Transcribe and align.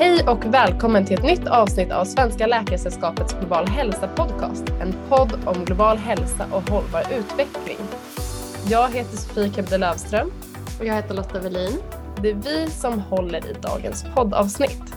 Hej 0.00 0.28
och 0.28 0.44
välkommen 0.44 1.06
till 1.06 1.18
ett 1.18 1.24
nytt 1.24 1.46
avsnitt 1.46 1.92
av 1.92 2.04
Svenska 2.04 2.46
Läkaresällskapets 2.46 3.34
Global 3.40 3.68
Hälsa 3.68 4.08
Podcast. 4.08 4.64
En 4.80 4.94
podd 5.08 5.32
om 5.46 5.64
global 5.64 5.96
hälsa 5.96 6.46
och 6.52 6.70
hållbar 6.70 7.00
utveckling. 7.00 7.76
Jag 8.70 8.88
heter 8.94 9.16
Sofie 9.16 9.52
Kebde 9.52 9.78
Lövström. 9.78 10.32
Och 10.80 10.86
jag 10.86 10.94
heter 10.94 11.14
Lotta 11.14 11.40
Welin. 11.40 11.78
Det 12.22 12.30
är 12.30 12.34
vi 12.34 12.70
som 12.70 13.00
håller 13.00 13.50
i 13.50 13.52
dagens 13.62 14.04
poddavsnitt. 14.14 14.94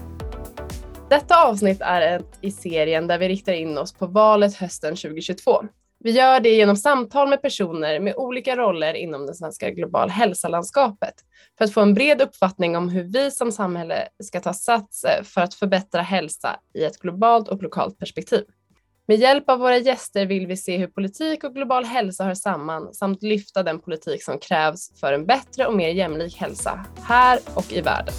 Detta 1.10 1.48
avsnitt 1.48 1.82
är 1.82 2.02
ett 2.02 2.38
i 2.42 2.52
serien 2.52 3.08
där 3.08 3.18
vi 3.18 3.30
riktar 3.30 3.54
in 3.54 3.78
oss 3.78 3.94
på 3.94 4.08
valet 4.08 4.56
hösten 4.56 4.96
2022. 4.96 5.64
Vi 6.04 6.12
gör 6.12 6.40
det 6.40 6.50
genom 6.50 6.76
samtal 6.76 7.30
med 7.30 7.42
personer 7.42 8.00
med 8.00 8.16
olika 8.16 8.56
roller 8.56 8.94
inom 8.94 9.26
det 9.26 9.36
svenska 9.36 9.70
global 9.70 10.10
hälsalandskapet 10.10 11.14
för 11.58 11.66
att 11.66 11.74
få 11.74 11.82
en 11.82 11.94
bred 11.94 12.22
uppfattning 12.22 12.78
om 12.78 12.90
hur 12.90 13.04
vi 13.04 13.32
som 13.32 13.52
samhälle 13.52 14.08
ska 14.24 14.40
ta 14.40 14.54
sats 14.54 15.04
eh, 15.04 15.24
för 15.24 15.42
att 15.42 15.54
förbättra 15.54 16.02
hälsa 16.02 16.60
i 16.74 16.84
ett 16.84 16.98
globalt 16.98 17.48
och 17.48 17.64
lokalt 17.64 18.00
perspektiv. 18.00 18.44
Med 19.08 19.18
hjälp 19.18 19.50
av 19.50 19.60
våra 19.60 19.78
gäster 19.78 20.26
vill 20.26 20.48
vi 20.48 20.58
se 20.58 20.78
hur 20.78 20.88
politik 20.88 21.44
och 21.44 21.56
global 21.56 21.86
hälsa 21.86 22.24
hör 22.24 22.34
samman 22.34 22.94
samt 22.94 23.24
lyfta 23.24 23.64
den 23.64 23.80
politik 23.80 24.24
som 24.24 24.40
krävs 24.40 25.00
för 25.00 25.14
en 25.14 25.26
bättre 25.26 25.66
och 25.66 25.74
mer 25.74 25.90
jämlik 25.90 26.38
hälsa 26.38 26.86
här 27.04 27.40
och 27.56 27.74
i 27.74 27.82
världen. 27.82 28.14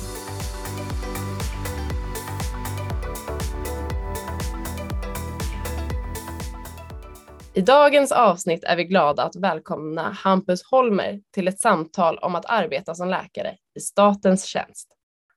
I 7.55 7.61
dagens 7.61 8.13
avsnitt 8.13 8.65
är 8.65 8.77
vi 8.77 8.85
glada 8.85 9.23
att 9.23 9.37
välkomna 9.37 10.11
Hampus 10.11 10.63
Holmer 10.63 11.21
till 11.31 11.49
ett 11.49 11.61
samtal 11.61 12.19
om 12.19 12.35
att 12.35 12.47
arbeta 12.47 12.95
som 12.95 13.09
läkare 13.09 13.57
i 13.75 13.81
statens 13.81 14.45
tjänst. 14.45 14.89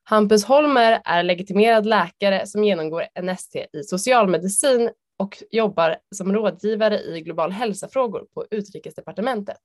Hampus 0.04 0.44
Holmer 0.44 1.02
är 1.04 1.22
legitimerad 1.22 1.86
läkare 1.86 2.46
som 2.46 2.64
genomgår 2.64 3.06
NST 3.22 3.56
i 3.56 3.82
socialmedicin 3.84 4.90
och 5.18 5.42
jobbar 5.50 5.96
som 6.14 6.32
rådgivare 6.32 7.00
i 7.00 7.20
global 7.20 7.52
hälsafrågor 7.52 8.26
på 8.34 8.46
Utrikesdepartementet. 8.50 9.60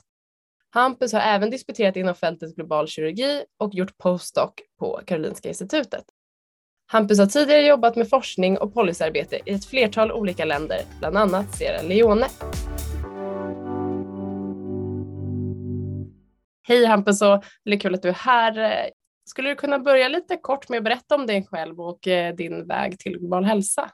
Hampus 0.70 1.14
har 1.14 1.22
även 1.22 1.50
disputerat 1.50 1.96
inom 1.96 2.16
fältet 2.16 2.56
global 2.56 2.88
kirurgi 2.88 3.44
och 3.58 3.74
gjort 3.74 3.98
postdoc 3.98 4.52
på 4.80 5.02
Karolinska 5.06 5.50
institutet. 5.50 6.06
Hampus 6.92 7.20
har 7.20 7.26
tidigare 7.26 7.62
jobbat 7.62 7.96
med 7.96 8.10
forskning 8.10 8.58
och 8.58 8.74
policyarbete 8.74 9.40
i 9.46 9.54
ett 9.54 9.66
flertal 9.66 10.12
olika 10.12 10.46
länder, 10.46 10.82
bland 11.00 11.18
annat 11.18 11.56
Sierra 11.56 11.82
Leone. 11.82 12.28
Hej 16.68 16.86
Hampus 16.86 17.22
och 17.22 17.44
det 17.66 17.72
är 17.72 17.80
kul 17.80 17.96
att 17.96 18.02
du 18.02 18.10
är 18.10 18.14
här. 18.14 18.90
Skulle 19.26 19.50
du 19.50 19.56
kunna 19.56 19.80
börja 19.80 20.08
lite 20.08 20.38
kort 20.38 20.70
med 20.70 20.78
att 20.78 20.84
berätta 20.84 21.16
om 21.16 21.28
dig 21.28 21.48
själv 21.52 21.82
och 21.82 22.08
eh, 22.08 22.36
din 22.36 22.68
väg 22.68 23.00
till 23.00 23.20
global 23.20 23.44
hälsa? 23.44 23.92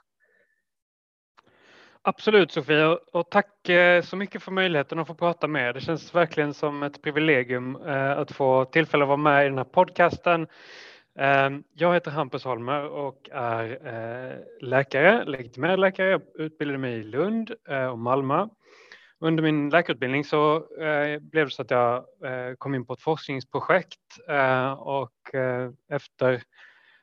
Absolut 2.02 2.52
Sofia 2.52 2.98
och 3.12 3.30
tack 3.30 3.68
eh, 3.68 4.02
så 4.02 4.16
mycket 4.16 4.42
för 4.42 4.52
möjligheten 4.52 4.98
att 4.98 5.06
få 5.06 5.14
prata 5.14 5.46
med 5.46 5.68
er. 5.68 5.72
Det 5.72 5.80
känns 5.80 6.14
verkligen 6.14 6.54
som 6.54 6.82
ett 6.82 7.02
privilegium 7.02 7.76
eh, 7.86 8.18
att 8.18 8.32
få 8.32 8.64
tillfälle 8.64 9.04
att 9.04 9.08
vara 9.08 9.16
med 9.16 9.46
i 9.46 9.48
den 9.48 9.58
här 9.58 9.64
podcasten 9.64 10.46
Ehm, 11.20 11.64
jag 11.74 11.94
heter 11.94 12.10
Hampus 12.10 12.44
Holmer 12.44 12.84
och 12.84 13.28
är 13.32 13.86
eh, 13.86 14.38
läkare, 14.60 15.24
legitimerad 15.24 15.80
läkare. 15.80 16.10
Jag 16.10 16.22
utbildade 16.34 16.78
mig 16.78 16.94
i 16.94 17.02
Lund 17.02 17.54
eh, 17.68 17.86
och 17.86 17.98
Malmö. 17.98 18.46
Under 19.20 19.42
min 19.42 19.70
läkarutbildning 19.70 20.24
så 20.24 20.56
eh, 20.56 21.18
blev 21.20 21.46
det 21.46 21.50
så 21.50 21.62
att 21.62 21.70
jag 21.70 22.04
kom 22.58 22.74
in 22.74 22.86
på 22.86 22.92
ett 22.92 23.02
forskningsprojekt 23.02 24.00
och 24.78 25.12
efter 25.90 26.42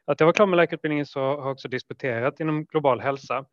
att 0.05 0.19
jag 0.19 0.27
var 0.27 0.33
klar 0.33 0.45
med 0.45 0.57
läkarutbildningen 0.57 1.05
så 1.05 1.19
har 1.19 1.27
jag 1.27 1.51
också 1.51 1.67
disputerat 1.67 2.39
inom 2.39 2.65
global 2.65 3.01
hälsa. 3.01 3.45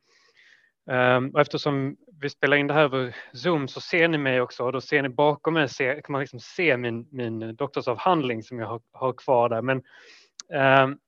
Ehm, 0.91 1.31
och 1.31 1.41
eftersom 1.41 1.97
vi 2.21 2.31
spelar 2.31 2.57
in 2.57 2.67
det 2.67 2.75
här 2.75 2.85
över 2.85 3.17
Zoom 3.33 3.69
så 3.69 3.81
ser 3.81 4.09
ni 4.09 4.19
mig 4.19 4.41
också 4.41 4.65
och 4.65 4.73
då 4.73 4.81
ser 4.81 5.03
ni 5.03 5.09
bakom 5.09 5.55
mig 5.55 5.69
kan 5.79 6.13
man 6.13 6.21
liksom 6.21 6.41
se 6.41 6.77
min, 6.77 7.09
min 7.11 7.57
doktorsavhandling 7.57 8.43
som 8.43 8.59
jag 8.59 8.67
har, 8.67 8.81
har 8.93 9.13
kvar 9.13 9.49
där. 9.49 9.63
Men 9.63 9.83
Ehm, 10.49 10.99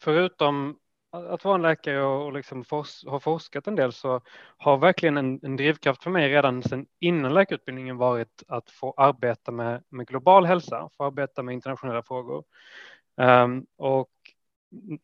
förutom 0.00 0.78
att 1.10 1.44
vara 1.44 1.54
en 1.54 1.62
läkare 1.62 2.02
och 2.02 2.32
liksom 2.32 2.64
fors 2.64 3.04
ha 3.04 3.20
forskat 3.20 3.66
en 3.66 3.74
del 3.74 3.92
så 3.92 4.20
har 4.56 4.76
verkligen 4.76 5.16
en, 5.16 5.40
en 5.42 5.56
drivkraft 5.56 6.02
för 6.02 6.10
mig 6.10 6.28
redan 6.28 6.62
sedan 6.62 6.86
innan 6.98 7.34
läkarutbildningen 7.34 7.96
varit 7.96 8.42
att 8.48 8.70
få 8.70 8.94
arbeta 8.96 9.52
med, 9.52 9.82
med 9.88 10.06
global 10.06 10.46
hälsa, 10.46 10.88
få 10.96 11.04
arbeta 11.04 11.42
med 11.42 11.52
internationella 11.52 12.02
frågor. 12.02 12.44
Um, 13.16 13.66
och 13.76 14.10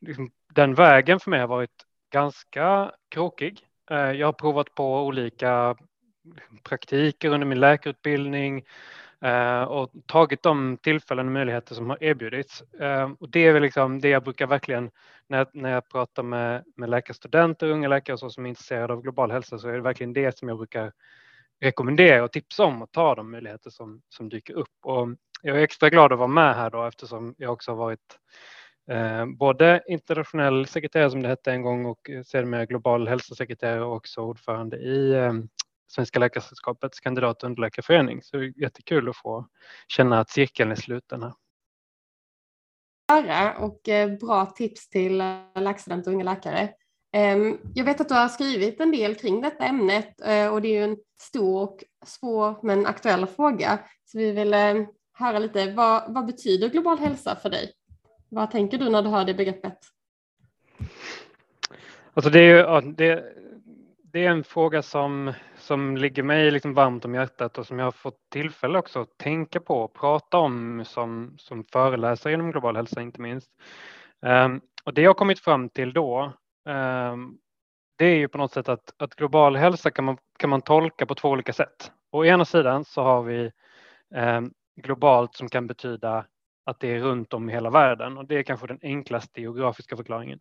liksom, 0.01 0.31
den 0.55 0.75
vägen 0.75 1.21
för 1.21 1.31
mig 1.31 1.41
har 1.41 1.49
varit 1.49 1.87
ganska 2.13 2.93
krokig. 3.09 3.67
Uh, 3.91 4.13
jag 4.13 4.27
har 4.27 4.33
provat 4.33 4.75
på 4.75 5.07
olika 5.07 5.77
praktiker 6.63 7.29
under 7.29 7.47
min 7.47 7.61
läkarutbildning, 7.61 8.65
Eh, 9.25 9.63
och 9.63 9.91
tagit 10.07 10.43
de 10.43 10.79
tillfällen 10.83 11.27
och 11.27 11.33
möjligheter 11.33 11.75
som 11.75 11.91
har 11.91 12.05
erbjudits. 12.05 12.63
Eh, 12.63 13.11
och 13.21 13.31
det 13.31 13.47
är 13.47 13.53
väl 13.53 13.63
liksom 13.63 14.01
det 14.01 14.09
jag 14.09 14.23
brukar 14.23 14.47
verkligen, 14.47 14.91
när, 15.29 15.47
när 15.53 15.71
jag 15.71 15.89
pratar 15.89 16.23
med, 16.23 16.65
med 16.77 16.91
läkarstudenter, 16.91 17.67
unga 17.67 17.89
läkare 17.89 18.15
och 18.15 18.21
så 18.21 18.31
som 18.31 18.45
är 18.45 18.49
intresserade 18.49 18.93
av 18.93 19.03
global 19.03 19.31
hälsa, 19.31 19.59
så 19.59 19.69
är 19.69 19.73
det 19.73 19.81
verkligen 19.81 20.13
det 20.13 20.39
som 20.39 20.49
jag 20.49 20.59
brukar 20.59 20.93
rekommendera 21.61 22.25
och 22.25 22.33
tipsa 22.33 22.65
om 22.65 22.83
att 22.83 22.93
ta 22.93 23.15
de 23.15 23.31
möjligheter 23.31 23.71
som, 23.71 24.03
som 24.09 24.29
dyker 24.29 24.55
upp. 24.55 24.69
Och 24.83 25.09
jag 25.43 25.59
är 25.59 25.63
extra 25.63 25.91
glad 25.91 26.13
att 26.13 26.19
vara 26.19 26.29
med 26.29 26.55
här 26.55 26.71
då 26.71 26.85
eftersom 26.87 27.35
jag 27.39 27.53
också 27.53 27.71
har 27.71 27.77
varit 27.77 28.19
eh, 28.91 29.27
både 29.27 29.83
internationell 29.89 30.67
sekreterare 30.67 31.11
som 31.11 31.23
det 31.23 31.29
hette 31.29 31.53
en 31.53 31.63
gång 31.63 31.87
och 31.87 32.11
eh, 32.11 32.23
sedermera 32.23 32.67
global 32.67 33.09
hälsosekreterare 33.09 33.85
och 33.85 33.97
också 33.97 34.21
ordförande 34.21 34.77
i 34.77 35.13
eh, 35.13 35.33
Svenska 35.91 36.19
Läkaresällskapets 36.19 37.01
kandidat 37.01 37.43
och 37.43 37.47
underläkarförening. 37.47 38.23
Så 38.23 38.37
det 38.37 38.45
är 38.45 38.61
jättekul 38.61 39.09
att 39.09 39.17
få 39.17 39.49
känna 39.89 40.21
att 40.21 40.31
cirkeln 40.31 40.71
är 40.71 40.75
sluten 40.75 41.23
här. 41.23 41.33
Och 43.63 43.89
eh, 43.89 44.19
bra 44.19 44.47
tips 44.47 44.89
till 44.89 45.21
eh, 45.21 45.37
läkarstudenter 45.55 46.11
och 46.11 46.15
unga 46.15 46.25
läkare. 46.25 46.69
Ehm, 47.13 47.59
jag 47.75 47.85
vet 47.85 48.01
att 48.01 48.09
du 48.09 48.15
har 48.15 48.29
skrivit 48.29 48.81
en 48.81 48.91
del 48.91 49.15
kring 49.15 49.41
detta 49.41 49.65
ämnet 49.65 50.21
eh, 50.21 50.53
och 50.53 50.63
det 50.63 50.69
är 50.69 50.79
ju 50.79 50.85
en 50.85 50.97
stor 51.21 51.63
och 51.63 51.85
svår 52.07 52.59
men 52.63 52.87
aktuell 52.87 53.27
fråga. 53.27 53.79
Så 54.05 54.19
vi 54.19 54.33
vill 54.33 54.55
höra 55.13 55.39
lite, 55.39 55.73
vad, 55.73 56.15
vad 56.15 56.27
betyder 56.27 56.69
global 56.69 56.99
hälsa 56.99 57.37
för 57.37 57.51
dig? 57.51 57.73
Vad 58.29 58.51
tänker 58.51 58.79
du 58.79 58.91
när 58.91 59.03
du 59.03 59.09
hör 59.09 59.25
det 59.25 59.35
begreppet? 59.35 59.79
Alltså 62.15 62.31
det, 62.31 62.41
är, 62.41 62.83
det, 62.83 63.25
det 64.03 64.25
är 64.27 64.31
en 64.31 64.45
fråga 64.45 64.83
som, 64.83 65.33
som 65.71 65.97
ligger 65.97 66.23
mig 66.23 66.51
liksom 66.51 66.75
varmt 66.75 67.05
om 67.05 67.15
hjärtat 67.15 67.59
och 67.59 67.67
som 67.67 67.79
jag 67.79 67.87
har 67.87 67.93
fått 67.93 68.31
tillfälle 68.33 68.79
också 68.79 69.01
att 69.01 69.19
tänka 69.19 69.61
på 69.61 69.83
och 69.83 69.95
prata 69.95 70.39
om 70.39 70.85
som, 70.85 71.35
som 71.39 71.65
föreläsare 71.65 72.33
inom 72.33 72.51
global 72.51 72.77
hälsa 72.77 73.01
inte 73.01 73.21
minst. 73.21 73.51
Um, 74.21 74.61
och 74.85 74.95
det 74.95 75.03
jag 75.03 75.17
kommit 75.17 75.41
fram 75.41 75.69
till 75.69 75.93
då, 75.93 76.33
um, 76.69 77.39
det 77.99 78.05
är 78.05 78.17
ju 78.17 78.29
på 78.29 78.39
något 78.39 78.53
sätt 78.53 78.69
att, 78.69 78.95
att 78.97 79.15
global 79.15 79.57
hälsa 79.57 79.91
kan 79.91 80.05
man, 80.05 80.17
kan 80.39 80.51
man 80.51 80.63
tolka 80.63 81.07
på 81.07 81.15
två 81.15 81.29
olika 81.29 81.53
sätt. 81.53 81.93
Å 82.13 82.25
ena 82.25 82.45
sidan 82.45 82.85
så 82.85 83.03
har 83.03 83.23
vi 83.23 83.53
um, 84.15 84.53
globalt 84.77 85.35
som 85.35 85.49
kan 85.49 85.67
betyda 85.67 86.25
att 86.67 86.81
det 86.81 86.95
är 86.95 87.01
runt 87.01 87.33
om 87.33 87.51
i 87.51 87.53
hela 87.53 87.71
världen 87.71 88.19
och 88.19 88.27
det 88.27 88.35
är 88.39 88.43
kanske 88.43 88.67
den 88.67 88.79
enklaste 88.83 89.41
geografiska 89.41 89.97
förklaringen. 89.97 90.41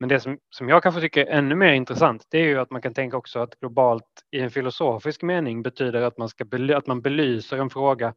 Men 0.00 0.08
det 0.08 0.20
som, 0.20 0.38
som 0.50 0.68
jag 0.68 0.82
kanske 0.82 1.00
tycker 1.00 1.26
är 1.26 1.38
ännu 1.38 1.54
mer 1.54 1.72
intressant, 1.72 2.26
det 2.30 2.38
är 2.38 2.44
ju 2.44 2.58
att 2.58 2.70
man 2.70 2.82
kan 2.82 2.94
tänka 2.94 3.16
också 3.16 3.38
att 3.38 3.60
globalt 3.60 4.04
i 4.30 4.40
en 4.40 4.50
filosofisk 4.50 5.22
mening 5.22 5.62
betyder 5.62 6.02
att 6.02 6.18
man, 6.18 6.28
ska 6.28 6.44
bely, 6.44 6.74
att 6.74 6.86
man 6.86 7.02
belyser 7.02 7.58
en 7.58 7.70
fråga 7.70 8.14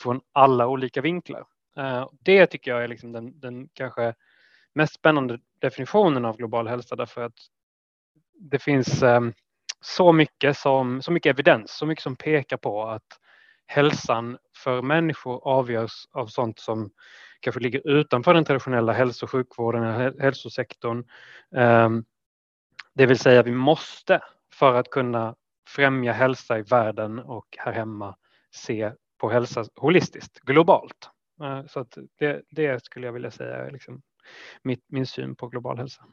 från 0.00 0.20
alla 0.32 0.66
olika 0.66 1.00
vinklar. 1.00 1.44
Uh, 1.78 2.08
det 2.20 2.46
tycker 2.46 2.70
jag 2.70 2.84
är 2.84 2.88
liksom 2.88 3.12
den, 3.12 3.40
den 3.40 3.68
kanske 3.68 4.14
mest 4.74 4.94
spännande 4.94 5.38
definitionen 5.60 6.24
av 6.24 6.36
global 6.36 6.68
hälsa 6.68 6.96
därför 6.96 7.22
att 7.22 7.38
det 8.40 8.58
finns 8.58 9.02
um, 9.02 9.32
så 9.80 10.12
mycket 10.12 10.56
som 10.56 11.02
så 11.02 11.12
mycket 11.12 11.30
evidens, 11.30 11.70
så 11.70 11.86
mycket 11.86 12.02
som 12.02 12.16
pekar 12.16 12.56
på 12.56 12.82
att 12.82 13.18
hälsan 13.70 14.38
för 14.56 14.82
människor 14.82 15.48
avgörs 15.48 16.06
av 16.12 16.26
sånt 16.26 16.58
som 16.58 16.90
kanske 17.40 17.60
ligger 17.60 17.88
utanför 17.88 18.34
den 18.34 18.44
traditionella 18.44 18.92
hälso 18.92 19.26
och 19.26 19.30
sjukvården, 19.30 20.14
hälsosektorn. 20.20 21.04
Ehm, 21.56 22.04
det 22.94 23.06
vill 23.06 23.18
säga 23.18 23.42
vi 23.42 23.52
måste 23.52 24.20
för 24.52 24.74
att 24.74 24.90
kunna 24.90 25.36
främja 25.68 26.12
hälsa 26.12 26.58
i 26.58 26.62
världen 26.62 27.18
och 27.18 27.46
här 27.58 27.72
hemma 27.72 28.16
se 28.54 28.92
på 29.18 29.30
hälsa 29.30 29.64
holistiskt, 29.76 30.40
globalt. 30.40 31.10
Eh, 31.42 31.66
så 31.66 31.80
att 31.80 31.98
det, 32.18 32.42
det 32.50 32.84
skulle 32.84 33.06
jag 33.06 33.12
vilja 33.12 33.30
säga 33.30 33.56
är 33.56 33.70
liksom 33.70 34.02
mitt, 34.62 34.84
min 34.88 35.06
syn 35.06 35.36
på 35.36 35.48
global 35.48 35.78
hälsa. 35.78 36.04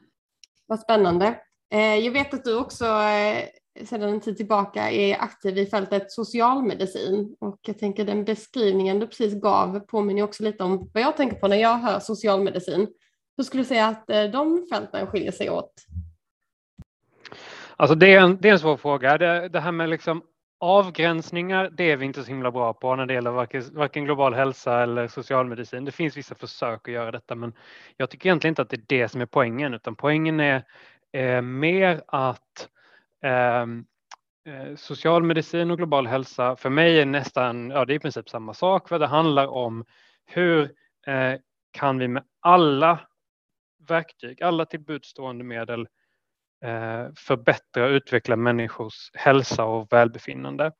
Vad 0.66 0.80
spännande. 0.80 1.40
Eh, 1.70 1.96
jag 1.96 2.12
vet 2.12 2.34
att 2.34 2.44
du 2.44 2.58
också 2.58 2.84
eh, 2.84 3.44
sedan 3.84 4.02
en 4.02 4.20
tid 4.20 4.36
tillbaka 4.36 4.90
är 4.90 5.20
aktiv 5.20 5.58
i 5.58 5.66
fältet 5.66 6.12
socialmedicin 6.12 7.36
och 7.40 7.60
jag 7.66 7.78
tänker 7.78 8.04
den 8.04 8.24
beskrivningen 8.24 8.98
du 8.98 9.06
precis 9.06 9.42
gav 9.42 9.80
påminner 9.80 10.22
också 10.22 10.42
lite 10.42 10.64
om 10.64 10.90
vad 10.94 11.02
jag 11.02 11.16
tänker 11.16 11.36
på 11.36 11.48
när 11.48 11.56
jag 11.56 11.78
hör 11.78 12.00
socialmedicin. 12.00 12.88
Hur 13.36 13.44
skulle 13.44 13.62
du 13.62 13.66
säga 13.66 13.86
att 13.86 14.10
eh, 14.10 14.24
de 14.24 14.66
fälten 14.72 15.06
skiljer 15.06 15.32
sig 15.32 15.50
åt? 15.50 15.72
Alltså 17.76 17.94
det 17.94 18.14
är 18.14 18.20
en, 18.20 18.38
det 18.40 18.48
är 18.48 18.52
en 18.52 18.58
svår 18.58 18.76
fråga. 18.76 19.18
Det, 19.18 19.48
det 19.48 19.60
här 19.60 19.72
med 19.72 19.88
liksom 19.88 20.22
avgränsningar, 20.60 21.70
det 21.76 21.90
är 21.90 21.96
vi 21.96 22.06
inte 22.06 22.22
så 22.22 22.28
himla 22.28 22.50
bra 22.50 22.72
på 22.72 22.96
när 22.96 23.06
det 23.06 23.14
gäller 23.14 23.30
varken, 23.30 23.62
varken 23.72 24.04
global 24.04 24.34
hälsa 24.34 24.82
eller 24.82 25.08
socialmedicin. 25.08 25.84
Det 25.84 25.92
finns 25.92 26.16
vissa 26.16 26.34
försök 26.34 26.88
att 26.88 26.94
göra 26.94 27.10
detta, 27.10 27.34
men 27.34 27.52
jag 27.96 28.10
tycker 28.10 28.26
egentligen 28.26 28.52
inte 28.52 28.62
att 28.62 28.70
det 28.70 28.76
är 28.76 28.84
det 29.00 29.08
som 29.08 29.20
är 29.20 29.26
poängen, 29.26 29.74
utan 29.74 29.96
poängen 29.96 30.40
är 30.40 30.64
eh, 31.12 31.42
mer 31.42 32.02
att 32.06 32.68
ehm, 33.22 33.84
eh, 34.46 34.76
socialmedicin 34.76 35.70
och 35.70 35.76
global 35.76 36.06
hälsa 36.06 36.56
för 36.56 36.70
mig 36.70 37.00
är 37.00 37.06
nästan, 37.06 37.70
ja 37.70 37.84
det 37.84 37.92
är 37.92 37.96
i 37.96 38.00
princip 38.00 38.28
samma 38.28 38.54
sak, 38.54 38.90
vad 38.90 39.00
det 39.00 39.06
handlar 39.06 39.46
om 39.46 39.84
hur 40.26 40.62
eh, 41.06 41.34
kan 41.70 41.98
vi 41.98 42.08
med 42.08 42.24
alla 42.40 43.00
verktyg, 43.88 44.42
alla 44.42 44.66
tillbudstående 44.66 45.44
medel 45.44 45.88
eh, 46.64 47.06
förbättra 47.16 47.84
och 47.84 47.90
utveckla 47.90 48.36
människors 48.36 49.10
hälsa 49.14 49.64
och 49.64 49.92
välbefinnande. 49.92 50.72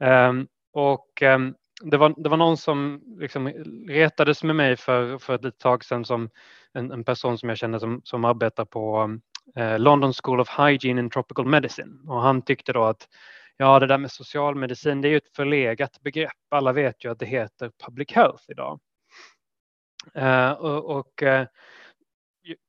Eh, 0.00 0.32
och 0.72 1.22
ehm, 1.22 1.54
det 1.82 1.96
var, 1.96 2.14
det 2.16 2.28
var 2.28 2.36
någon 2.36 2.56
som 2.56 3.02
liksom 3.18 3.48
retades 3.88 4.42
med 4.42 4.56
mig 4.56 4.76
för, 4.76 5.18
för 5.18 5.46
ett 5.46 5.58
tag 5.58 5.84
sedan 5.84 6.04
som 6.04 6.30
en, 6.72 6.92
en 6.92 7.04
person 7.04 7.38
som 7.38 7.48
jag 7.48 7.58
känner 7.58 7.78
som, 7.78 8.00
som 8.04 8.24
arbetar 8.24 8.64
på 8.64 8.96
ehm, 8.96 9.20
Eh, 9.56 9.78
London 9.78 10.12
School 10.22 10.40
of 10.40 10.48
Hygiene 10.58 11.00
and 11.00 11.12
Tropical 11.12 11.46
Medicine 11.46 11.98
och 12.06 12.22
han 12.22 12.42
tyckte 12.42 12.72
då 12.72 12.84
att 12.84 13.08
ja, 13.56 13.78
det 13.78 13.86
där 13.86 13.98
med 13.98 14.10
socialmedicin, 14.10 15.00
det 15.00 15.08
är 15.08 15.10
ju 15.10 15.16
ett 15.16 15.36
förlegat 15.36 16.00
begrepp. 16.00 16.32
Alla 16.50 16.72
vet 16.72 17.04
ju 17.04 17.10
att 17.10 17.18
det 17.18 17.26
heter 17.26 17.70
public 17.86 18.12
health 18.12 18.44
idag. 18.48 18.80
Uh, 20.16 20.50
och, 20.50 20.96
och 20.98 21.22
uh, 21.22 21.44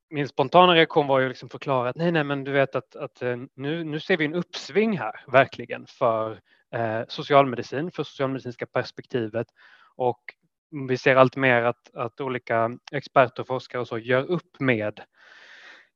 min 0.10 0.28
spontana 0.28 0.76
reaktion 0.76 1.08
var 1.08 1.20
ju 1.20 1.30
liksom 1.30 1.50
förklara 1.50 1.90
att 1.90 1.96
nej, 1.96 2.12
nej, 2.12 2.24
men 2.24 2.44
du 2.44 2.52
vet 2.52 2.76
att, 2.76 2.96
att 2.96 3.22
nu, 3.56 3.84
nu 3.84 4.00
ser 4.00 4.18
vi 4.18 4.26
en 4.26 4.34
uppsving 4.34 4.98
här 4.98 5.24
verkligen 5.28 5.88
för 5.88 6.40
eh, 6.74 7.02
socialmedicin, 7.08 7.92
för 7.92 8.04
socialmedicinska 8.04 8.66
perspektivet 8.66 9.48
och 9.96 10.22
vi 10.90 10.98
ser 10.98 11.16
allt 11.16 11.36
mer 11.36 11.64
att, 11.64 11.96
att 11.96 12.22
olika 12.22 12.72
experter 12.92 13.42
och 13.42 13.48
forskare 13.48 13.82
och 13.82 13.88
så 13.88 13.98
gör 13.98 14.32
upp 14.32 14.60
med 14.60 15.02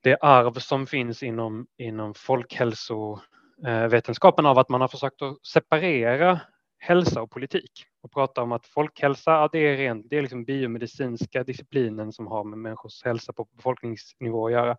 det 0.06 0.18
arv 0.22 0.54
som 0.54 0.88
finns 0.88 1.24
inom, 1.24 1.68
inom 1.78 2.13
folkhälsovetenskapen 2.13 4.46
av 4.46 4.60
att 4.60 4.69
man 4.69 4.81
har 4.81 4.88
försökt 4.88 5.22
att 5.22 5.46
separera 5.46 6.40
hälsa 6.78 7.22
och 7.22 7.31
politik 7.31 7.86
och 8.02 8.12
prata 8.12 8.42
om 8.42 8.52
att 8.52 8.68
folkhälsa, 8.68 9.31
ja, 9.31 9.50
det 9.52 9.60
är 9.60 9.78
rent, 9.78 10.10
det 10.10 10.18
är 10.18 10.22
liksom 10.22 10.46
biomedicinska 10.46 11.44
disciplinen 11.44 12.12
som 12.12 12.28
har 12.28 12.44
med 12.44 12.60
människors 12.60 13.04
hälsa 13.04 13.34
på 13.34 13.48
befolkningsnivå 13.52 14.48
att 14.48 14.52
göra. 14.52 14.78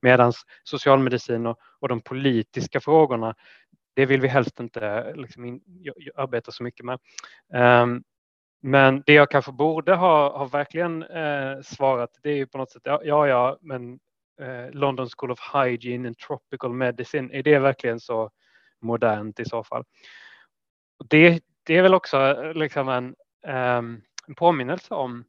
Medan 0.00 0.32
socialmedicin 0.64 1.46
och, 1.46 1.58
och 1.80 1.88
de 1.88 2.00
politiska 2.00 2.80
frågorna, 2.80 3.34
det 3.94 4.06
vill 4.06 4.20
vi 4.20 4.28
helst 4.28 4.60
inte 4.60 5.12
liksom 5.16 5.44
in, 5.44 5.60
arbeta 6.16 6.52
så 6.52 6.62
mycket 6.62 6.86
med. 6.86 6.98
Um, 7.82 8.02
men 8.62 9.02
det 9.06 9.12
jag 9.12 9.30
kanske 9.30 9.52
borde 9.52 9.94
ha, 9.94 10.38
ha 10.38 10.44
verkligen 10.44 11.02
eh, 11.02 11.60
svarat, 11.62 12.10
det 12.22 12.30
är 12.30 12.36
ju 12.36 12.46
på 12.46 12.58
något 12.58 12.70
sätt, 12.70 12.82
ja, 12.84 13.00
ja, 13.04 13.28
ja 13.28 13.58
men 13.60 13.98
eh, 14.40 14.70
London 14.70 15.08
School 15.08 15.30
of 15.30 15.40
Hygiene 15.54 16.08
and 16.08 16.18
Tropical 16.18 16.72
Medicine, 16.72 17.30
är 17.32 17.42
det 17.42 17.58
verkligen 17.58 18.00
så 18.00 18.30
modernt 18.80 19.40
i 19.40 19.44
så 19.44 19.64
fall? 19.64 19.84
Det, 21.08 21.42
det 21.62 21.76
är 21.76 21.82
väl 21.82 21.94
också 21.94 22.16
eh, 22.16 22.54
liksom 22.54 22.88
en, 22.88 23.14
um, 23.46 24.02
en 24.26 24.34
påminnelse 24.36 24.94
om 24.94 25.24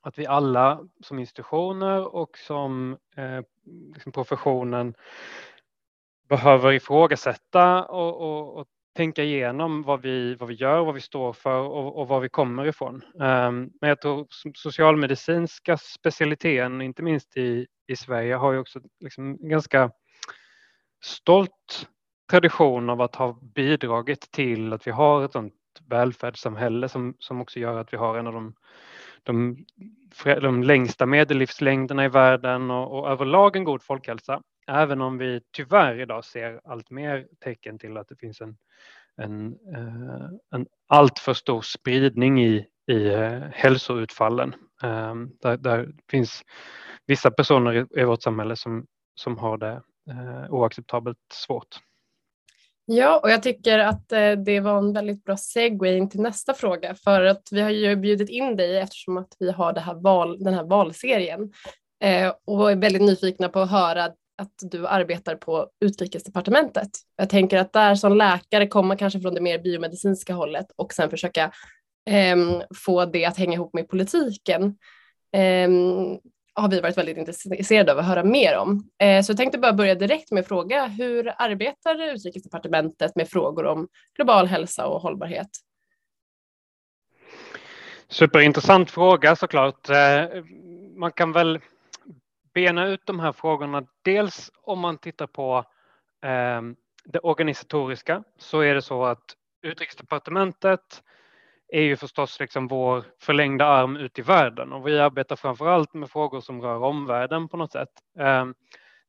att 0.00 0.18
vi 0.18 0.26
alla 0.26 0.80
som 1.00 1.18
institutioner 1.18 2.14
och 2.14 2.38
som 2.38 2.98
eh, 3.16 3.40
liksom 3.94 4.12
professionen 4.12 4.94
behöver 6.28 6.72
ifrågasätta 6.72 7.84
och, 7.84 8.20
och, 8.20 8.60
och, 8.60 8.66
tänka 8.96 9.22
igenom 9.22 9.82
vad 9.82 10.02
vi, 10.02 10.34
vad 10.34 10.48
vi 10.48 10.54
gör, 10.54 10.84
vad 10.84 10.94
vi 10.94 11.00
står 11.00 11.32
för 11.32 11.60
och, 11.60 11.98
och 11.98 12.08
var 12.08 12.20
vi 12.20 12.28
kommer 12.28 12.66
ifrån. 12.66 13.02
Um, 13.14 13.70
men 13.80 13.88
jag 13.88 14.00
tror 14.00 14.26
socialmedicinska 14.54 15.76
specialiteten, 15.76 16.82
inte 16.82 17.02
minst 17.02 17.36
i, 17.36 17.66
i 17.86 17.96
Sverige, 17.96 18.34
har 18.34 18.52
ju 18.52 18.58
också 18.58 18.80
liksom 19.00 19.48
ganska 19.48 19.90
stolt 21.04 21.88
tradition 22.30 22.90
av 22.90 23.00
att 23.00 23.16
ha 23.16 23.38
bidragit 23.54 24.30
till 24.30 24.72
att 24.72 24.86
vi 24.86 24.90
har 24.90 25.24
ett 25.24 25.32
sånt 25.32 25.54
välfärdssamhälle 25.88 26.88
som, 26.88 27.14
som 27.18 27.40
också 27.40 27.60
gör 27.60 27.80
att 27.80 27.92
vi 27.92 27.96
har 27.96 28.18
en 28.18 28.26
av 28.26 28.32
de, 28.32 28.54
de, 29.22 29.64
de 30.24 30.62
längsta 30.62 31.06
medellivslängderna 31.06 32.04
i 32.04 32.08
världen 32.08 32.70
och, 32.70 32.98
och 32.98 33.10
överlag 33.10 33.56
en 33.56 33.64
god 33.64 33.82
folkhälsa. 33.82 34.42
Även 34.66 35.00
om 35.00 35.18
vi 35.18 35.40
tyvärr 35.52 36.00
idag 36.00 36.24
ser 36.24 36.60
allt 36.64 36.90
mer 36.90 37.26
tecken 37.40 37.78
till 37.78 37.96
att 37.96 38.08
det 38.08 38.16
finns 38.16 38.40
en, 38.40 38.56
en, 39.16 39.52
eh, 39.74 40.30
en 40.54 40.66
alltför 40.88 41.34
stor 41.34 41.62
spridning 41.62 42.44
i, 42.44 42.66
i 42.86 43.06
eh, 43.06 43.40
hälsoutfallen. 43.52 44.54
Ehm, 44.82 45.30
där, 45.40 45.56
där 45.56 45.88
finns 46.10 46.42
vissa 47.06 47.30
personer 47.30 47.98
i, 47.98 48.04
vårt 48.04 48.22
samhälle 48.22 48.56
som, 48.56 48.86
som 49.14 49.38
har 49.38 49.58
det 49.58 49.82
eh, 50.10 50.50
oacceptabelt 50.50 51.18
svårt. 51.32 51.76
Ja, 52.88 53.20
och 53.22 53.30
jag 53.30 53.42
tycker 53.42 53.78
att 53.78 54.08
det 54.44 54.60
var 54.60 54.78
en 54.78 54.92
väldigt 54.92 55.24
bra 55.24 55.36
segway 55.36 55.96
in 55.96 56.10
till 56.10 56.20
nästa 56.20 56.54
fråga 56.54 56.94
för 56.94 57.22
att 57.22 57.48
vi 57.50 57.60
har 57.60 57.70
ju 57.70 57.96
bjudit 57.96 58.30
in 58.30 58.56
dig 58.56 58.78
eftersom 58.78 59.16
att 59.16 59.36
vi 59.38 59.50
har 59.50 59.72
det 59.72 59.80
här 59.80 59.94
val, 59.94 60.44
den 60.44 60.54
här 60.54 60.64
valserien 60.64 61.52
eh, 62.00 62.32
och 62.44 62.70
är 62.70 62.76
väldigt 62.76 63.02
nyfikna 63.02 63.48
på 63.48 63.60
att 63.60 63.70
höra 63.70 64.12
att 64.38 64.54
du 64.58 64.86
arbetar 64.86 65.36
på 65.36 65.68
utrikesdepartementet. 65.80 66.90
Jag 67.16 67.30
tänker 67.30 67.58
att 67.58 67.72
där 67.72 67.94
som 67.94 68.16
läkare 68.16 68.66
komma 68.66 68.96
kanske 68.96 69.20
från 69.20 69.34
det 69.34 69.40
mer 69.40 69.58
biomedicinska 69.58 70.34
hållet 70.34 70.66
och 70.76 70.92
sen 70.92 71.10
försöka 71.10 71.52
eh, 72.10 72.36
få 72.84 73.04
det 73.04 73.24
att 73.24 73.38
hänga 73.38 73.52
ihop 73.52 73.74
med 73.74 73.88
politiken. 73.88 74.62
Eh, 75.32 75.68
har 76.56 76.70
vi 76.70 76.80
varit 76.80 76.98
väldigt 76.98 77.16
intresserade 77.16 77.92
av 77.92 77.98
att 77.98 78.06
höra 78.06 78.24
mer 78.24 78.56
om. 78.56 78.90
Eh, 78.98 79.22
så 79.22 79.30
jag 79.30 79.36
tänkte 79.36 79.58
bara 79.58 79.72
börja 79.72 79.94
direkt 79.94 80.30
med 80.30 80.40
att 80.40 80.48
fråga 80.48 80.86
hur 80.86 81.32
arbetar 81.38 82.14
Utrikesdepartementet 82.14 83.16
med 83.16 83.28
frågor 83.28 83.66
om 83.66 83.88
global 84.16 84.46
hälsa 84.46 84.86
och 84.86 85.00
hållbarhet? 85.00 85.48
Superintressant 88.08 88.90
fråga 88.90 89.36
såklart. 89.36 89.90
Eh, 89.90 90.44
man 90.96 91.12
kan 91.12 91.32
väl 91.32 91.58
bena 92.56 92.86
ut 92.86 93.06
de 93.06 93.20
här 93.20 93.32
frågorna. 93.32 93.86
Dels 94.02 94.52
om 94.62 94.78
man 94.78 94.98
tittar 94.98 95.26
på 95.26 95.64
eh, 96.24 96.62
det 97.04 97.18
organisatoriska 97.18 98.22
så 98.38 98.60
är 98.60 98.74
det 98.74 98.82
så 98.82 99.04
att 99.04 99.36
Utrikesdepartementet 99.62 101.02
är 101.68 101.82
ju 101.82 101.96
förstås 101.96 102.40
liksom 102.40 102.68
vår 102.68 103.04
förlängda 103.20 103.66
arm 103.66 103.96
ut 103.96 104.18
i 104.18 104.22
världen 104.22 104.72
och 104.72 104.86
vi 104.86 104.98
arbetar 104.98 105.36
framför 105.36 105.66
allt 105.66 105.94
med 105.94 106.10
frågor 106.10 106.40
som 106.40 106.62
rör 106.62 106.82
omvärlden 106.82 107.48
på 107.48 107.56
något 107.56 107.72
sätt. 107.72 107.88
Ehm, 108.18 108.54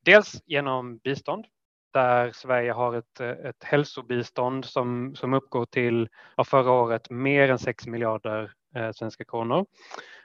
dels 0.05 0.41
genom 0.45 0.97
bistånd 0.97 1.45
där 1.93 2.31
Sverige 2.31 2.71
har 2.71 2.95
ett, 2.95 3.19
ett 3.19 3.63
hälsobistånd 3.63 4.65
som, 4.65 5.15
som 5.15 5.33
uppgår 5.33 5.65
till 5.65 6.09
ja, 6.37 6.43
förra 6.43 6.71
året 6.71 7.09
mer 7.09 7.49
än 7.49 7.59
6 7.59 7.87
miljarder 7.87 8.51
eh, 8.75 8.91
svenska 8.91 9.25
kronor. 9.25 9.65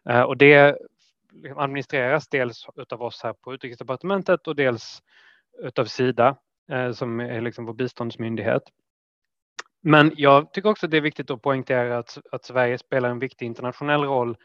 Eh, 0.08 0.22
och 0.22 0.36
det 0.36 0.78
Liksom 1.32 1.58
administreras 1.58 2.28
dels 2.28 2.66
av 2.90 3.02
oss 3.02 3.22
här 3.22 3.32
på 3.32 3.54
Utrikesdepartementet 3.54 4.46
och 4.46 4.56
dels 4.56 5.02
utav 5.62 5.84
Sida 5.84 6.36
eh, 6.70 6.92
som 6.92 7.20
är 7.20 7.40
liksom 7.40 7.66
vår 7.66 7.74
biståndsmyndighet. 7.74 8.62
Men 9.82 10.12
jag 10.16 10.52
tycker 10.52 10.70
också 10.70 10.86
att 10.86 10.90
det 10.90 10.96
är 10.96 11.00
viktigt 11.00 11.30
att 11.30 11.42
poängtera 11.42 11.98
att, 11.98 12.18
att 12.32 12.44
Sverige 12.44 12.78
spelar 12.78 13.10
en 13.10 13.18
viktig 13.18 13.46
internationell 13.46 14.04
roll 14.04 14.36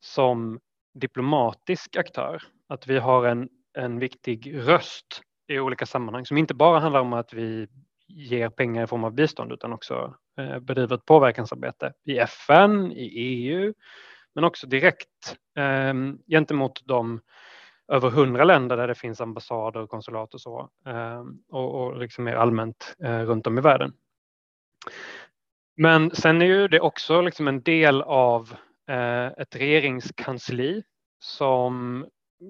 som 0.00 0.60
diplomatisk 0.94 1.96
aktör. 1.96 2.42
Att 2.68 2.86
vi 2.86 2.98
har 2.98 3.24
en, 3.24 3.48
en 3.78 3.98
viktig 3.98 4.68
röst 4.68 5.22
i 5.48 5.58
olika 5.58 5.86
sammanhang 5.86 6.26
som 6.26 6.36
inte 6.36 6.54
bara 6.54 6.80
handlar 6.80 7.00
om 7.00 7.12
att 7.12 7.32
vi 7.32 7.68
ger 8.08 8.48
pengar 8.48 8.84
i 8.84 8.86
form 8.86 9.04
av 9.04 9.14
bistånd 9.14 9.52
utan 9.52 9.72
också 9.72 10.14
eh, 10.38 10.58
bedriver 10.58 10.96
ett 10.96 11.04
påverkansarbete 11.04 11.92
i 12.04 12.18
FN, 12.18 12.92
i 12.92 13.04
EU, 13.04 13.74
men 14.36 14.44
också 14.44 14.66
direkt 14.66 15.36
eh, 15.58 15.94
gentemot 16.28 16.82
de 16.84 17.20
över 17.92 18.10
hundra 18.10 18.44
länder 18.44 18.76
där 18.76 18.88
det 18.88 18.94
finns 18.94 19.20
ambassader 19.20 19.80
och 19.80 19.90
konsulat 19.90 20.34
och 20.34 20.40
så 20.40 20.70
eh, 20.86 21.24
och, 21.48 21.74
och 21.74 21.98
liksom 21.98 22.24
mer 22.24 22.34
allmänt 22.34 22.96
eh, 23.04 23.20
runt 23.20 23.46
om 23.46 23.58
i 23.58 23.60
världen. 23.60 23.92
Men 25.76 26.10
sen 26.10 26.42
är 26.42 26.46
ju 26.46 26.68
det 26.68 26.80
också 26.80 27.20
liksom 27.20 27.48
en 27.48 27.62
del 27.62 28.02
av 28.02 28.54
eh, 28.90 29.26
ett 29.26 29.56
regeringskansli 29.56 30.82
som 31.18 32.06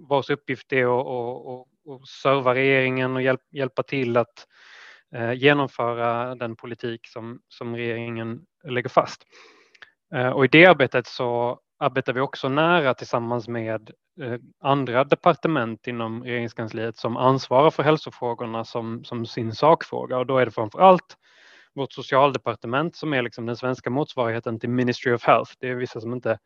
vars 0.08 0.30
uppgift 0.30 0.72
är 0.72 1.00
att, 1.00 1.06
att, 1.06 1.94
att 1.94 2.08
serva 2.08 2.54
regeringen 2.54 3.16
och 3.16 3.22
hjälp, 3.22 3.40
hjälpa 3.50 3.82
till 3.82 4.16
att 4.16 4.46
eh, 5.14 5.32
genomföra 5.32 6.34
den 6.34 6.56
politik 6.56 7.06
som, 7.06 7.40
som 7.48 7.76
regeringen 7.76 8.42
lägger 8.68 8.88
fast. 8.88 9.22
Eh, 10.14 10.28
och 10.28 10.44
i 10.44 10.48
det 10.48 10.66
arbetet 10.66 11.06
så 11.06 11.60
arbetar 11.78 12.12
vi 12.12 12.20
också 12.20 12.48
nära 12.48 12.94
tillsammans 12.94 13.48
med 13.48 13.90
eh, 14.20 14.40
andra 14.60 15.04
departement 15.04 15.86
inom 15.86 16.22
regeringskansliet 16.22 16.96
som 16.96 17.16
ansvarar 17.16 17.70
för 17.70 17.82
hälsofrågorna 17.82 18.64
som, 18.64 19.04
som 19.04 19.26
sin 19.26 19.54
sakfråga 19.54 20.18
och 20.18 20.26
då 20.26 20.38
är 20.38 20.44
det 20.44 20.50
framför 20.50 20.78
allt 20.78 21.16
vårt 21.74 21.92
socialdepartement 21.92 22.96
som 22.96 23.12
är 23.12 23.22
liksom 23.22 23.46
den 23.46 23.56
svenska 23.56 23.90
motsvarigheten 23.90 24.60
till 24.60 24.70
Ministry 24.70 25.12
of 25.12 25.24
Health. 25.24 25.52
Det 25.58 25.68
är 25.68 25.74
vissa 25.74 26.00
som 26.00 26.12
inte 26.12 26.38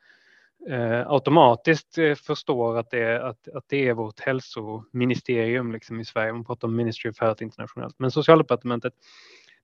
eh, 0.69 1.11
automatiskt 1.11 1.99
eh, 1.99 2.15
förstår 2.15 2.79
att 2.79 2.91
det, 2.91 2.99
är, 2.99 3.21
att, 3.21 3.49
att 3.49 3.65
det 3.69 3.89
är 3.89 3.95
vårt 3.95 4.21
hälsoministerium 4.21 5.73
liksom 5.73 6.01
i 6.01 6.05
Sverige. 6.05 6.33
Man 6.33 6.45
pratar 6.45 6.69
om 6.69 6.77
Ministry 6.77 7.11
of 7.11 7.21
Health 7.21 7.43
internationellt. 7.43 7.95
Men 7.99 8.11
socialdepartementet 8.11 8.93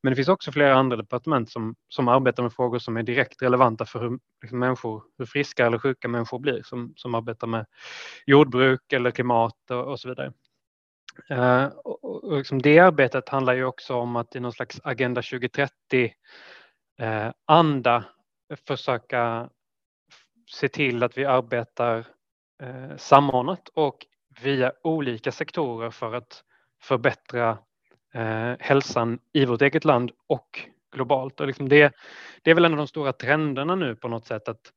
men 0.02 0.10
det 0.10 0.16
finns 0.16 0.28
också 0.28 0.52
flera 0.52 0.74
andra 0.74 0.96
departement 0.96 1.50
som, 1.50 1.74
som 1.88 2.08
arbetar 2.08 2.42
med 2.42 2.52
frågor 2.52 2.78
som 2.78 2.96
är 2.96 3.02
direkt 3.02 3.42
relevanta 3.42 3.86
för 3.86 4.00
hur, 4.00 4.18
liksom 4.42 4.58
människor, 4.58 5.02
hur 5.18 5.26
friska 5.26 5.66
eller 5.66 5.78
sjuka 5.78 6.08
människor 6.08 6.38
blir, 6.38 6.62
som, 6.62 6.92
som 6.96 7.14
arbetar 7.14 7.46
med 7.46 7.66
jordbruk 8.26 8.92
eller 8.92 9.10
klimat 9.10 9.70
och, 9.70 9.84
och 9.84 10.00
så 10.00 10.08
vidare. 10.08 10.32
Uh, 11.30 11.66
och, 11.66 12.24
och 12.24 12.38
liksom 12.38 12.62
det 12.62 12.78
arbetet 12.78 13.28
handlar 13.28 13.54
ju 13.54 13.64
också 13.64 13.94
om 13.94 14.16
att 14.16 14.36
i 14.36 14.40
någon 14.40 14.52
slags 14.52 14.80
Agenda 14.84 15.22
2030 15.22 15.70
uh, 17.02 17.08
eh, 17.08 17.32
anda 17.46 18.04
försöka 18.66 19.50
se 20.50 20.68
till 20.68 21.02
att 21.02 21.18
vi 21.18 21.24
arbetar 21.24 22.06
eh, 22.62 22.96
samordnat 22.96 23.68
och 23.68 24.06
via 24.42 24.72
olika 24.82 25.32
sektorer 25.32 25.90
för 25.90 26.14
att 26.14 26.44
förbättra 26.82 27.58
eh, 28.16 28.56
hälsan 28.60 29.18
i 29.32 29.44
vårt 29.44 29.62
eget 29.62 29.84
land 29.84 30.10
och 30.26 30.60
globalt. 30.92 31.40
Och 31.40 31.46
liksom 31.46 31.68
det, 31.68 31.94
det 32.42 32.50
är 32.50 32.54
väl 32.54 32.64
en 32.64 32.72
av 32.72 32.78
de 32.78 32.86
stora 32.86 33.12
trenderna 33.12 33.74
nu 33.74 33.96
på 33.96 34.08
något 34.08 34.26
sätt 34.26 34.48
att 34.48 34.72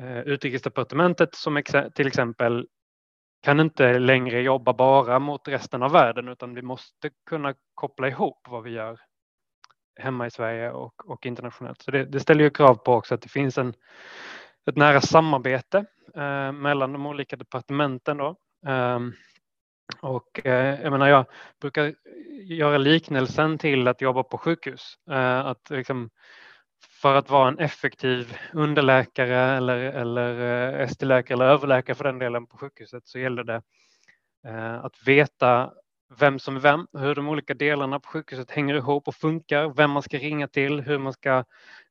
eh, 0.00 0.20
Utrikesdepartementet 0.20 1.34
som 1.34 1.56
ex 1.56 1.72
till 1.94 2.06
exempel 2.06 2.66
kan 3.42 3.60
inte 3.60 3.98
längre 3.98 4.40
jobba 4.40 4.72
bara 4.72 5.18
mot 5.18 5.48
resten 5.48 5.82
av 5.82 5.92
världen 5.92 6.28
utan 6.28 6.54
vi 6.54 6.62
måste 6.62 7.10
kunna 7.26 7.54
koppla 7.74 8.08
ihop 8.08 8.46
vad 8.48 8.62
vi 8.62 8.70
gör 8.70 9.00
hemma 10.00 10.26
i 10.26 10.30
Sverige 10.30 10.70
och, 10.70 11.10
och 11.10 11.26
internationellt. 11.26 11.82
Så 11.82 11.90
det, 11.90 12.04
det, 12.04 12.20
ställer 12.20 12.44
ju 12.44 12.50
krav 12.50 12.74
på 12.74 12.94
också 12.94 13.14
att 13.14 13.22
det 13.22 13.28
finns 13.28 13.58
en, 13.58 13.74
ett 14.70 14.76
nära 14.76 15.00
samarbete 15.00 15.84
eh, 16.14 16.52
mellan 16.52 16.92
de 16.92 17.06
olika 17.06 17.36
departementen. 17.36 18.16
Då. 18.16 18.36
Um, 18.66 19.14
och 20.00 20.46
eh, 20.46 20.82
jag 20.82 20.90
menar, 20.92 21.08
jag 21.08 21.24
brukar 21.60 21.94
göra 22.42 22.78
liknelsen 22.78 23.58
till 23.58 23.88
att 23.88 24.00
jobba 24.00 24.22
på 24.22 24.38
sjukhus. 24.38 24.94
Eh, 25.10 25.46
att 25.46 25.70
liksom, 25.70 26.10
för 27.02 27.14
att 27.14 27.30
vara 27.30 27.48
en 27.48 27.58
effektiv 27.58 28.36
underläkare 28.52 29.56
eller, 29.56 29.76
eller 29.76 30.40
eh, 30.80 30.84
ST-läkare 30.84 31.34
eller 31.34 31.44
överläkare 31.44 31.94
för 31.94 32.04
den 32.04 32.18
delen 32.18 32.46
på 32.46 32.56
sjukhuset 32.58 33.06
så 33.06 33.18
gäller 33.18 33.44
det 33.44 33.62
eh, 34.46 34.84
att 34.84 35.06
veta 35.06 35.72
vem 36.18 36.38
som 36.38 36.56
är 36.56 36.60
vem, 36.60 36.86
hur 36.92 37.14
de 37.14 37.28
olika 37.28 37.54
delarna 37.54 38.00
på 38.00 38.08
sjukhuset 38.08 38.50
hänger 38.50 38.74
ihop 38.74 39.08
och 39.08 39.14
funkar, 39.14 39.68
vem 39.76 39.90
man 39.90 40.02
ska 40.02 40.18
ringa 40.18 40.48
till, 40.48 40.80
hur 40.80 40.98
man 40.98 41.12
ska 41.12 41.44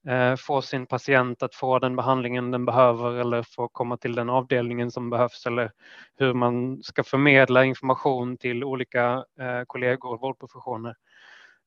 eh, 0.08 0.36
få 0.36 0.62
sin 0.62 0.86
patient 0.86 1.44
att 1.44 1.56
få 1.56 1.80
den 1.80 1.96
behandlingen 1.96 2.52
den 2.52 2.66
behöver 2.66 3.12
eller 3.12 3.44
få 3.44 3.68
komma 3.68 3.98
till 3.98 4.16
den 4.16 4.30
avdelningen 4.30 4.92
som 4.92 5.10
behövs 5.10 5.46
eller 5.46 5.72
hur 6.18 6.34
man 6.34 6.84
ska 6.84 7.04
förmedla 7.04 7.66
information 7.66 8.38
till 8.38 8.64
olika 8.64 9.26
eh, 9.40 9.64
kollegor 9.68 10.14
och 10.14 10.22
vårdprofessioner. 10.22 10.96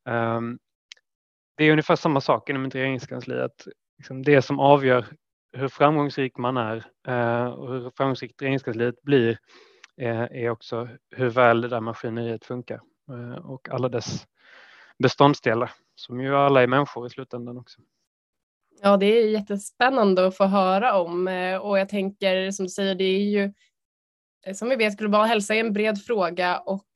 Um, 0.08 0.58
det 1.56 1.64
är 1.64 1.72
ungefär 1.72 1.96
samma 1.96 2.20
sak 2.20 2.50
inom 2.50 2.64
ett 2.64 2.74
regeringskansli, 2.74 3.40
att 3.40 3.66
liksom 3.98 4.22
det 4.22 4.42
som 4.42 4.60
avgör 4.60 5.06
hur 5.52 5.68
framgångsrik 5.68 6.36
man 6.38 6.56
är 6.56 6.84
eh, 7.08 7.46
och 7.46 7.72
hur 7.72 7.90
framgångsrikt 7.96 8.42
regeringskansliet 8.42 9.02
blir 9.02 9.38
är 10.06 10.50
också 10.50 10.88
hur 11.10 11.30
väl 11.30 11.60
det 11.60 11.68
där 11.68 11.80
maskineriet 11.80 12.44
funkar 12.44 12.80
eh, 13.08 13.46
och 13.46 13.68
alla 13.68 13.88
dess 13.88 14.26
beståndsdelar 14.98 15.70
som 15.94 16.20
ju 16.20 16.36
alla 16.36 16.62
är 16.62 16.66
människor 16.66 17.06
i 17.06 17.10
slutändan 17.10 17.58
också. 17.58 17.80
Ja, 18.82 18.96
det 18.96 19.06
är 19.06 19.28
jättespännande 19.28 20.26
att 20.26 20.36
få 20.36 20.44
höra 20.44 20.98
om 20.98 21.28
eh, 21.28 21.56
och 21.56 21.78
jag 21.78 21.88
tänker 21.88 22.50
som 22.50 22.66
du 22.66 22.70
säger, 22.70 22.94
det 22.94 23.04
är 23.04 23.24
ju 23.24 23.52
eh, 24.46 24.54
som 24.54 24.68
vi 24.68 24.76
vet 24.76 24.98
global 24.98 25.26
hälsa 25.26 25.54
är 25.54 25.60
en 25.60 25.72
bred 25.72 26.02
fråga 26.02 26.58
och 26.58 26.86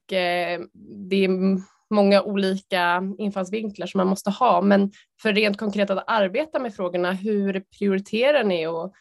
det 1.08 1.24
är 1.24 1.58
många 1.90 2.22
olika 2.22 3.02
infallsvinklar 3.18 3.86
som 3.86 3.98
man 3.98 4.06
måste 4.06 4.30
ha. 4.30 4.62
Men 4.62 4.92
för 5.22 5.32
rent 5.32 5.58
konkret 5.58 5.90
att 5.90 6.04
arbeta 6.06 6.58
med 6.58 6.74
frågorna, 6.74 7.12
hur 7.12 7.64
prioriterar 7.78 8.44
ni 8.44 8.66
och 8.66 8.94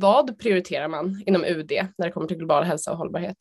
vad 0.00 0.38
prioriterar 0.38 0.88
man 0.88 1.22
inom 1.26 1.44
UD 1.44 1.72
när 1.98 2.06
det 2.06 2.10
kommer 2.10 2.26
till 2.26 2.36
global 2.36 2.64
hälsa 2.64 2.92
och 2.92 2.98
hållbarhet? 2.98 3.36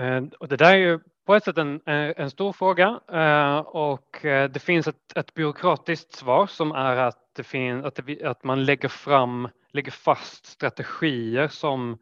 Eh, 0.00 0.22
och 0.38 0.48
det 0.48 0.56
där 0.56 0.72
är 0.72 0.78
ju 0.78 1.00
på 1.26 1.34
ett 1.34 1.44
sätt 1.44 1.58
en, 1.58 1.80
eh, 1.86 2.12
en 2.16 2.30
stor 2.30 2.52
fråga 2.52 3.00
eh, 3.12 3.58
och 3.58 4.18
det 4.22 4.62
finns 4.62 4.88
ett, 4.88 5.16
ett 5.16 5.34
byråkratiskt 5.34 6.12
svar 6.12 6.46
som 6.46 6.72
är 6.72 6.96
att, 6.96 7.18
det 7.36 7.44
finns, 7.44 7.84
att, 7.84 8.00
det, 8.06 8.24
att 8.24 8.44
man 8.44 8.64
lägger 8.64 8.88
fram, 8.88 9.48
lägger 9.72 9.92
fast 9.92 10.46
strategier 10.46 11.48
som, 11.48 11.98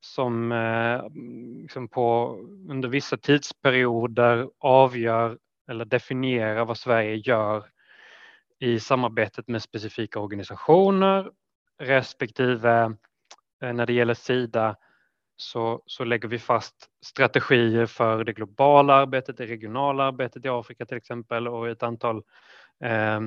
som 0.00 0.52
liksom 1.62 1.88
på, 1.88 2.36
under 2.68 2.88
vissa 2.88 3.16
tidsperioder 3.16 4.48
avgör 4.58 5.38
eller 5.70 5.84
definierar 5.84 6.64
vad 6.64 6.78
Sverige 6.78 7.14
gör 7.14 7.64
i 8.58 8.80
samarbetet 8.80 9.48
med 9.48 9.62
specifika 9.62 10.20
organisationer 10.20 11.30
respektive 11.80 12.94
eh, 13.62 13.72
när 13.72 13.86
det 13.86 13.92
gäller 13.92 14.14
Sida 14.14 14.76
så, 15.36 15.82
så 15.86 16.04
lägger 16.04 16.28
vi 16.28 16.38
fast 16.38 16.74
strategier 17.04 17.86
för 17.86 18.24
det 18.24 18.32
globala 18.32 18.94
arbetet, 18.94 19.36
det 19.36 19.46
regionala 19.46 20.04
arbetet 20.04 20.44
i 20.44 20.48
Afrika 20.48 20.86
till 20.86 20.96
exempel 20.96 21.48
och 21.48 21.68
ett 21.68 21.82
antal 21.82 22.22
eh, 22.84 23.20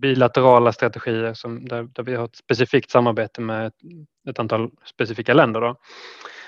bilaterala 0.00 0.72
strategier 0.72 1.34
som, 1.34 1.68
där, 1.68 1.82
där, 1.82 2.02
vi 2.02 2.14
har 2.14 2.24
ett 2.24 2.36
specifikt 2.36 2.90
samarbete 2.90 3.40
med 3.40 3.66
ett, 3.66 3.74
ett 4.28 4.38
antal 4.38 4.70
specifika 4.84 5.34
länder. 5.34 5.60
Då. 5.60 5.76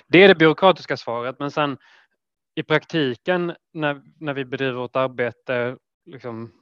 Det 0.07 0.23
är 0.23 0.29
det 0.29 0.35
byråkratiska 0.35 0.97
svaret, 0.97 1.39
men 1.39 1.51
sen 1.51 1.79
i 2.55 2.63
praktiken 2.63 3.55
när, 3.73 4.03
när 4.21 4.35
vi 4.35 4.45
bedriver 4.45 4.73
vårt 4.73 4.97
arbete, 4.97 5.77
liksom, 6.07 6.53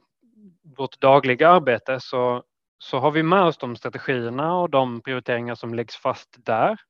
vårt 0.76 1.00
dagliga 1.00 1.48
arbete, 1.48 2.00
så, 2.00 2.42
så 2.82 2.98
har 2.98 3.10
vi 3.10 3.22
med 3.22 3.42
oss 3.42 3.58
de 3.58 3.76
strategierna 3.76 4.54
och 4.54 4.70
de 4.70 5.00
prioriteringar 5.00 5.54
som 5.54 5.74
läggs 5.74 5.96
fast 5.96 6.36
där. 6.38 6.80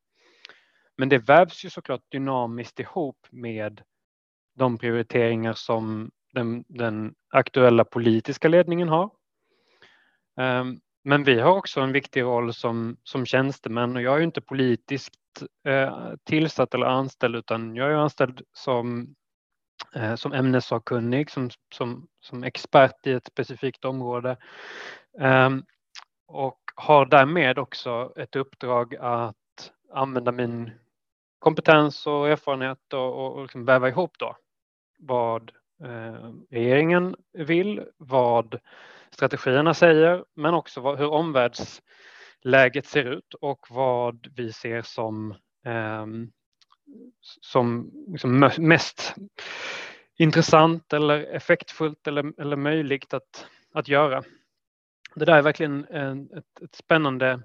Men 0.96 1.08
det 1.08 1.18
vävs 1.18 1.64
ju 1.64 1.70
såklart 1.70 2.10
dynamiskt 2.10 2.80
ihop 2.80 3.26
med 3.30 3.82
de 4.54 4.78
prioriteringar 4.78 5.52
som 5.52 6.10
den, 6.32 6.64
den 6.68 7.14
aktuella 7.30 7.84
politiska 7.84 8.48
ledningen 8.48 8.88
har. 8.88 9.10
Ehm, 10.40 10.80
men 11.04 11.24
vi 11.24 11.40
har 11.40 11.56
också 11.56 11.80
en 11.80 11.92
viktig 11.92 12.22
roll 12.22 12.54
som, 12.54 12.96
som 13.02 13.26
tjänstemän 13.26 13.96
och 13.96 14.02
jag 14.02 14.14
är 14.14 14.18
ju 14.18 14.24
inte 14.24 14.40
politiskt 14.40 15.14
eh, 15.66 16.12
tillsatt 16.24 16.74
eller 16.74 16.86
anställd 16.86 17.36
utan 17.36 17.76
jag 17.76 17.90
är 17.90 17.94
anställd 17.94 18.42
som, 18.52 19.14
eh, 19.94 20.14
som 20.14 20.32
ämnessakkunnig, 20.32 21.30
som, 21.30 21.50
som, 21.74 22.08
som 22.20 22.44
expert 22.44 23.06
i 23.06 23.12
ett 23.12 23.26
specifikt 23.26 23.84
område. 23.84 24.36
Ehm, 25.20 25.64
och 26.32 26.60
har 26.74 27.06
därmed 27.06 27.58
också 27.58 28.12
ett 28.16 28.36
uppdrag 28.36 28.96
att 28.96 29.36
använda 29.92 30.32
min 30.32 30.70
kompetens 31.38 32.06
och 32.06 32.28
erfarenhet 32.28 32.92
och, 32.92 33.34
och 33.34 33.42
liksom 33.42 33.64
väva 33.64 33.88
ihop 33.88 34.18
då 34.18 34.36
vad 34.98 35.52
eh, 35.84 36.32
regeringen 36.50 37.16
vill, 37.32 37.84
vad 37.96 38.60
strategierna 39.10 39.74
säger, 39.74 40.24
men 40.34 40.54
också 40.54 40.80
vad, 40.80 40.98
hur 40.98 41.10
omvärldsläget 41.10 42.86
ser 42.86 43.04
ut 43.04 43.34
och 43.40 43.66
vad 43.70 44.26
vi 44.36 44.52
ser 44.52 44.82
som, 44.82 45.34
eh, 45.66 46.06
som 47.40 47.90
liksom 48.06 48.50
mest 48.58 49.14
intressant 50.18 50.92
eller 50.92 51.20
effektfullt 51.20 52.06
eller, 52.06 52.40
eller 52.40 52.56
möjligt 52.56 53.14
att, 53.14 53.46
att 53.74 53.88
göra 53.88 54.22
det 55.14 55.24
där 55.24 55.36
är 55.36 55.42
verkligen 55.42 55.86
en, 55.90 56.30
ett, 56.36 56.62
ett 56.62 56.74
spännande, 56.74 57.42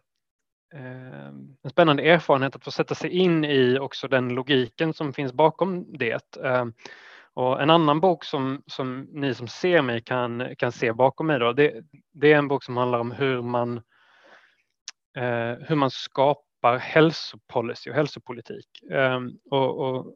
ehm, 0.73 1.55
en 1.63 1.69
spännande 1.69 2.03
erfarenhet 2.03 2.55
att 2.55 2.63
få 2.63 2.71
sätta 2.71 2.95
sig 2.95 3.09
in 3.09 3.45
i 3.45 3.79
också 3.79 4.07
den 4.07 4.29
logiken 4.29 4.93
som 4.93 5.13
finns 5.13 5.33
bakom 5.33 5.97
det. 5.97 6.37
Ehm, 6.37 6.73
och 7.33 7.61
en 7.61 7.69
annan 7.69 7.99
bok 7.99 8.23
som, 8.23 8.63
som 8.67 9.07
ni 9.11 9.33
som 9.33 9.47
ser 9.47 9.81
mig 9.81 10.01
kan, 10.01 10.55
kan 10.57 10.71
se 10.71 10.93
bakom 10.93 11.27
mig, 11.27 11.39
då, 11.39 11.53
det, 11.53 11.83
det 12.13 12.33
är 12.33 12.37
en 12.37 12.47
bok 12.47 12.63
som 12.63 12.77
handlar 12.77 12.99
om 12.99 13.11
hur 13.11 13.41
man, 13.41 13.77
eh, 15.17 15.53
hur 15.67 15.75
man 15.75 15.91
skapar 15.91 16.77
hälsopolicy 16.77 17.89
och 17.89 17.95
hälsopolitik. 17.95 18.83
Ehm, 18.91 19.31
och, 19.51 19.79
och 19.79 20.13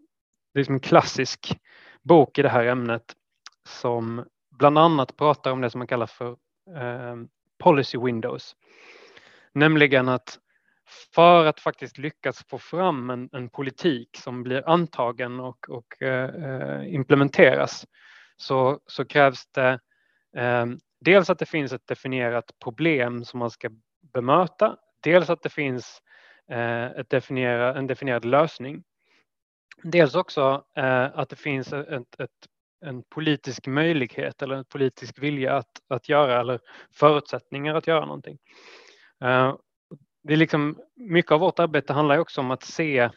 det 0.54 0.60
är 0.60 0.64
som 0.64 0.76
en 0.76 0.80
klassisk 0.80 1.58
bok 2.02 2.38
i 2.38 2.42
det 2.42 2.50
här 2.50 2.66
ämnet 2.66 3.16
som 3.68 4.26
bland 4.50 4.78
annat 4.78 5.18
pratar 5.18 5.52
om 5.52 5.62
det 5.62 5.70
som 5.70 5.80
man 5.80 5.88
kallar 5.88 6.08
för 6.08 6.38
policy 7.60 7.98
windows. 7.98 8.56
Nämligen 9.54 10.10
att 10.10 10.40
för 11.16 11.46
att 11.46 11.60
faktiskt 11.60 11.98
lyckas 11.98 12.46
få 12.50 12.58
fram 12.58 13.10
en, 13.10 13.30
en 13.32 13.50
politik 13.50 14.18
som 14.18 14.44
blir 14.44 14.70
antagen 14.70 15.40
och, 15.40 15.70
och 15.70 16.02
eh, 16.02 16.94
implementeras 16.94 17.86
så, 18.38 18.80
så 18.86 19.06
krävs 19.06 19.48
det 19.52 19.80
eh, 20.38 20.66
dels 21.00 21.30
att 21.30 21.40
det 21.40 21.46
finns 21.46 21.74
ett 21.74 21.88
definierat 21.88 22.52
problem 22.64 23.24
som 23.24 23.40
man 23.40 23.52
ska 23.52 23.70
bemöta, 24.14 24.78
dels 25.04 25.30
att 25.30 25.44
det 25.44 25.50
finns 25.50 26.02
eh, 26.52 26.86
ett 26.86 27.10
definiera, 27.10 27.76
en 27.78 27.88
definierad 27.88 28.26
lösning. 28.26 28.84
Dels 29.84 30.16
också 30.16 30.66
eh, 30.76 31.06
att 31.14 31.30
det 31.30 31.36
finns 31.36 31.74
ett, 31.74 32.20
ett, 32.20 32.48
en 32.82 33.04
politisk 33.04 33.68
möjlighet 33.68 34.42
eller 34.42 34.56
en 34.56 34.66
politisk 34.66 35.20
vilja 35.20 35.56
att, 35.56 35.82
att 35.88 36.10
göra 36.10 36.40
eller 36.40 36.60
förutsättningar 36.92 37.76
att 37.76 37.88
göra 37.88 38.06
någonting. 38.06 38.38
Eh, 39.22 39.56
det 40.24 40.34
är 40.34 40.38
liksom, 40.38 40.80
mycket 40.96 41.32
av 41.32 41.40
vårt 41.40 41.60
arbete 41.60 41.94
handlar 41.94 42.18
också 42.18 42.42
om 42.42 42.52
att 42.52 42.64
se 42.64 43.10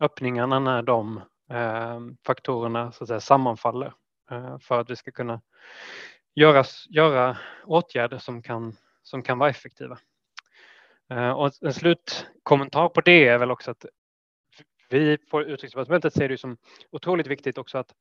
öppningarna 0.00 0.58
när 0.58 0.82
de 0.82 1.16
eh, 1.50 2.00
faktorerna 2.26 2.92
så 2.92 3.04
att 3.04 3.08
säga, 3.08 3.20
sammanfaller 3.20 3.92
eh, 4.30 4.58
för 4.58 4.80
att 4.80 4.90
vi 4.90 4.96
ska 4.96 5.10
kunna 5.10 5.40
göra, 6.34 6.64
göra 6.88 7.36
åtgärder 7.64 8.18
som 8.18 8.42
kan, 8.42 8.76
som 9.02 9.22
kan 9.22 9.38
vara 9.38 9.50
effektiva. 9.50 9.98
Och 11.36 11.52
en 11.62 11.74
slutkommentar 11.74 12.88
på 12.88 13.00
det 13.00 13.28
är 13.28 13.38
väl 13.38 13.50
också 13.50 13.70
att 13.70 13.86
vi 14.90 15.18
på 15.18 15.42
Utrikesdepartementet 15.42 16.14
ser 16.14 16.28
det 16.28 16.38
som 16.38 16.56
otroligt 16.90 17.26
viktigt 17.26 17.58
också 17.58 17.78
att, 17.78 17.92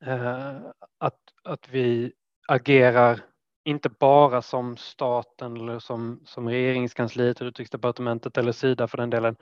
Eh, 0.00 0.56
att, 0.98 1.18
att 1.44 1.68
vi 1.68 2.12
agerar 2.48 3.20
inte 3.64 3.88
bara 3.88 4.42
som 4.42 4.76
staten 4.76 5.56
eller 5.56 5.78
som, 5.78 6.20
som 6.24 6.48
regeringskansliet, 6.48 7.42
utrikesdepartementet 7.42 8.38
eller 8.38 8.52
Sida 8.52 8.88
för 8.88 8.98
den 8.98 9.10
delen, 9.10 9.36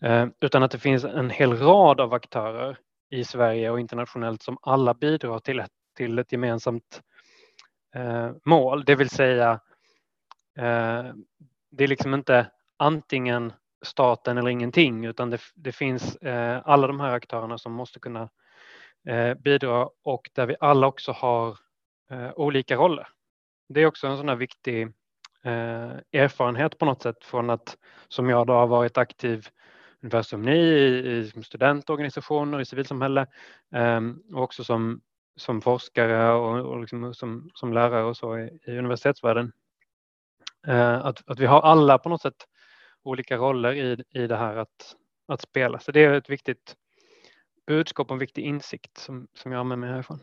eh, 0.00 0.26
utan 0.40 0.62
att 0.62 0.70
det 0.70 0.78
finns 0.78 1.04
en 1.04 1.30
hel 1.30 1.56
rad 1.56 2.00
av 2.00 2.14
aktörer 2.14 2.78
i 3.10 3.24
Sverige 3.24 3.70
och 3.70 3.80
internationellt 3.80 4.42
som 4.42 4.58
alla 4.62 4.94
bidrar 4.94 5.38
till 5.38 5.60
ett, 5.60 5.70
till 5.96 6.18
ett 6.18 6.32
gemensamt 6.32 7.02
eh, 7.94 8.30
mål, 8.44 8.84
det 8.84 8.94
vill 8.94 9.10
säga 9.10 9.60
eh, 10.58 11.04
det 11.70 11.84
är 11.84 11.88
liksom 11.88 12.14
inte 12.14 12.50
antingen 12.76 13.52
staten 13.82 14.38
eller 14.38 14.50
ingenting 14.50 15.04
utan 15.04 15.30
det, 15.30 15.40
det 15.54 15.72
finns 15.72 16.16
eh, 16.16 16.62
alla 16.64 16.86
de 16.86 17.00
här 17.00 17.12
aktörerna 17.12 17.58
som 17.58 17.72
måste 17.72 17.98
kunna 17.98 18.22
eh, 18.22 18.28
Eh, 19.06 19.34
bidra 19.34 19.88
och 20.02 20.30
där 20.32 20.46
vi 20.46 20.56
alla 20.60 20.86
också 20.86 21.12
har 21.12 21.58
eh, 22.10 22.30
olika 22.36 22.76
roller. 22.76 23.08
Det 23.68 23.80
är 23.80 23.86
också 23.86 24.06
en 24.06 24.16
sån 24.16 24.28
här 24.28 24.36
viktig 24.36 24.82
eh, 25.42 25.90
erfarenhet 26.12 26.78
på 26.78 26.84
något 26.84 27.02
sätt 27.02 27.24
från 27.24 27.50
att 27.50 27.76
som 28.08 28.28
jag 28.28 28.46
då 28.46 28.52
har 28.52 28.66
varit 28.66 28.98
aktiv 28.98 29.48
ungefär 30.02 30.22
som 30.22 30.42
ni 30.42 30.56
i, 30.56 31.08
i 31.18 31.42
studentorganisationer, 31.42 32.60
i 32.60 32.64
civilsamhälle 32.64 33.26
ehm, 33.74 34.22
och 34.34 34.42
också 34.42 34.64
som, 34.64 35.00
som 35.36 35.60
forskare 35.60 36.32
och, 36.32 36.58
och 36.58 36.80
liksom 36.80 37.14
som, 37.14 37.50
som 37.54 37.72
lärare 37.72 38.04
och 38.04 38.16
så 38.16 38.38
i, 38.38 38.58
i 38.66 38.78
universitetsvärlden. 38.78 39.52
Eh, 40.66 40.96
att, 41.06 41.30
att 41.30 41.38
vi 41.38 41.46
har 41.46 41.60
alla 41.60 41.98
på 41.98 42.08
något 42.08 42.22
sätt 42.22 42.46
olika 43.02 43.36
roller 43.36 43.72
i, 43.72 44.04
i 44.10 44.26
det 44.26 44.36
här 44.36 44.56
att, 44.56 44.96
att 45.28 45.40
spela. 45.40 45.78
Så 45.78 45.92
det 45.92 46.04
är 46.04 46.12
ett 46.12 46.30
viktigt 46.30 46.76
budskap 47.66 48.06
och 48.06 48.14
en 48.14 48.18
viktig 48.18 48.44
insikt 48.44 48.98
som, 48.98 49.26
som 49.38 49.52
jag 49.52 49.58
har 49.58 49.64
med 49.64 49.78
mig 49.78 49.90
härifrån. 49.90 50.20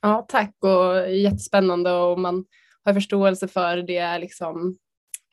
Ja, 0.00 0.26
tack 0.28 0.54
och 0.60 1.10
jättespännande 1.10 1.92
och 1.92 2.18
man 2.18 2.44
har 2.84 2.94
förståelse 2.94 3.48
för 3.48 3.76
det 3.76 4.18
liksom 4.18 4.78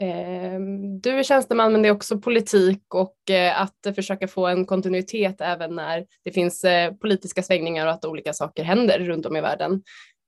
eh, 0.01 0.59
du 1.01 1.09
är 1.09 1.23
tjänsteman 1.23 1.71
men 1.71 1.81
det 1.81 1.87
är 1.87 1.93
också 1.93 2.19
politik 2.19 2.83
och 2.93 3.29
eh, 3.29 3.61
att 3.61 3.95
försöka 3.95 4.27
få 4.27 4.47
en 4.47 4.65
kontinuitet 4.65 5.41
även 5.41 5.75
när 5.75 6.05
det 6.23 6.31
finns 6.31 6.63
eh, 6.63 6.93
politiska 6.93 7.43
svängningar 7.43 7.85
och 7.85 7.91
att 7.91 8.05
olika 8.05 8.33
saker 8.33 8.63
händer 8.63 8.99
runt 8.99 9.25
om 9.25 9.35
i 9.35 9.41
världen. 9.41 9.83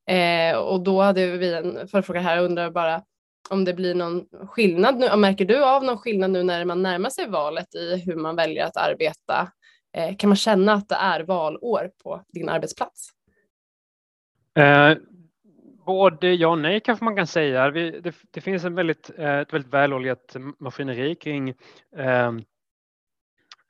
Ehm, 0.07 0.57
och 0.57 0.83
då 0.83 1.01
hade 1.01 1.37
vi 1.37 1.53
en 1.53 1.87
förfråga 1.87 2.19
här, 2.19 2.39
och 2.39 2.45
undrar 2.45 2.71
bara 2.71 3.03
om 3.49 3.65
det 3.65 3.73
blir 3.73 3.95
någon 3.95 4.25
skillnad 4.49 4.99
nu. 4.99 5.15
Märker 5.15 5.45
du 5.45 5.63
av 5.63 5.83
någon 5.83 5.97
skillnad 5.97 6.31
nu 6.31 6.43
när 6.43 6.65
man 6.65 6.81
närmar 6.81 7.09
sig 7.09 7.27
valet 7.27 7.75
i 7.75 7.95
hur 8.05 8.15
man 8.15 8.35
väljer 8.35 8.65
att 8.65 8.77
arbeta? 8.77 9.51
Eh, 9.93 10.15
kan 10.15 10.29
man 10.29 10.37
känna 10.37 10.73
att 10.73 10.89
det 10.89 10.95
är 10.95 11.19
valår 11.23 11.91
på 12.03 12.23
din 12.27 12.49
arbetsplats? 12.49 13.09
Eh, 14.55 14.97
både 15.85 16.33
ja 16.33 16.47
och 16.47 16.57
nej 16.57 16.79
kanske 16.79 17.05
man 17.05 17.15
kan 17.15 17.27
säga. 17.27 17.69
Vi, 17.69 17.99
det, 17.99 18.15
det, 18.31 18.41
finns 18.41 18.63
en 18.63 18.75
väldigt, 18.75 19.11
eh, 19.17 19.39
ett 19.39 19.53
väldigt 19.53 19.73
väloljat 19.73 20.35
maskineri 20.59 21.15
kring 21.15 21.49
eh, 21.97 22.31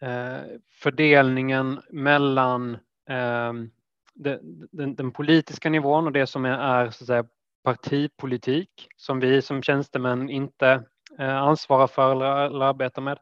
eh, 0.02 0.42
fördelningen 0.72 1.82
mellan 1.90 2.78
ehm, 3.10 3.72
den, 4.14 4.68
den, 4.72 4.96
den, 4.96 5.12
politiska 5.12 5.70
nivån 5.70 6.06
och 6.06 6.12
det 6.12 6.28
som 6.28 6.46
är, 6.46 6.58
är 6.58 6.90
så 6.90 7.04
att 7.04 7.08
säga, 7.08 7.26
partipolitik 7.64 8.88
som 8.98 9.20
vi 9.20 9.42
som 9.42 9.64
tjänstemän 9.64 10.30
inte 10.30 10.84
eh, 11.20 11.38
ansvarar 11.38 11.88
för 11.88 12.12
eller, 12.12 12.46
eller 12.46 12.66
arbetar 12.66 13.02
med. 13.02 13.20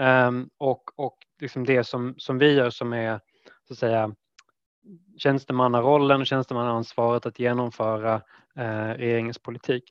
Um, 0.00 0.50
och 0.58 0.90
och 0.96 1.16
liksom 1.40 1.64
det 1.64 1.84
som, 1.84 2.14
som 2.18 2.38
vi 2.38 2.52
gör 2.52 2.70
som 2.70 2.92
är 2.92 3.20
så 3.68 3.72
att 3.72 3.78
säga 3.78 4.14
tjänstemannarollen 5.18 6.20
och 6.20 6.26
tjänstemannaansvaret 6.26 7.26
att 7.26 7.38
genomföra 7.38 8.14
eh, 8.56 8.88
regeringens 8.88 9.38
politik. 9.38 9.84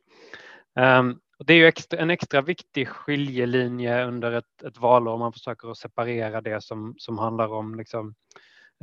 Um, 0.76 1.20
och 1.40 1.46
det 1.46 1.54
är 1.54 1.58
ju 1.58 1.68
extra, 1.68 2.00
en 2.00 2.10
extra 2.10 2.42
viktig 2.42 2.88
skiljelinje 2.88 4.06
under 4.06 4.32
ett, 4.32 4.64
ett 4.64 4.78
valår. 4.78 5.18
Man 5.18 5.34
försöker 5.34 5.72
att 5.72 5.78
separera 5.78 6.42
det 6.42 6.64
som, 6.64 6.96
som 6.98 7.18
handlar 7.18 7.54
om 7.54 7.76
liksom, 7.76 8.16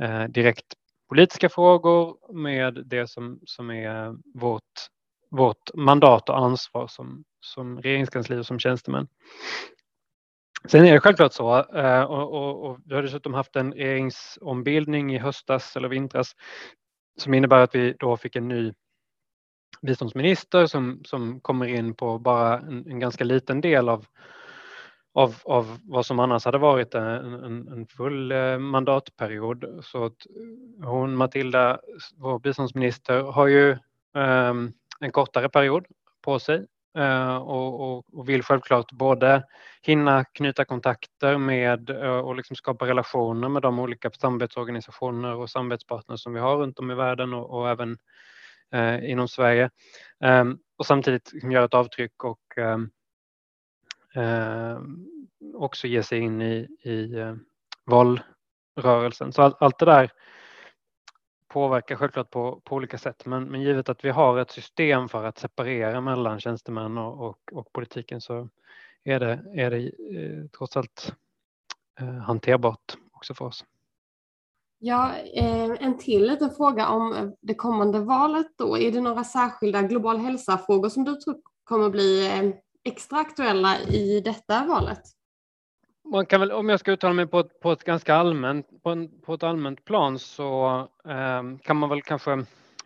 eh, 0.01 0.23
direkt 0.23 0.73
politiska 1.09 1.49
frågor 1.49 2.33
med 2.33 2.83
det 2.85 3.07
som, 3.07 3.39
som 3.45 3.71
är 3.71 4.15
vårt, 4.39 4.87
vårt 5.31 5.73
mandat 5.75 6.29
och 6.29 6.37
ansvar 6.37 6.87
som, 6.87 7.23
som 7.41 7.81
regeringskansli 7.81 8.37
och 8.37 8.45
som 8.45 8.59
tjänstemän. 8.59 9.07
Sen 10.67 10.85
är 10.85 10.93
det 10.93 10.99
självklart 10.99 11.33
så, 11.33 11.65
eh, 11.75 12.03
och, 12.03 12.33
och, 12.33 12.65
och 12.65 12.79
vi 12.85 12.95
har 12.95 13.01
dessutom 13.01 13.33
haft 13.33 13.55
en 13.55 13.73
regeringsombildning 13.73 15.15
i 15.15 15.17
höstas 15.17 15.75
eller 15.75 15.89
vintras 15.89 16.35
som 17.17 17.33
innebär 17.33 17.59
att 17.59 17.75
vi 17.75 17.95
då 17.99 18.17
fick 18.17 18.35
en 18.35 18.47
ny 18.47 18.73
biståndsminister 19.81 20.65
som, 20.65 21.01
som 21.05 21.39
kommer 21.41 21.65
in 21.67 21.95
på 21.95 22.19
bara 22.19 22.59
en, 22.59 22.91
en 22.91 22.99
ganska 22.99 23.23
liten 23.23 23.61
del 23.61 23.89
av, 23.89 24.05
av, 25.13 25.35
av 25.43 25.77
vad 25.83 26.05
som 26.05 26.19
annars 26.19 26.45
hade 26.45 26.57
varit 26.57 26.95
en, 26.95 27.03
en, 27.33 27.67
en 27.67 27.87
full 27.87 28.31
eh, 28.31 28.57
mandatperiod. 28.57 29.79
Så 29.83 30.05
att 30.05 30.17
hon, 30.83 31.15
Matilda, 31.15 31.79
vår 32.17 32.39
biståndsminister, 32.39 33.21
har 33.21 33.47
ju 33.47 33.77
um, 34.13 34.73
en 34.99 35.11
kortare 35.11 35.49
period 35.49 35.85
på 36.21 36.39
sig 36.39 36.65
Eh, 36.97 37.35
och, 37.35 37.81
och, 37.81 38.05
och, 38.13 38.29
vill 38.29 38.43
självklart 38.43 38.91
både 38.91 39.43
hinna 39.81 40.25
knyta 40.25 40.65
kontakter 40.65 41.37
med 41.37 41.89
eh, 41.89 42.17
och 42.17 42.35
liksom 42.35 42.55
skapa 42.55 42.87
relationer 42.87 43.49
med 43.49 43.61
de 43.61 43.79
olika 43.79 44.11
samarbetsorganisationer 44.11 45.35
och 45.35 45.49
samarbetspartners 45.49 46.21
som 46.21 46.33
vi 46.33 46.39
har 46.39 46.57
runt 46.57 46.79
om 46.79 46.91
i 46.91 46.95
världen 46.95 47.33
och, 47.33 47.49
och 47.49 47.69
även 47.69 47.97
eh, 48.73 49.11
inom 49.11 49.27
Sverige. 49.27 49.69
Eh, 50.23 50.45
och 50.77 50.85
samtidigt 50.85 51.33
liksom 51.33 51.51
göra 51.51 51.65
ett 51.65 51.73
avtryck 51.73 52.23
och 52.23 52.57
eh, 52.57 52.79
eh, 54.23 54.79
också 55.53 55.87
ge 55.87 56.03
sig 56.03 56.19
in 56.19 56.41
i, 56.41 56.67
i 56.83 57.15
eh, 57.15 57.35
valrörelsen. 57.85 59.33
Så 59.33 59.41
all, 59.41 59.55
allt 59.59 59.79
det 59.79 59.85
där 59.85 60.11
påverkar 61.49 61.95
självklart 61.95 62.29
på, 62.29 62.61
på 62.63 62.75
olika 62.75 62.97
sätt, 62.97 63.25
men, 63.25 63.43
men 63.43 63.61
givet 63.61 63.89
att 63.89 64.05
vi 64.05 64.09
har 64.09 64.37
ett 64.37 64.51
system 64.51 65.09
för 65.09 65.23
att 65.23 65.37
separera 65.37 66.01
mellan 66.01 66.39
tjänstemän 66.39 66.97
och, 66.97 67.29
och, 67.29 67.53
och 67.53 67.73
politiken 67.73 68.21
så 68.21 68.49
är 69.03 69.19
det, 69.19 69.43
är 69.55 69.71
det 69.71 69.85
eh, 69.87 70.45
trots 70.57 70.77
allt 70.77 71.13
eh, 71.99 72.07
hanterbart 72.07 72.97
också 73.11 73.33
för 73.33 73.45
oss. 73.45 73.65
Ja, 74.81 75.15
eh, 75.33 75.71
en 75.79 75.97
till 75.97 76.27
liten 76.27 76.51
fråga 76.51 76.87
om 76.87 77.13
eh, 77.13 77.29
det 77.41 77.55
kommande 77.55 77.99
valet 77.99 78.47
då. 78.57 78.77
Är 78.77 78.91
det 78.91 79.01
några 79.01 79.23
särskilda 79.23 79.81
global 79.81 80.17
hälsa-frågor 80.17 80.89
som 80.89 81.03
du 81.03 81.15
tror 81.15 81.41
kommer 81.63 81.89
bli 81.89 82.27
eh, 82.27 82.53
extra 82.83 83.19
aktuella 83.19 83.79
i 83.79 84.21
detta 84.21 84.65
valet? 84.65 85.01
Man 86.11 86.25
kan 86.25 86.39
väl, 86.39 86.51
om 86.51 86.69
jag 86.69 86.79
ska 86.79 86.91
uttala 86.91 87.13
mig 87.13 87.27
på 87.27 87.39
ett, 87.39 87.59
på 87.59 87.71
ett 87.71 87.83
ganska 87.83 88.15
allmänt, 88.15 88.83
på, 88.83 88.89
en, 88.89 89.21
på 89.21 89.33
ett 89.33 89.43
allmänt 89.43 89.85
plan 89.85 90.19
så 90.19 90.79
eh, 91.07 91.43
kan 91.63 91.77
man 91.77 91.89
väl 91.89 92.01
kanske 92.01 92.45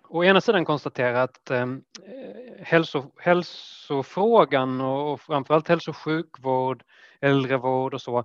å 0.09 0.23
ena 0.23 0.41
sidan 0.41 0.65
konstatera 0.65 1.23
att 1.23 1.51
ehm, 1.51 1.83
eh, 2.05 2.65
hälso, 2.65 3.11
hälsofrågan 3.17 4.81
och, 4.81 5.13
och 5.13 5.21
framförallt 5.21 5.67
hälso 5.67 5.91
och 5.91 5.97
sjukvård, 5.97 6.83
äldrevård 7.21 7.93
och 7.93 8.01
så 8.01 8.17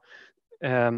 eh, 0.64 0.90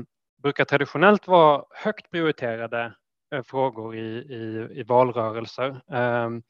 brukar 0.42 0.64
traditionellt 0.64 1.26
vara 1.26 1.64
högt 1.70 2.10
prioriterade 2.10 2.92
eh, 3.34 3.42
frågor 3.42 3.96
i, 3.96 4.08
i, 4.18 4.68
i 4.80 4.82
valrörelser. 4.82 5.80
Ehm, 5.92 6.42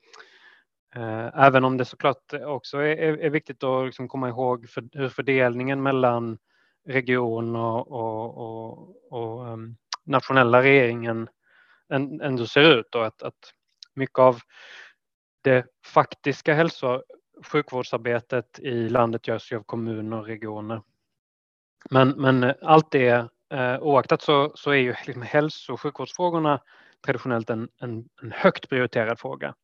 eh, 0.95 1.45
även 1.47 1.65
om 1.65 1.77
det 1.77 1.85
såklart 1.85 2.33
också 2.33 2.79
är, 2.79 3.19
är 3.19 3.31
viktigt 3.31 3.65
att 3.65 3.87
liksom 3.87 4.09
komma 4.09 4.29
ihåg 4.29 4.69
för, 4.69 4.89
hur 4.93 5.09
fördelningen 5.09 5.83
mellan 5.83 6.39
region 6.87 7.57
och, 7.57 7.93
och, 7.93 8.39
och, 8.39 8.97
och 9.11 9.47
um, 9.47 9.77
nationella 10.05 10.63
regeringen 10.63 11.29
ändå 12.23 12.47
ser 12.47 12.79
ut 12.79 12.95
och 12.95 13.07
att, 13.07 13.23
att 13.23 13.53
mycket 13.95 14.19
av 14.19 14.39
det 15.43 15.67
faktiska 15.87 16.55
hälso 16.55 16.87
och 16.87 17.03
sjukvårdsarbetet 17.47 18.59
i 18.59 18.89
landet 18.89 19.29
görs 19.29 19.53
ju 19.53 19.57
av 19.57 19.63
kommuner 19.63 20.19
och 20.19 20.27
regioner. 20.27 20.83
Men, 21.91 22.09
men 22.09 22.55
allt 22.63 22.91
det 22.91 23.29
eh, 23.53 23.79
oaktat 23.81 24.23
så, 24.23 24.53
så 24.55 24.71
är 24.71 24.77
ju 24.77 24.95
liksom 25.07 25.23
hälso 25.23 25.73
och 25.73 25.81
sjukvårdsfrågorna 25.81 26.61
traditionellt 27.05 27.51
en, 27.51 27.69
en, 27.81 28.09
en 28.23 28.33
högt 28.33 28.69
prioriterad 28.69 29.19
fråga. 29.19 29.55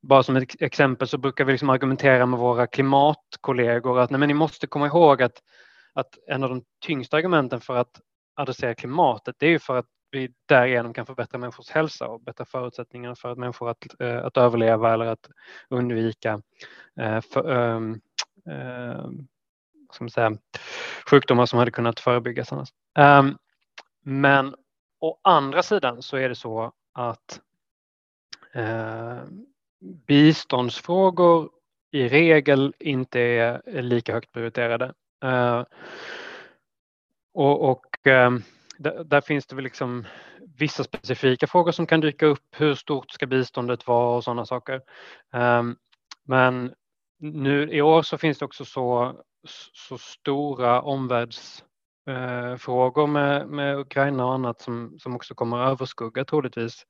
Bara 0.00 0.22
som 0.22 0.36
ett 0.36 0.62
exempel 0.62 1.08
så 1.08 1.18
brukar 1.18 1.44
vi 1.44 1.52
liksom 1.52 1.70
argumentera 1.70 2.26
med 2.26 2.38
våra 2.38 2.66
klimatkollegor 2.66 4.00
att 4.00 4.10
nej, 4.10 4.20
men 4.20 4.28
ni 4.28 4.34
måste 4.34 4.66
komma 4.66 4.86
ihåg 4.86 5.22
att, 5.22 5.42
att 5.94 6.18
en 6.26 6.42
av 6.42 6.48
de 6.48 6.64
tyngsta 6.80 7.16
argumenten 7.16 7.60
för 7.60 7.76
att 7.76 8.00
adressera 8.36 8.74
klimatet 8.74 9.36
det 9.38 9.46
är 9.46 9.50
ju 9.50 9.58
för 9.58 9.76
att 9.76 9.86
vi 10.10 10.32
därigenom 10.46 10.94
kan 10.94 11.06
förbättra 11.06 11.38
människors 11.38 11.70
hälsa 11.70 12.08
och 12.08 12.20
bättra 12.20 12.44
förutsättningarna 12.44 13.14
för 13.14 13.32
att 13.32 13.38
människor 13.38 13.70
att, 13.70 14.00
eh, 14.00 14.24
att 14.24 14.36
överleva 14.36 14.94
eller 14.94 15.06
att 15.06 15.30
undvika 15.70 16.42
eh, 17.00 17.20
för, 17.20 17.50
um, 17.50 18.00
um, 18.44 19.28
som 19.92 20.08
säga, 20.10 20.38
sjukdomar 21.10 21.46
som 21.46 21.58
hade 21.58 21.70
kunnat 21.70 22.00
förebyggas 22.00 22.52
annars. 22.52 22.68
Um, 22.98 23.38
men 24.02 24.54
å 25.00 25.18
andra 25.22 25.62
sidan 25.62 26.02
så 26.02 26.16
är 26.16 26.28
det 26.28 26.34
så 26.34 26.72
att 26.92 27.40
uh, 28.56 29.22
biståndsfrågor 30.06 31.50
i 31.90 32.08
regel 32.08 32.74
inte 32.78 33.20
är 33.20 33.82
lika 33.82 34.12
högt 34.12 34.32
prioriterade. 34.32 34.94
Eh, 35.24 35.64
och, 37.34 37.70
och 37.70 38.06
eh, 38.06 38.30
där, 38.78 39.04
där, 39.04 39.20
finns 39.20 39.46
det 39.46 39.56
väl 39.56 39.64
liksom 39.64 40.06
vissa 40.58 40.84
specifika 40.84 41.46
frågor 41.46 41.72
som 41.72 41.86
kan 41.86 42.00
dyka 42.00 42.26
upp. 42.26 42.44
Hur 42.50 42.74
stort 42.74 43.10
ska 43.10 43.26
biståndet 43.26 43.86
vara 43.86 44.16
och 44.16 44.24
sådana 44.24 44.46
saker. 44.46 44.80
Eh, 45.34 45.62
men 46.24 46.74
nu 47.18 47.70
i 47.70 47.82
år 47.82 48.02
så 48.02 48.18
finns 48.18 48.38
det 48.38 48.44
också 48.44 48.64
så, 48.64 49.16
så 49.72 49.98
stora 49.98 50.82
omvärldsfrågor 50.82 53.06
med, 53.06 53.48
med 53.48 53.78
Ukraina 53.78 54.26
och 54.26 54.34
annat 54.34 54.60
som, 54.60 54.98
som 54.98 55.16
också 55.16 55.34
kommer 55.34 55.58
att 55.58 55.70
överskugga 55.70 56.24
troligtvis 56.24 56.86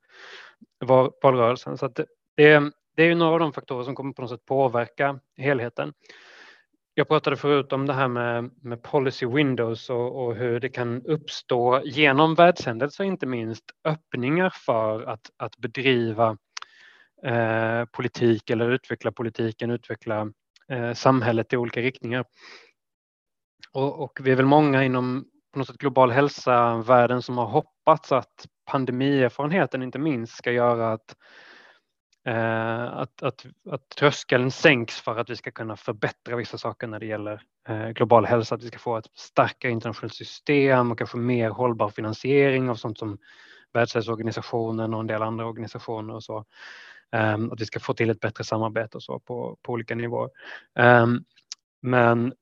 valrörelsen. 1.21 1.77
Så 1.77 1.87
det, 1.87 2.05
det, 2.35 2.71
det 2.95 3.03
är 3.03 3.07
ju 3.07 3.15
några 3.15 3.33
av 3.33 3.39
de 3.39 3.53
faktorer 3.53 3.83
som 3.83 3.95
kommer 3.95 4.13
på 4.13 4.21
något 4.21 4.31
sätt 4.31 4.45
påverka 4.45 5.19
helheten. 5.37 5.93
Jag 6.97 7.07
pratade 7.07 7.37
förut 7.37 7.73
om 7.73 7.85
det 7.85 7.93
här 7.93 8.07
med, 8.07 8.51
med 8.61 8.81
policy 8.81 9.25
windows 9.25 9.89
och, 9.89 10.25
och, 10.25 10.35
hur 10.35 10.59
det 10.59 10.69
kan 10.69 11.01
uppstå 11.05 11.81
genom 11.83 12.35
världshändelser, 12.35 13.03
inte 13.03 13.25
minst 13.25 13.63
öppningar 13.83 14.49
för 14.65 15.03
att, 15.03 15.29
att 15.37 15.57
bedriva 15.57 16.37
eh, 17.23 17.85
politik 17.85 18.49
eller 18.49 18.69
utveckla 18.69 19.11
politiken, 19.11 19.71
utveckla 19.71 20.31
eh, 20.71 20.93
samhället 20.93 21.53
i 21.53 21.57
olika 21.57 21.81
riktningar. 21.81 22.25
Och, 23.71 24.03
och, 24.03 24.19
vi 24.23 24.31
är 24.31 24.35
väl 24.35 24.45
många 24.45 24.83
inom 24.83 25.25
på 25.53 25.59
något 25.59 25.67
sätt 25.67 25.77
global 25.77 26.11
hälsa-världen 26.11 27.21
som 27.21 27.37
har 27.37 27.47
hoppats 27.47 28.11
att 28.11 28.47
pandemierfarenheten 28.71 29.83
inte 29.83 29.99
minst 29.99 30.37
ska 30.37 30.51
göra 30.51 30.91
att 30.91 31.15
Eh, 32.25 32.97
att, 32.97 33.23
att, 33.23 33.45
att 33.71 33.89
tröskeln 33.89 34.51
sänks 34.51 35.01
för 35.01 35.17
att 35.19 35.29
vi 35.29 35.35
ska 35.35 35.51
kunna 35.51 35.77
förbättra 35.77 36.35
vissa 36.35 36.57
saker 36.57 36.87
när 36.87 36.99
det 36.99 37.05
gäller 37.05 37.41
eh, 37.67 37.89
global 37.89 38.25
hälsa, 38.25 38.55
att 38.55 38.63
vi 38.63 38.67
ska 38.67 38.79
få 38.79 38.97
ett 38.97 39.09
starkare 39.13 39.71
internationellt 39.71 40.13
system 40.13 40.91
och 40.91 40.97
kanske 40.97 41.17
mer 41.17 41.49
hållbar 41.49 41.89
finansiering 41.89 42.69
av 42.69 42.75
sånt 42.75 42.97
som 42.97 43.17
Världshälsoorganisationen 43.73 44.93
och 44.93 44.99
en 44.99 45.07
del 45.07 45.21
andra 45.21 45.45
organisationer 45.45 46.13
och 46.13 46.23
så. 46.23 46.45
Eh, 47.11 47.33
att 47.51 47.61
vi 47.61 47.65
ska 47.65 47.79
få 47.79 47.93
till 47.93 48.09
ett 48.09 48.19
bättre 48.19 48.43
samarbete 48.43 48.97
och 48.97 49.03
så 49.03 49.19
på, 49.19 49.57
på 49.61 49.71
olika 49.71 49.95
nivåer. 49.95 50.29
Men 51.81 52.33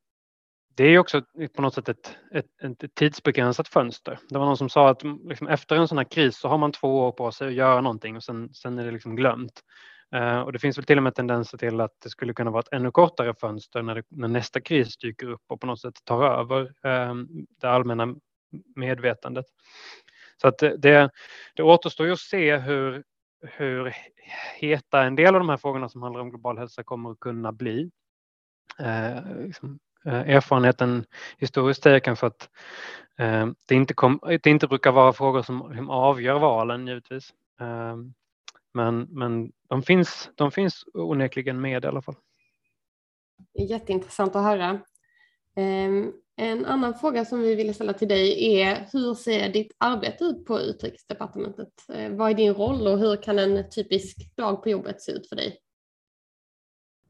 det 0.76 0.84
är 0.84 1.00
också 1.00 1.22
på 1.56 1.62
något 1.62 1.74
sätt 1.74 1.90
ett, 1.90 2.18
ett, 2.32 2.84
ett, 2.84 2.96
tidsbegränsat 2.96 3.68
fönster. 3.68 4.20
Det 4.30 4.38
var 4.38 4.46
någon 4.46 4.58
som 4.58 4.70
sa 4.70 4.90
att 4.90 5.04
liksom 5.04 5.48
efter 5.48 5.76
en 5.76 5.88
sån 5.88 5.98
här 5.98 6.06
kris 6.06 6.38
så 6.38 6.48
har 6.48 6.58
man 6.58 6.72
två 6.72 7.00
år 7.00 7.12
på 7.12 7.32
sig 7.32 7.48
att 7.48 7.54
göra 7.54 7.82
någonting 7.82 8.16
och 8.16 8.24
sen, 8.24 8.54
sen 8.54 8.80
är 8.80 8.86
det 8.86 8.92
liksom 8.92 9.16
glömt. 9.16 9.62
Uh, 10.16 10.40
och 10.40 10.54
det 10.54 10.60
finns 10.60 10.78
väl 10.78 10.86
till 10.86 10.98
och 10.98 11.04
med 11.04 11.16
tendenser 11.16 11.58
till 11.58 11.82
att 11.82 12.02
det 12.04 12.10
skulle 12.10 12.34
kunna 12.34 12.52
vara 12.52 12.60
ett 12.60 12.74
ännu 12.74 12.92
kortare 12.92 13.34
fönster 13.34 13.82
när, 13.82 13.96
det, 13.96 14.04
när 14.10 14.28
nästa 14.28 14.62
kris 14.62 14.98
dyker 14.98 15.30
upp 15.30 15.42
och 15.48 15.62
på 15.62 15.68
något 15.68 15.82
sätt 15.82 15.94
tar 16.04 16.24
över 16.24 16.62
uh, 16.62 17.26
det 17.62 17.70
allmänna 17.70 18.16
medvetandet. 18.76 19.46
Så 20.42 20.48
att 20.48 20.58
det, 20.58 20.78
det, 20.78 21.10
det 21.56 21.64
återstår 21.64 22.06
ju 22.06 22.14
att 22.14 22.20
se 22.20 22.58
hur, 22.58 23.04
hur 23.42 23.94
heta 24.56 25.04
en 25.04 25.16
del 25.16 25.36
av 25.36 25.42
de 25.42 25.50
här 25.50 25.58
frågorna 25.58 25.90
som 25.90 26.02
handlar 26.02 26.22
om 26.22 26.30
global 26.30 26.58
hälsa 26.58 26.84
kommer 26.84 27.12
att 27.12 27.20
kunna 27.20 27.52
bli. 27.52 27.92
Eh, 28.80 29.38
liksom 29.38 29.80
Eh, 30.06 30.30
erfarenheten 30.36 31.06
historiskt 31.38 31.86
är 31.86 32.00
kanske 32.00 32.26
att 32.26 32.50
eh, 33.20 33.48
det 33.66 33.76
inte, 33.76 33.94
kom, 33.94 34.20
det 34.44 34.48
inte 34.48 34.68
brukar 34.68 34.92
vara 34.92 35.14
frågor 35.14 35.42
som 35.42 35.90
avgör 35.90 36.40
valen 36.40 36.88
givetvis. 36.88 37.34
Eh, 37.60 37.96
men, 38.74 39.08
men 39.10 39.52
de, 39.70 39.84
finns, 39.84 40.30
de 40.36 40.52
finns 40.52 40.86
onekligen 40.94 41.62
med 41.62 41.84
i 41.84 41.88
alla 41.88 42.02
fall. 42.02 42.16
Jätteintressant 43.70 44.36
att 44.36 44.44
höra. 44.44 44.80
Ehm, 45.56 46.14
en 46.36 46.66
annan 46.66 46.94
fråga 46.94 47.26
som 47.26 47.42
vi 47.42 47.56
ville 47.56 47.74
ställa 47.74 47.94
till 47.94 48.08
dig 48.08 48.56
är 48.62 48.88
hur 48.94 49.14
ser 49.14 49.50
ditt 49.50 49.72
arbete 49.78 50.24
ut 50.24 50.46
på 50.46 50.60
Utrikesdepartementet? 50.60 51.74
Eh, 51.94 52.12
vad 52.12 52.30
är 52.30 52.34
din 52.34 52.54
roll 52.54 52.88
och 52.88 53.00
hur 53.00 53.16
kan 53.16 53.40
en 53.40 53.70
typisk 53.70 54.36
dag 54.36 54.64
på 54.64 54.70
jobbet 54.70 55.02
se 55.02 55.12
ut 55.12 55.30
för 55.30 55.36
dig? 55.36 55.58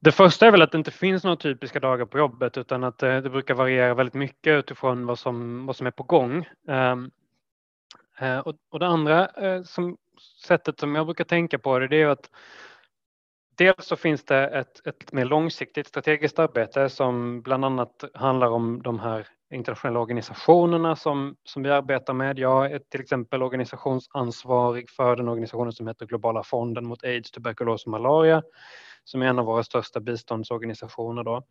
Det 0.04 0.12
första 0.12 0.48
är 0.48 0.52
väl 0.52 0.62
att 0.62 0.72
det 0.72 0.78
inte 0.78 0.92
finns 0.92 1.24
några 1.24 1.38
typiska 1.38 1.80
dagar 1.80 2.06
på 2.06 2.18
jobbet 2.18 2.58
utan 2.58 2.84
att 2.84 3.04
eh, 3.04 3.18
det, 3.18 3.30
brukar 3.30 3.54
variera 3.54 3.94
väldigt 3.94 4.14
mycket 4.14 4.60
utifrån 4.60 5.06
vad 5.06 5.20
som, 5.20 5.66
vad 5.66 5.76
som 5.76 5.88
är 5.88 5.92
på 5.92 6.04
gång. 6.04 6.46
Ehm, 6.68 7.12
eh, 8.20 8.38
och, 8.38 8.56
och, 8.70 8.80
det 8.80 8.88
andra 8.88 9.28
eh, 9.28 9.64
som, 9.64 9.98
sättet 10.46 10.80
som 10.80 10.96
jag 10.96 11.06
brukar 11.06 11.24
tänka 11.24 11.60
på 11.60 11.80
det, 11.80 11.88
det 11.88 12.02
är 12.02 12.08
att 12.08 12.30
dels 13.58 13.86
så 13.86 13.96
finns 13.96 14.26
det 14.26 14.48
ett, 14.48 14.88
ett 14.88 15.12
mer 15.12 15.26
långsiktigt 15.26 15.88
strategiskt 15.88 16.40
arbete 16.40 16.90
som 16.90 17.42
bland 17.42 17.66
annat 17.66 18.04
handlar 18.14 18.48
om 18.48 18.82
de 18.82 19.00
här 19.00 19.28
internationella 19.54 20.00
organisationerna 20.00 20.96
som, 20.96 21.36
som 21.44 21.64
vi 21.64 21.70
arbetar 21.70 22.14
med. 22.14 22.40
Jag 22.40 22.72
är 22.72 22.80
till 22.80 23.02
exempel 23.02 23.44
organisationsansvarig 23.44 24.90
för 24.90 25.16
den 25.16 25.28
organisationen 25.28 25.74
som 25.74 25.88
heter 25.88 26.06
Globala 26.06 26.44
fonden 26.44 26.86
mot 26.86 27.04
aids, 27.04 27.32
tuberkulos 27.32 27.86
och 27.86 27.92
malaria 27.92 28.44
som 29.04 29.22
är 29.22 29.26
en 29.26 29.40
av 29.40 29.46
våra 29.46 29.64
största 29.64 30.00
biståndsorganisationer. 30.00 31.24
Då. 31.24 31.44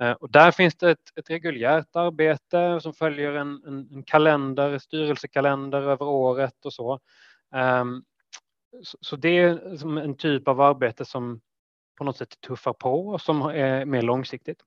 Eh, 0.00 0.12
och 0.12 0.30
där 0.30 0.50
finns 0.50 0.74
det 0.74 0.90
ett, 0.90 1.18
ett 1.18 1.30
reguljärt 1.30 1.96
arbete 1.96 2.80
som 2.80 2.94
följer 2.94 3.32
en, 3.32 3.62
en, 3.66 3.88
en 3.92 4.02
kalender, 4.02 4.78
styrelsekalender 4.78 5.82
över 5.82 6.06
året 6.06 6.64
och 6.64 6.72
så. 6.72 7.00
Um, 7.54 8.04
så, 8.82 8.98
så 9.00 9.16
det 9.16 9.38
är 9.38 9.76
som 9.76 9.98
en 9.98 10.16
typ 10.16 10.48
av 10.48 10.60
arbete 10.60 11.04
som 11.04 11.40
på 11.98 12.04
något 12.04 12.16
sätt 12.16 12.40
tuffar 12.40 12.72
på 12.72 13.08
och 13.08 13.20
som 13.20 13.42
är 13.42 13.84
mer 13.84 14.02
långsiktigt. 14.02 14.62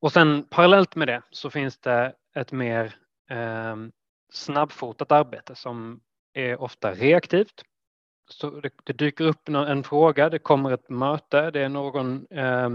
Och 0.00 0.12
sen 0.12 0.46
parallellt 0.50 0.94
med 0.96 1.08
det 1.08 1.22
så 1.30 1.50
finns 1.50 1.78
det 1.78 2.14
ett 2.34 2.52
mer 2.52 2.94
eh, 3.30 3.76
snabbfotat 4.32 5.12
arbete 5.12 5.54
som 5.54 6.00
är 6.32 6.60
ofta 6.60 6.92
reaktivt 6.92 7.62
så 8.28 8.50
det, 8.50 8.70
det, 8.84 8.92
dyker 8.92 9.24
upp 9.24 9.48
en 9.48 9.84
fråga, 9.84 10.28
det 10.30 10.38
kommer 10.38 10.72
ett 10.72 10.88
möte, 10.88 11.50
det 11.50 11.60
är 11.60 11.68
någon 11.68 12.26
eh, 12.30 12.68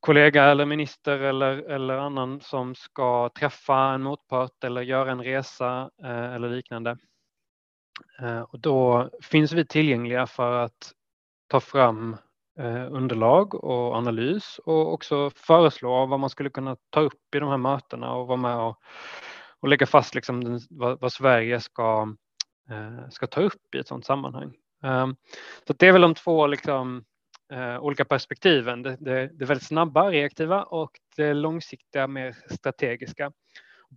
kollega 0.00 0.44
eller 0.44 0.66
minister 0.66 1.18
eller, 1.18 1.70
eller 1.70 1.94
annan 1.94 2.40
som 2.40 2.74
ska 2.74 3.30
träffa 3.38 3.78
en 3.78 4.02
motpart 4.02 4.64
eller 4.64 4.82
göra 4.82 5.10
en 5.10 5.22
resa 5.22 5.90
eh, 6.02 6.34
eller 6.34 6.48
liknande. 6.48 6.96
Eh, 8.20 8.40
och 8.40 8.60
då 8.60 9.10
finns 9.22 9.52
vi 9.52 9.66
tillgängliga 9.66 10.26
för 10.26 10.52
att 10.52 10.92
ta 11.48 11.60
fram 11.60 12.16
eh, 12.58 12.92
underlag 12.92 13.54
och 13.54 13.94
analys 13.94 14.60
och 14.64 14.92
också 14.92 15.30
föreslå 15.30 16.06
vad 16.06 16.20
man 16.20 16.30
skulle 16.30 16.50
kunna 16.50 16.76
ta 16.90 17.00
upp 17.00 17.34
i 17.36 17.38
de 17.38 17.48
här 17.48 17.56
mötena 17.56 18.12
och 18.12 18.26
vara 18.26 18.36
med 18.36 18.56
och, 18.56 18.82
och 19.60 19.68
lägga 19.68 19.86
fast 19.86 20.14
liksom 20.14 20.44
den, 20.44 20.60
vad, 20.70 21.00
vad 21.00 21.12
Sverige 21.12 21.60
ska 21.60 22.14
Eh, 22.70 23.08
ska 23.10 23.26
ta 23.26 23.40
upp 23.40 23.74
i 23.74 23.78
ett 23.78 23.88
sådant 23.88 24.04
sammanhang. 24.04 24.54
Ehm, 24.82 25.16
så 25.66 25.72
det 25.72 25.86
är 25.86 25.92
väl 25.92 26.02
de 26.02 26.14
två 26.14 26.46
liksom, 26.46 27.04
eh, 27.52 27.78
olika 27.78 28.04
perspektiven. 28.04 28.82
Det, 28.82 28.96
det, 29.00 29.30
det 29.32 29.44
väldigt 29.44 29.66
snabba, 29.66 30.10
reaktiva 30.10 30.62
och 30.62 30.90
det 31.16 31.34
långsiktiga, 31.34 32.06
mer 32.06 32.36
strategiska. 32.50 33.32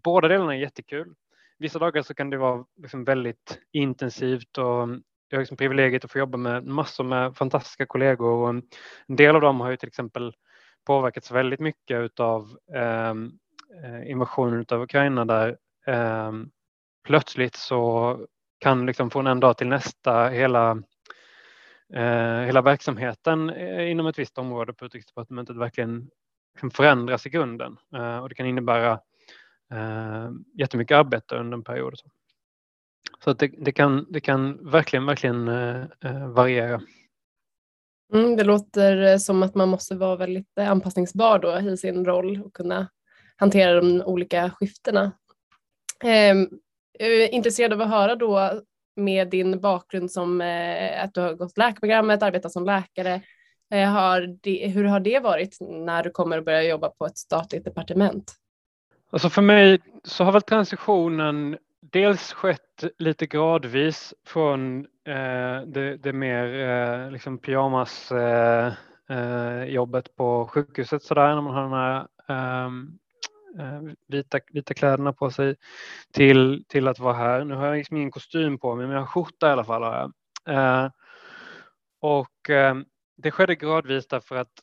Båda 0.03 0.27
delarna 0.27 0.55
är 0.55 0.59
jättekul. 0.59 1.15
Vissa 1.57 1.79
dagar 1.79 2.01
så 2.01 2.13
kan 2.13 2.29
det 2.29 2.37
vara 2.37 2.65
liksom 2.81 3.03
väldigt 3.03 3.59
intensivt 3.71 4.57
och 4.57 4.83
mm, 4.83 5.03
jag 5.29 5.37
har 5.37 5.41
liksom 5.41 5.57
privilegiet 5.57 6.05
att 6.05 6.11
få 6.11 6.19
jobba 6.19 6.37
med 6.37 6.65
massor 6.65 7.03
med 7.03 7.37
fantastiska 7.37 7.85
kollegor 7.85 8.31
och 8.31 8.49
en, 8.49 8.63
del 9.07 9.35
av 9.35 9.41
dem 9.41 9.59
har 9.59 9.69
ju 9.69 9.77
till 9.77 9.87
exempel 9.87 10.33
påverkats 10.85 11.31
väldigt 11.31 11.59
mycket 11.59 12.19
av 12.19 12.57
ehm, 12.75 13.31
eh, 13.83 14.11
invasionen 14.11 14.65
av 14.71 14.81
Ukraina 14.81 15.25
där 15.25 15.57
eh, 15.87 16.31
plötsligt 17.03 17.55
så 17.55 18.17
kan 18.59 18.85
liksom 18.85 19.11
från 19.11 19.27
en 19.27 19.39
dag 19.39 19.57
till 19.57 19.67
nästa 19.67 20.29
hela 20.29 20.71
eh, 21.93 22.39
hela 22.39 22.61
verksamheten 22.61 23.49
eh, 23.49 23.91
inom 23.91 24.07
ett 24.07 24.19
visst 24.19 24.37
område 24.37 24.73
på 24.73 24.85
Utrikesdepartementet 24.85 25.55
verkligen 25.55 26.09
liksom 26.53 26.69
kan 26.69 26.71
förändras 26.71 27.25
i 27.25 27.29
grunden 27.29 27.77
eh, 27.95 28.17
och 28.17 28.29
det 28.29 28.35
kan 28.35 28.45
innebära 28.45 28.99
eh, 29.71 30.29
jättemycket 30.53 30.97
arbete 30.97 31.35
under 31.35 31.57
en 31.57 31.63
period. 31.63 31.93
Så 33.23 33.29
att 33.29 33.39
det, 33.39 33.47
det, 33.47 33.71
kan, 33.71 34.05
det 34.09 34.21
kan 34.21 34.69
verkligen, 34.71 35.05
verkligen 35.05 35.47
eh, 35.47 35.83
eh, 36.05 36.27
variera. 36.27 36.81
Mm, 38.13 38.35
det 38.35 38.43
låter 38.43 39.01
eh, 39.01 39.17
som 39.17 39.43
att 39.43 39.55
man 39.55 39.69
måste 39.69 39.95
vara 39.95 40.15
väldigt 40.15 40.57
eh, 40.57 40.71
anpassningsbar 40.71 41.39
då 41.39 41.71
i 41.71 41.77
sin 41.77 42.05
roll 42.05 42.41
och 42.41 42.53
kunna 42.53 42.87
hantera 43.35 43.73
de 43.73 44.01
olika 44.01 44.49
skiftena. 44.49 45.11
Ehm, 46.03 46.49
jag 47.01 47.13
är 47.13 47.33
intresserad 47.33 47.73
av 47.73 47.81
att 47.81 47.89
höra 47.89 48.15
då 48.15 48.61
med 48.95 49.29
din 49.29 49.59
bakgrund 49.59 50.11
som 50.11 50.41
eh, 50.41 51.03
att 51.03 51.13
du 51.13 51.21
har 51.21 51.33
gått 51.33 51.57
läkarprogrammet, 51.57 52.23
arbetat 52.23 52.51
som 52.51 52.65
läkare. 52.65 53.21
Eh, 53.73 53.89
har 53.89 54.37
det, 54.41 54.67
hur 54.67 54.83
har 54.83 54.99
det 54.99 55.19
varit 55.19 55.57
när 55.59 56.03
du 56.03 56.09
kommer 56.11 56.37
att 56.37 56.45
börja 56.45 56.63
jobba 56.63 56.89
på 56.89 57.05
ett 57.05 57.17
statligt 57.17 57.65
departement? 57.65 58.33
Alltså 59.11 59.29
för 59.29 59.41
mig 59.41 59.79
så 60.03 60.23
har 60.23 60.31
väl 60.31 60.41
transitionen 60.41 61.57
dels 61.81 62.33
skett 62.33 62.83
lite 62.97 63.25
gradvis 63.25 64.13
från 64.27 64.79
eh, 65.07 65.61
det, 65.65 65.97
det, 65.97 66.13
mer 66.13 66.69
eh, 66.69 67.11
liksom 67.11 67.37
pyjamas 67.37 68.11
eh, 68.11 68.73
eh 69.09 69.63
jobbet 69.63 70.15
på 70.15 70.47
sjukhuset 70.47 71.03
sådär 71.03 71.35
när 71.35 71.41
man 71.41 71.53
har 71.53 71.63
den 71.63 71.71
här 71.71 72.07
Eh, 72.29 72.69
Eh, 73.57 73.81
vita, 74.07 74.39
vita 74.53 74.73
kläderna 74.73 75.13
på 75.13 75.31
sig 75.31 75.55
till, 76.13 76.65
till 76.67 76.87
att 76.87 76.99
vara 76.99 77.13
här. 77.13 77.43
Nu 77.43 77.55
har 77.55 77.65
jag 77.65 77.77
liksom 77.77 77.97
ingen 77.97 78.11
kostym 78.11 78.57
på 78.57 78.75
mig, 78.75 78.85
men 78.85 78.95
jag 78.95 79.01
har 79.01 79.07
skjorta 79.07 79.49
i 79.49 79.51
alla 79.51 79.63
fall. 79.63 79.83
Har 79.83 80.11
jag. 80.45 80.55
Eh, 80.55 80.91
och 82.01 82.49
eh, 82.49 82.75
det 83.17 83.31
skedde 83.31 83.55
gradvis 83.55 84.07
därför 84.07 84.35
att 84.35 84.53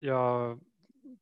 jag 0.00 0.60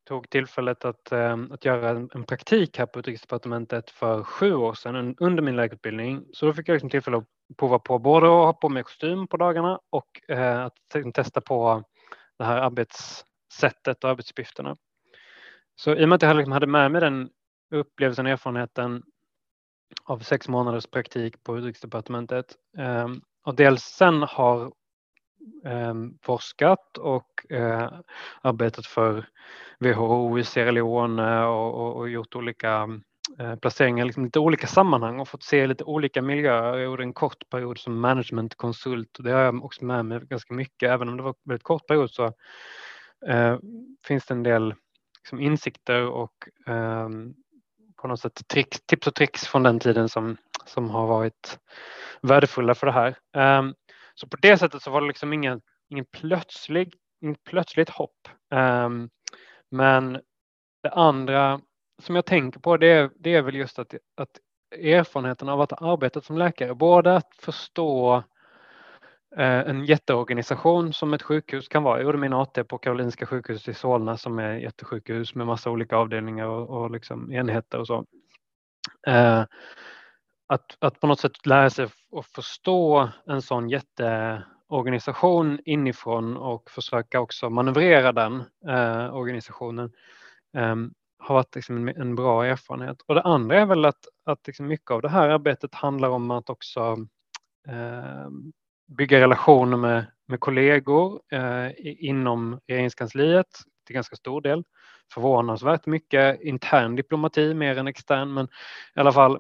tog 0.05 0.31
tillfället 0.31 0.85
att, 0.85 1.13
eh, 1.13 1.39
att 1.51 1.65
göra 1.65 1.91
en, 1.91 2.11
en 2.15 2.25
praktik 2.25 2.79
här 2.79 2.87
på 2.87 2.99
Utrikesdepartementet 2.99 3.91
för 3.91 4.23
sju 4.23 4.55
år 4.55 4.75
sedan 4.75 5.17
under 5.19 5.43
min 5.43 5.57
läkarutbildning. 5.57 6.25
Så 6.33 6.47
då 6.47 6.53
fick 6.53 6.69
jag 6.69 6.75
liksom 6.75 6.91
tillfälle 6.91 7.17
att 7.17 7.29
prova 7.57 7.79
på 7.79 7.99
både 7.99 8.27
att 8.27 8.33
ha 8.33 8.53
på 8.53 8.69
mig 8.69 8.83
kostym 8.83 9.27
på 9.27 9.37
dagarna 9.37 9.81
och 9.91 10.31
eh, 10.31 10.65
att 10.65 11.15
testa 11.15 11.41
på 11.41 11.83
det 12.39 12.45
här 12.45 12.57
arbetssättet 12.57 14.05
och 14.05 14.11
arbetsuppgifterna. 14.11 14.77
Så 15.77 15.95
i 15.95 16.05
och 16.05 16.09
med 16.09 16.17
att 16.17 16.23
jag 16.23 16.37
liksom 16.37 16.53
hade 16.53 16.67
med 16.67 16.91
mig 16.91 17.01
den 17.01 17.31
upplevelsen 17.71 18.27
och 18.27 18.33
erfarenheten 18.33 19.03
av 20.05 20.19
sex 20.19 20.49
månaders 20.49 20.87
praktik 20.87 21.45
på 21.45 21.59
Utrikesdepartementet 21.59 22.47
ehm, 22.79 23.21
och 23.45 23.55
dels 23.55 23.83
sen 23.83 24.23
har 24.23 24.73
ehm, 25.65 26.19
forskat 26.23 26.99
och 26.99 27.53
eh, 27.53 27.93
arbetat 28.43 28.87
för 28.87 29.27
WHO 29.79 30.39
i 30.39 30.45
Sierra 30.45 30.71
Leone 30.71 31.45
och, 31.45 31.75
och, 31.75 31.97
och 31.97 32.09
gjort 32.09 32.37
olika 32.37 32.89
eh, 33.39 33.57
placeringar, 33.57 34.05
liksom 34.05 34.25
lite 34.25 34.39
olika 34.39 34.67
sammanhang 34.67 35.21
och 35.21 35.29
fått 35.29 35.43
se 35.43 35.67
lite 35.67 35.85
olika 35.85 36.23
miljöer. 36.23 36.77
Jag 36.77 36.85
gjorde 36.85 37.03
en 37.03 37.13
kort 37.13 37.49
period 37.51 37.79
som 37.79 38.01
managementkonsult 38.01 39.19
och 39.19 39.25
det 39.25 39.31
har 39.33 39.41
jag 39.41 39.65
också 39.65 39.85
med 39.85 40.05
mig 40.05 40.21
ganska 40.21 40.55
mycket. 40.55 40.91
Även 40.91 41.09
om 41.09 41.17
det 41.17 41.23
var 41.23 41.31
en 41.31 41.37
väldigt 41.45 41.63
kort 41.63 41.87
period 41.87 42.11
så 42.11 42.25
eh, 43.27 43.59
finns 44.07 44.27
det 44.27 44.35
en 44.35 44.43
del 44.43 44.75
liksom 45.25 45.41
insikter 45.41 46.07
och 46.07 46.49
eh, 46.67 47.09
på 47.97 48.09
något 48.09 48.21
sätt 48.21 48.49
trick, 48.49 48.87
tips 48.87 49.07
och 49.07 49.15
tricks 49.15 49.47
från 49.47 49.63
den 49.63 49.79
tiden 49.79 50.09
som, 50.09 50.37
som 50.65 50.91
har 50.91 51.07
varit 51.07 51.59
värdefulla 52.23 52.75
för 52.75 52.87
det 52.87 52.93
här. 52.93 53.17
Eh, 53.37 53.71
så 54.15 54.27
på 54.29 54.37
det 54.37 54.59
sättet 54.59 54.83
så 54.83 54.91
var 54.91 55.01
det 55.01 55.07
liksom 55.07 55.33
ingen, 55.33 55.61
ingen 55.89 56.05
plötslig, 56.13 56.95
inget 57.21 57.45
plötsligt 57.45 57.91
hopp. 57.91 58.29
Eh, 58.55 58.89
men 59.71 60.13
det 60.83 60.91
andra 60.91 61.61
som 62.03 62.15
jag 62.17 62.27
tänker 62.27 62.61
på 62.61 62.77
det 62.77 62.93
är, 62.93 63.11
det 63.17 63.35
är 63.35 63.43
väl 63.43 63.55
just 63.55 63.79
att, 63.79 63.95
att 64.17 64.31
erfarenheten 64.79 65.49
av 65.49 65.61
att 65.61 65.71
ha 65.71 65.93
arbetat 65.93 66.25
som 66.25 66.39
läkare, 66.39 66.75
både 66.75 67.17
att 67.17 67.35
förstå 67.39 68.23
Eh, 69.37 69.69
en 69.71 69.85
jätteorganisation 69.85 70.93
som 70.93 71.15
ett 71.15 71.23
sjukhus 71.23 71.69
kan 71.69 71.83
vara. 71.83 71.99
Jag 71.99 72.05
gjorde 72.05 72.19
min 72.19 72.33
AT 72.33 72.65
på 72.65 72.79
Karolinska 72.79 73.27
sjukhuset 73.27 73.69
i 73.69 73.75
Solna 73.75 74.17
som 74.17 74.39
är 74.39 74.57
ett 74.57 74.63
jättesjukhus 74.63 75.35
med 75.35 75.47
massa 75.47 75.71
olika 75.71 75.97
avdelningar 75.97 76.47
och, 76.47 76.83
och 76.83 76.91
liksom 76.91 77.33
enheter 77.33 77.79
och 77.81 77.87
så. 77.87 78.05
Eh, 79.07 79.45
att, 80.47 80.77
att 80.79 81.01
på 81.01 81.07
något 81.07 81.21
sätt 81.21 81.47
lära 81.47 81.71
sig 81.71 81.85
att 82.17 82.27
förstå 82.27 83.09
en 83.27 83.43
sån 83.43 83.69
jätteorganisation 83.69 85.61
inifrån 85.65 86.37
och 86.37 86.71
försöka 86.71 87.21
också 87.21 87.51
manövrera 87.51 88.13
den 88.13 88.45
eh, 88.69 89.15
organisationen 89.15 89.93
eh, 90.57 90.77
har 91.19 91.35
varit 91.35 91.55
liksom 91.55 91.89
en, 91.89 91.97
en, 91.97 92.15
bra 92.15 92.47
erfarenhet. 92.47 93.03
Och 93.07 93.15
det 93.15 93.23
andra 93.23 93.61
är 93.61 93.67
väl 93.67 93.85
att, 93.85 94.09
att 94.25 94.47
liksom 94.47 94.67
mycket 94.67 94.91
av 94.91 95.03
det 95.03 95.09
här 95.09 95.29
arbetet 95.29 95.75
handlar 95.75 96.09
om 96.09 96.31
att 96.31 96.51
också 96.51 96.97
eh, 97.69 98.29
bygga 98.97 99.21
relationer 99.21 99.77
med, 99.77 100.07
med 100.27 100.41
kollegor 100.41 101.21
eh, 101.33 101.71
inom 101.85 102.61
regeringskansliet 102.67 103.47
till 103.87 103.95
ganska 103.95 104.17
stor 104.17 104.41
del. 104.41 104.65
Förvånansvärt 105.15 105.87
mycket 105.87 106.41
intern 106.41 106.97
diplomati 106.97 107.55
mer 107.55 107.79
än 107.79 107.89
extern, 107.89 108.35
men 108.35 108.45
i 108.97 109.01
alla 109.01 109.13
fall. 109.13 109.33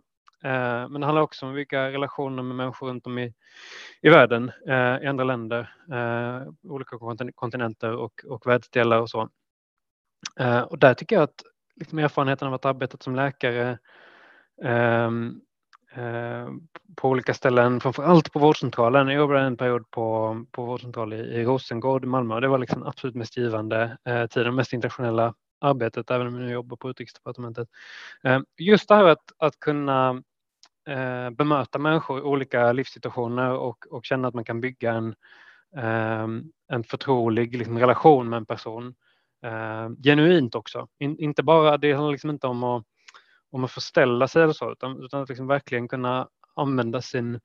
Eh, 0.45 0.89
men 0.89 1.01
det 1.01 1.07
handlar 1.07 1.23
också 1.23 1.47
om 1.47 1.55
vilka 1.55 1.93
relationer 1.93 2.43
med 2.43 2.57
människor 2.57 2.89
runt 2.89 3.07
om 3.07 3.19
i, 3.19 3.33
i 4.03 4.09
världen, 4.09 4.53
eh, 4.69 5.03
i 5.03 5.07
andra 5.07 5.25
länder, 5.25 5.75
eh, 5.93 6.53
olika 6.63 6.97
kontinenter 7.35 7.93
och, 7.93 8.25
och 8.29 8.47
världsdelar 8.47 9.01
och 9.01 9.11
så. 9.11 9.29
Eh, 10.41 10.61
och 10.61 10.79
där 10.79 10.95
tycker 10.95 11.17
jag 11.17 11.23
att 11.23 11.43
liksom 11.77 11.99
erfarenheten 11.99 12.49
av 12.49 12.55
att 12.55 12.65
ha 12.65 12.71
arbetat 12.71 13.03
som 13.03 13.15
läkare 13.15 13.79
Eh, 14.63 15.11
Eh, 15.97 16.49
på 16.97 17.09
olika 17.09 17.35
ställen, 17.35 17.81
framför 17.81 18.03
allt 18.03 18.33
på 18.33 18.39
vårdcentralen. 18.39 19.09
Jag 19.09 19.17
jobbade 19.17 19.41
en 19.41 19.57
period 19.57 19.91
på, 19.91 20.45
på 20.51 20.65
vårdcentral 20.65 21.13
i, 21.13 21.17
i 21.17 21.45
Rosengård 21.45 22.05
i 22.05 22.07
Malmö 22.07 22.35
och 22.35 22.41
det 22.41 22.49
var 22.49 22.59
liksom 22.59 22.83
absolut 22.83 23.15
mest 23.15 23.37
givande 23.37 23.97
eh, 24.05 24.27
tiden, 24.27 24.55
mest 24.55 24.73
internationella 24.73 25.35
arbetet, 25.61 26.11
även 26.11 26.27
om 26.27 26.35
jag 26.35 26.43
nu 26.43 26.53
jobbar 26.53 26.77
på 26.77 26.91
Utrikesdepartementet. 26.91 27.69
Eh, 28.25 28.41
just 28.59 28.89
det 28.89 28.95
här 28.95 29.05
att, 29.05 29.33
att 29.39 29.61
kunna 29.61 30.23
eh, 30.89 31.31
bemöta 31.31 31.79
människor 31.79 32.19
i 32.19 32.23
olika 32.23 32.73
livssituationer 32.73 33.51
och, 33.51 33.87
och 33.91 34.05
känna 34.05 34.29
att 34.29 34.35
man 34.35 34.45
kan 34.45 34.61
bygga 34.61 34.93
en, 34.93 35.15
eh, 35.77 36.29
en 36.73 36.85
förtrolig 36.85 37.57
liksom, 37.57 37.79
relation 37.79 38.29
med 38.29 38.37
en 38.37 38.47
person. 38.47 38.95
Eh, 39.45 39.89
genuint 40.03 40.55
också, 40.55 40.89
In, 40.99 41.19
inte 41.19 41.43
bara, 41.43 41.77
det 41.77 41.93
handlar 41.93 42.13
liksom 42.13 42.31
inte 42.31 42.47
om 42.47 42.65
att 42.65 42.85
om 43.55 43.65
att 43.65 43.71
förställa 43.71 44.29
sig 44.29 44.43
eller 44.43 44.53
så, 44.53 44.73
utan, 44.73 45.05
utan 45.05 45.23
att 45.23 45.29
liksom 45.29 45.47
verkligen 45.47 45.89
kunna 45.89 46.29
använda 46.55 47.03
sin, 47.03 47.41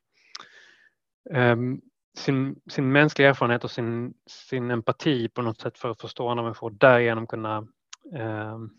um, 1.29 1.81
sin, 2.17 2.61
sin 2.69 2.91
mänskliga 2.91 3.29
erfarenhet 3.29 3.63
och 3.63 3.71
sin, 3.71 4.13
sin 4.27 4.71
empati 4.71 5.29
på 5.29 5.41
något 5.41 5.61
sätt 5.61 5.77
för 5.77 5.89
att 5.89 6.01
förstå 6.01 6.29
andra 6.29 6.43
människor 6.43 6.67
och 6.67 6.77
därigenom 6.77 7.27
kunna 7.27 7.67
um, 8.19 8.77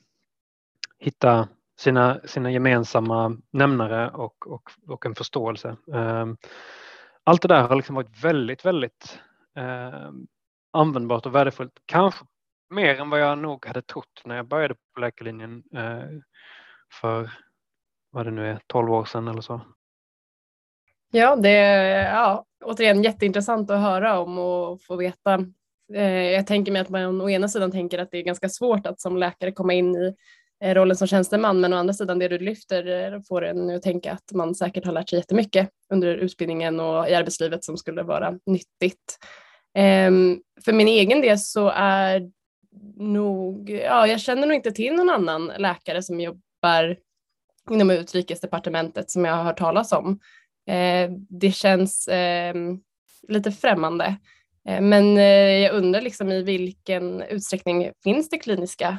hitta 0.99 1.49
sina, 1.81 2.21
sina 2.25 2.51
gemensamma 2.51 3.37
nämnare 3.51 4.11
och, 4.11 4.47
och, 4.47 4.71
och 4.87 5.07
en 5.07 5.15
förståelse. 5.15 5.77
Um, 5.87 6.37
allt 7.25 7.43
det 7.43 7.49
där 7.49 7.69
har 7.69 7.77
liksom 7.77 7.95
varit 7.95 8.25
väldigt, 8.25 8.65
väldigt 8.65 9.19
användbart 10.73 11.27
och 11.27 11.35
värdefullt. 11.35 11.73
Kanske 11.87 12.25
mer 12.71 13.01
än 13.01 13.11
vad 13.11 13.21
jag 13.21 13.39
nog 13.39 13.67
hade 13.67 13.83
trott 13.83 14.23
när 14.25 14.37
jag 14.37 14.49
började 14.49 14.75
på 14.75 15.01
läkarlinjen 15.01 15.63
uh, 15.77 16.21
för 17.01 17.31
vad 18.11 18.27
det 18.27 18.31
nu 18.31 18.47
är, 18.47 18.61
12 18.67 18.93
år 18.93 19.05
sedan 19.05 19.29
eller 19.29 19.41
så. 19.41 19.61
Ja, 21.13 21.37
det 21.37 21.49
är 21.49 22.15
ja, 22.15 22.45
återigen 22.65 23.03
jätteintressant 23.03 23.71
att 23.71 23.81
höra 23.81 24.19
om 24.19 24.39
och 24.39 24.83
få 24.83 24.97
veta. 24.97 25.45
Eh, 25.95 26.13
jag 26.13 26.47
tänker 26.47 26.73
mig 26.73 26.83
att 26.83 26.89
man 26.89 27.21
å 27.21 27.31
ena 27.31 27.49
sidan 27.49 27.71
tänker 27.71 27.99
att 27.99 28.11
det 28.11 28.19
är 28.19 28.23
ganska 28.23 28.49
svårt 28.49 28.87
att 28.87 29.01
som 29.01 29.17
läkare 29.17 29.53
komma 29.53 29.73
in 29.73 29.97
i 29.97 30.15
eh, 30.65 30.75
rollen 30.75 30.97
som 30.97 31.07
tjänsteman, 31.07 31.61
men 31.61 31.73
å 31.73 31.77
andra 31.77 31.95
sidan 31.95 32.19
det 32.19 32.29
du 32.29 32.39
lyfter 32.39 33.13
eh, 33.13 33.21
får 33.29 33.45
en 33.45 33.71
att 33.71 33.83
tänka 33.83 34.13
att 34.13 34.33
man 34.33 34.55
säkert 34.55 34.85
har 34.85 34.93
lärt 34.93 35.09
sig 35.09 35.19
jättemycket 35.19 35.71
under 35.93 36.15
utbildningen 36.17 36.81
och 36.81 37.09
i 37.09 37.15
arbetslivet 37.15 37.65
som 37.65 37.77
skulle 37.77 38.03
vara 38.03 38.39
nyttigt. 38.47 39.19
Ehm, 39.75 40.41
för 40.65 40.73
min 40.73 40.89
egen 40.89 41.21
del 41.21 41.39
så 41.39 41.69
är 41.75 42.31
nog, 42.97 43.71
ja, 43.71 44.07
jag 44.07 44.21
känner 44.21 44.47
nog 44.47 44.57
inte 44.57 44.73
till 44.73 44.95
någon 44.95 45.11
annan 45.11 45.53
läkare 45.59 46.03
som 46.03 46.21
jobbar 46.21 46.41
toppar 46.61 46.97
inom 47.71 47.91
utrikesdepartementet 47.91 49.11
som 49.11 49.25
jag 49.25 49.35
har 49.35 49.45
hört 49.45 49.59
talas 49.59 49.93
om. 49.93 50.21
Eh, 50.67 51.11
det 51.29 51.51
känns 51.51 52.09
eh, 52.09 52.55
lite 53.29 53.53
främmande. 53.53 54.17
Eh, 54.69 54.81
men 54.81 55.19
eh, 55.19 55.59
jag 55.59 55.75
undrar 55.75 56.01
liksom 56.01 56.33
i 56.33 56.43
vilken 56.43 57.23
utsträckning 57.23 57.93
finns 58.03 58.29
det 58.29 58.39
kliniska 58.39 58.99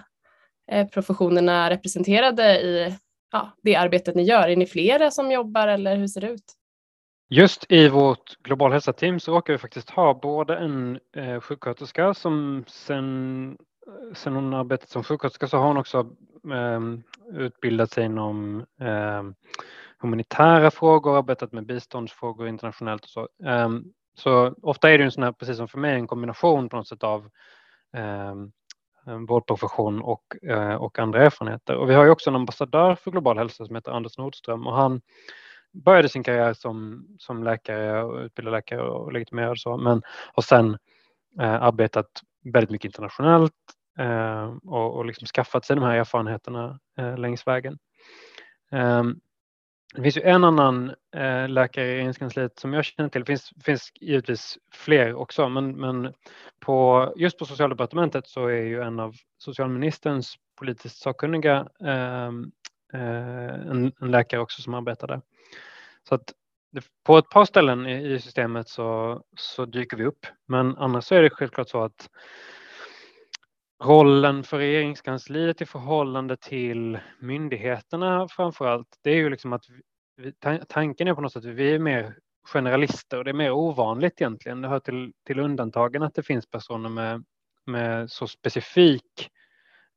eh, 0.71 0.87
professionerna 0.87 1.69
representerade 1.69 2.61
i 2.61 2.95
ja, 3.31 3.51
det 3.63 3.75
arbetet 3.75 4.15
ni 4.15 4.23
gör? 4.23 4.47
Är 4.47 4.55
ni 4.55 4.65
flera 4.65 5.11
som 5.11 5.31
jobbar 5.31 5.67
eller 5.67 5.95
hur 5.95 6.07
ser 6.07 6.21
det 6.21 6.29
ut? 6.29 6.53
Just 7.29 7.71
i 7.71 7.89
vårt 7.89 8.43
global 8.43 8.71
hälsa-team 8.71 9.19
så 9.19 9.31
råkar 9.31 9.53
vi 9.53 9.59
faktiskt 9.59 9.89
ha 9.89 10.13
både 10.13 10.57
en 10.57 10.99
eh, 11.15 11.39
sjuksköterska 11.39 12.13
som 12.13 12.63
sen, 12.67 13.57
eh, 13.87 14.13
sen 14.15 14.33
hon 14.33 14.53
arbetat 14.53 14.89
som 14.89 15.03
sjuksköterska 15.03 15.47
så 15.47 15.57
har 15.57 15.67
hon 15.67 15.77
också 15.77 16.09
Ehm, 16.53 17.03
utbildat 17.31 17.91
sig 17.91 18.05
inom 18.05 18.65
ehm, 18.79 19.35
humanitära 19.99 20.71
frågor, 20.71 21.17
arbetat 21.17 21.51
med 21.51 21.65
biståndsfrågor 21.65 22.47
internationellt 22.47 23.03
och 23.03 23.09
så. 23.09 23.29
Ehm, 23.45 23.83
så 24.17 24.55
ofta 24.61 24.89
är 24.89 24.97
det 24.97 25.03
en 25.03 25.11
sån 25.11 25.23
här, 25.23 25.31
precis 25.31 25.57
som 25.57 25.67
för 25.67 25.77
mig, 25.77 25.95
en 25.95 26.07
kombination 26.07 26.69
på 26.69 26.77
något 26.77 26.87
sätt 26.87 27.03
av 27.03 27.29
vårdprofession 29.27 30.01
och, 30.01 30.23
eh, 30.43 30.75
och 30.75 30.99
andra 30.99 31.25
erfarenheter. 31.25 31.75
Och 31.75 31.89
vi 31.89 31.93
har 31.93 32.05
ju 32.05 32.09
också 32.09 32.29
en 32.29 32.35
ambassadör 32.35 32.95
för 32.95 33.11
global 33.11 33.37
hälsa 33.37 33.65
som 33.65 33.75
heter 33.75 33.91
Anders 33.91 34.17
Nordström 34.17 34.67
och 34.67 34.75
han 34.75 35.01
började 35.71 36.09
sin 36.09 36.23
karriär 36.23 36.53
som, 36.53 37.05
som 37.19 37.43
läkare 37.43 38.03
och 38.03 38.19
utbildad 38.19 38.51
läkare 38.51 38.81
och 38.81 39.13
legitimerad 39.13 39.59
så, 39.59 39.77
men 39.77 40.01
har 40.33 40.43
sen 40.43 40.77
eh, 41.41 41.63
arbetat 41.63 42.07
väldigt 42.53 42.69
mycket 42.69 42.85
internationellt 42.85 43.53
Ehm, 43.99 44.57
och, 44.57 44.95
och 44.95 45.05
liksom 45.05 45.25
skaffat 45.25 45.65
sig 45.65 45.75
de 45.75 45.83
här 45.83 45.95
erfarenheterna 45.95 46.79
eh, 46.97 47.17
längs 47.17 47.47
vägen. 47.47 47.77
Ehm, 48.71 49.19
det 49.95 50.01
finns 50.01 50.17
ju 50.17 50.21
en 50.21 50.43
annan 50.43 50.95
eh, 51.15 51.49
läkare 51.49 51.85
i 51.85 51.93
Regeringskansliet 51.93 52.59
som 52.59 52.73
jag 52.73 52.85
känner 52.85 53.09
till. 53.09 53.21
Det 53.21 53.25
finns, 53.25 53.51
finns 53.65 53.91
givetvis 54.01 54.57
fler 54.73 55.13
också, 55.13 55.49
men, 55.49 55.71
men 55.71 56.13
på, 56.59 57.13
just 57.17 57.37
på 57.37 57.45
Socialdepartementet 57.45 58.27
så 58.27 58.47
är 58.47 58.61
ju 58.61 58.81
en 58.81 58.99
av 58.99 59.15
socialministerns 59.37 60.35
politiskt 60.59 60.97
sakkunniga 60.97 61.67
ehm, 61.85 62.51
eh, 62.93 63.69
en, 63.69 63.91
en, 64.01 64.11
läkare 64.11 64.41
också 64.41 64.61
som 64.61 64.73
arbetar 64.73 65.07
där. 65.07 65.21
Så 66.09 66.15
att 66.15 66.33
det, 66.71 66.83
på 67.03 67.17
ett 67.17 67.29
par 67.29 67.45
ställen 67.45 67.85
i, 67.87 68.13
i 68.13 68.19
systemet 68.19 68.69
så, 68.69 69.21
så 69.37 69.65
dyker 69.65 69.97
vi 69.97 70.05
upp, 70.05 70.25
men 70.47 70.77
annars 70.77 71.03
så 71.03 71.15
är 71.15 71.21
det 71.21 71.29
självklart 71.29 71.69
så 71.69 71.83
att 71.83 72.09
rollen 73.81 74.43
för 74.43 74.57
regeringskansliet 74.57 75.61
i 75.61 75.65
förhållande 75.65 76.37
till 76.37 76.99
myndigheterna 77.19 78.27
framför 78.27 78.67
allt, 78.67 78.99
det 79.01 79.11
är 79.11 79.15
ju 79.15 79.29
liksom 79.29 79.53
att 79.53 79.63
vi, 80.17 80.33
tanken 80.67 81.07
är 81.07 81.13
på 81.13 81.21
något 81.21 81.33
sätt 81.33 81.45
att 81.45 81.51
vi 81.51 81.75
är 81.75 81.79
mer 81.79 82.15
generalister 82.43 83.17
och 83.17 83.23
det 83.23 83.31
är 83.31 83.33
mer 83.33 83.51
ovanligt 83.51 84.21
egentligen. 84.21 84.61
Det 84.61 84.67
hör 84.67 84.79
till, 84.79 85.13
till 85.25 85.39
undantagen 85.39 86.03
att 86.03 86.15
det 86.15 86.23
finns 86.23 86.49
personer 86.49 86.89
med, 86.89 87.23
med 87.65 88.11
så 88.11 88.27
specifik 88.27 89.29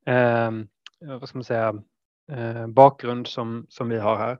eh, 0.07 0.51
vad 1.01 1.29
ska 1.29 1.39
man 1.39 1.45
säga, 1.45 1.75
eh, 2.33 2.67
bakgrund 2.67 3.27
som, 3.27 3.67
som 3.69 3.89
vi 3.89 3.99
har 3.99 4.17
här. 4.17 4.39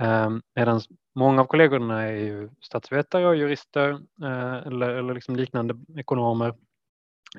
Eh, 0.00 0.30
Medan 0.54 0.80
många 1.14 1.40
av 1.42 1.46
kollegorna 1.46 2.02
är 2.02 2.12
ju 2.12 2.50
statsvetare 2.60 3.26
och 3.26 3.36
jurister 3.36 3.90
eh, 4.22 4.66
eller, 4.66 4.90
eller 4.90 5.14
liksom 5.14 5.36
liknande 5.36 5.74
ekonomer, 5.96 6.54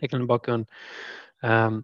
liknande 0.01 0.27
bakgrund. 0.27 0.67
Um, 1.43 1.83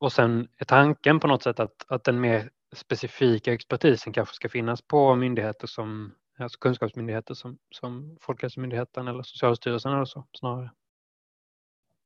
och 0.00 0.12
sen 0.12 0.48
är 0.58 0.64
tanken 0.64 1.20
på 1.20 1.26
något 1.26 1.42
sätt 1.42 1.60
att, 1.60 1.84
att 1.88 2.04
den 2.04 2.20
mer 2.20 2.50
specifika 2.74 3.52
expertisen 3.52 4.12
kanske 4.12 4.34
ska 4.34 4.48
finnas 4.48 4.82
på 4.82 5.14
myndigheter 5.14 5.66
som 5.66 6.14
alltså 6.38 6.58
kunskapsmyndigheter 6.58 7.34
som, 7.34 7.58
som 7.70 8.18
Folkhälsomyndigheten 8.20 9.08
eller 9.08 9.22
Socialstyrelsen 9.22 9.92
eller 9.92 10.04
så 10.04 10.26
snarare. 10.38 10.70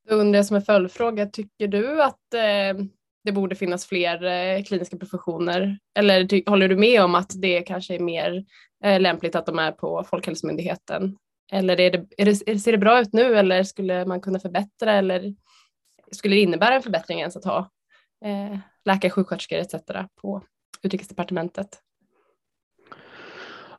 Då 0.09 0.15
undrar 0.15 0.39
jag 0.39 0.47
som 0.47 0.57
en 0.57 0.63
följdfråga, 0.63 1.27
tycker 1.27 1.69
du 1.69 2.03
att 2.03 2.35
eh, 2.35 2.85
det 3.25 3.33
borde 3.33 3.57
finnas 3.57 3.87
fler 3.87 4.25
eh, 4.25 4.63
kliniska 4.63 4.97
professioner? 4.97 5.79
Eller 5.95 6.49
håller 6.51 6.69
du 6.69 6.77
med 6.77 7.03
om 7.03 7.15
att 7.15 7.33
det 7.35 7.63
kanske 7.63 7.95
är 7.95 8.01
mer 8.01 8.45
eh, 8.85 9.01
lämpligt 9.01 9.35
att 9.35 9.47
de 9.47 9.59
är 9.59 9.73
på 9.73 10.05
Folkhälsomyndigheten? 10.05 11.17
Eller 11.53 11.81
är 11.81 11.91
det, 11.91 12.07
är 12.17 12.25
det, 12.25 12.59
ser 12.59 12.73
det 12.73 12.79
bra 12.79 13.01
ut 13.01 13.13
nu 13.13 13.39
eller 13.39 13.63
skulle 13.63 14.07
man 14.07 14.21
kunna 14.21 14.41
förbättra 14.41 14.93
eller 14.93 15.35
skulle 16.13 16.35
det 16.35 16.41
innebära 16.41 16.75
en 16.75 16.83
förbättring 16.83 17.21
ens 17.21 17.37
att 17.37 17.45
ha 17.45 17.71
eh, 18.25 18.59
läkare, 18.85 19.11
sjuksköterskor 19.11 19.59
etc. 19.59 19.75
på 20.21 20.43
utrikesdepartementet? 20.83 21.83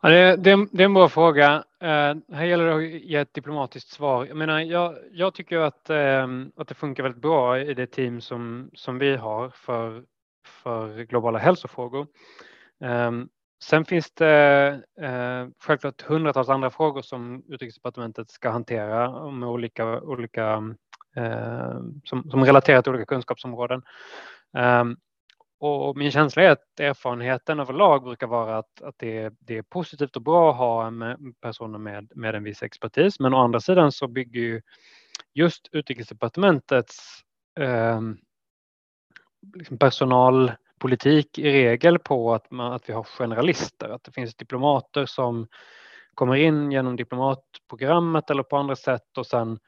Ja, 0.02 0.10
det, 0.10 0.36
det, 0.36 0.68
det, 0.72 0.84
är 0.84 0.86
en 0.86 0.94
bra 0.94 1.10
fråga. 1.10 1.64
Eh, 1.82 2.16
här 2.34 2.46
gäller 2.46 2.66
det 2.66 2.76
att 2.76 3.02
ge 3.04 3.16
ett 3.16 3.34
diplomatiskt 3.34 3.90
svar. 3.90 4.26
Jag, 4.26 4.38
menar, 4.38 4.60
jag, 4.60 4.98
jag 5.12 5.34
tycker 5.34 5.58
att, 5.58 5.90
eh, 5.90 6.28
att 6.56 6.68
det 6.68 6.76
funkar 6.76 7.04
väldigt 7.04 7.22
bra 7.22 7.60
i 7.60 7.74
det 7.74 7.88
team 7.88 8.22
som, 8.22 8.70
som 8.74 9.00
vi 9.00 9.16
har 9.16 9.50
för, 9.50 10.04
för 10.46 11.04
globala 11.04 11.40
hälsofrågor. 11.40 12.08
Eh, 12.84 13.12
sen 13.64 13.86
finns 13.86 14.12
det 14.12 14.82
eh, 15.02 15.48
självklart 15.60 16.02
hundratals 16.02 16.50
andra 16.50 16.70
frågor 16.70 17.02
som 17.02 17.44
utrikesdepartementet 17.48 18.30
ska 18.30 18.50
hantera 18.50 19.32
med 19.32 19.50
olika, 19.50 20.02
olika 20.02 20.76
Eh, 21.16 21.80
som, 22.04 22.30
som 22.32 22.46
relaterar 22.46 22.82
till 22.82 22.92
olika 22.92 23.06
kunskapsområden. 23.06 23.82
Eh, 24.58 24.84
och 25.60 25.98
min 25.98 26.12
känsla 26.12 26.44
är 26.44 26.50
att 26.50 26.80
erfarenheten 26.80 27.60
överlag 27.60 28.04
brukar 28.04 28.28
vara 28.28 28.58
att, 28.58 28.82
att 28.82 28.96
det, 28.98 29.34
det 29.40 29.58
är 29.58 29.62
positivt 29.62 30.16
och 30.16 30.22
bra 30.22 30.52
att 30.52 30.58
ha 30.58 30.92
personer 31.42 31.80
med, 31.80 32.12
med 32.16 32.36
en 32.36 32.44
viss 32.44 32.64
expertis. 32.64 33.20
Men 33.20 33.34
å 33.34 33.38
andra 33.38 33.60
sidan 33.60 33.92
så 33.92 34.08
bygger 34.08 34.42
ju 34.42 34.62
just 35.34 35.70
utrikesdepartementets 35.72 37.22
eh, 37.60 38.02
liksom 39.56 39.78
personalpolitik 39.78 41.40
i 41.40 41.52
regel 41.52 42.00
på 42.00 42.34
att, 42.34 42.52
man, 42.52 42.74
att 42.74 42.90
vi 42.90 42.94
har 42.94 43.04
generalister, 43.04 43.90
att 43.90 44.04
det 44.04 44.12
finns 44.12 44.36
diplomater 44.36 45.06
som 45.06 45.48
kommer 46.14 46.36
in 46.36 46.72
genom 46.72 46.96
diplomatprogrammet 46.96 48.30
eller 48.30 48.44
på 48.44 48.58
andra 48.58 48.76
sätt 48.76 49.18
och 49.18 49.28
sen 49.28 49.60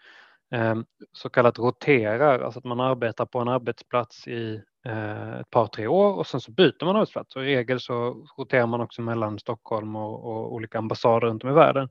Eh, 0.52 0.76
så 1.12 1.30
kallat 1.30 1.60
roterar, 1.60 2.40
alltså 2.40 2.60
att 2.60 2.66
man 2.66 2.80
arbetar 2.80 3.26
på 3.26 3.40
en 3.40 3.48
arbetsplats 3.48 4.28
i 4.28 4.62
eh, 4.86 5.40
ett 5.40 5.50
par, 5.50 5.68
tre 5.68 5.88
år 5.88 6.14
och 6.14 6.28
sen 6.28 6.42
så 6.42 6.52
byter 6.52 6.86
man 6.86 6.96
arbetsplats. 6.96 7.36
Och 7.36 7.44
I 7.44 7.46
regel 7.46 7.80
så 7.80 8.26
roterar 8.38 8.68
man 8.68 8.82
också 8.82 9.02
mellan 9.02 9.40
Stockholm 9.40 9.96
och, 9.96 10.24
och 10.24 10.54
olika 10.54 10.78
ambassader 10.78 11.28
runt 11.28 11.44
om 11.44 11.50
i 11.50 11.54
världen. 11.54 11.90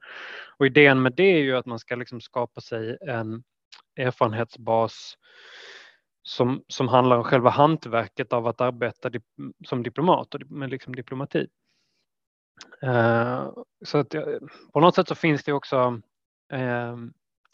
Och 0.59 0.67
idén 0.67 1.03
med 1.03 1.13
det 1.13 1.33
är 1.33 1.43
ju 1.43 1.57
att 1.57 1.67
man 1.67 1.79
ska 1.79 1.97
liksom 1.97 2.21
skapa 2.21 2.61
sig 2.61 2.99
en 3.01 3.43
erfarenhetsbas 3.97 5.15
som, 6.23 6.65
som 6.69 6.89
handlar 6.89 7.17
om 7.17 7.25
själva 7.25 7.51
hantverket 7.51 8.33
av 8.33 8.47
att 8.47 8.61
arbeta 8.61 9.11
dip, 9.11 9.25
som 9.67 9.83
diplomat 9.83 10.35
och 10.35 10.51
med 10.51 10.71
liksom 10.71 10.95
diplomati. 10.95 11.47
Uh, 12.85 13.53
så 13.85 13.99
att 13.99 14.15
på 14.73 14.81
något 14.81 14.95
sätt 14.95 15.09
så 15.09 15.15
finns 15.15 15.45
det 15.45 15.53
också 15.53 16.01
uh, 16.53 16.97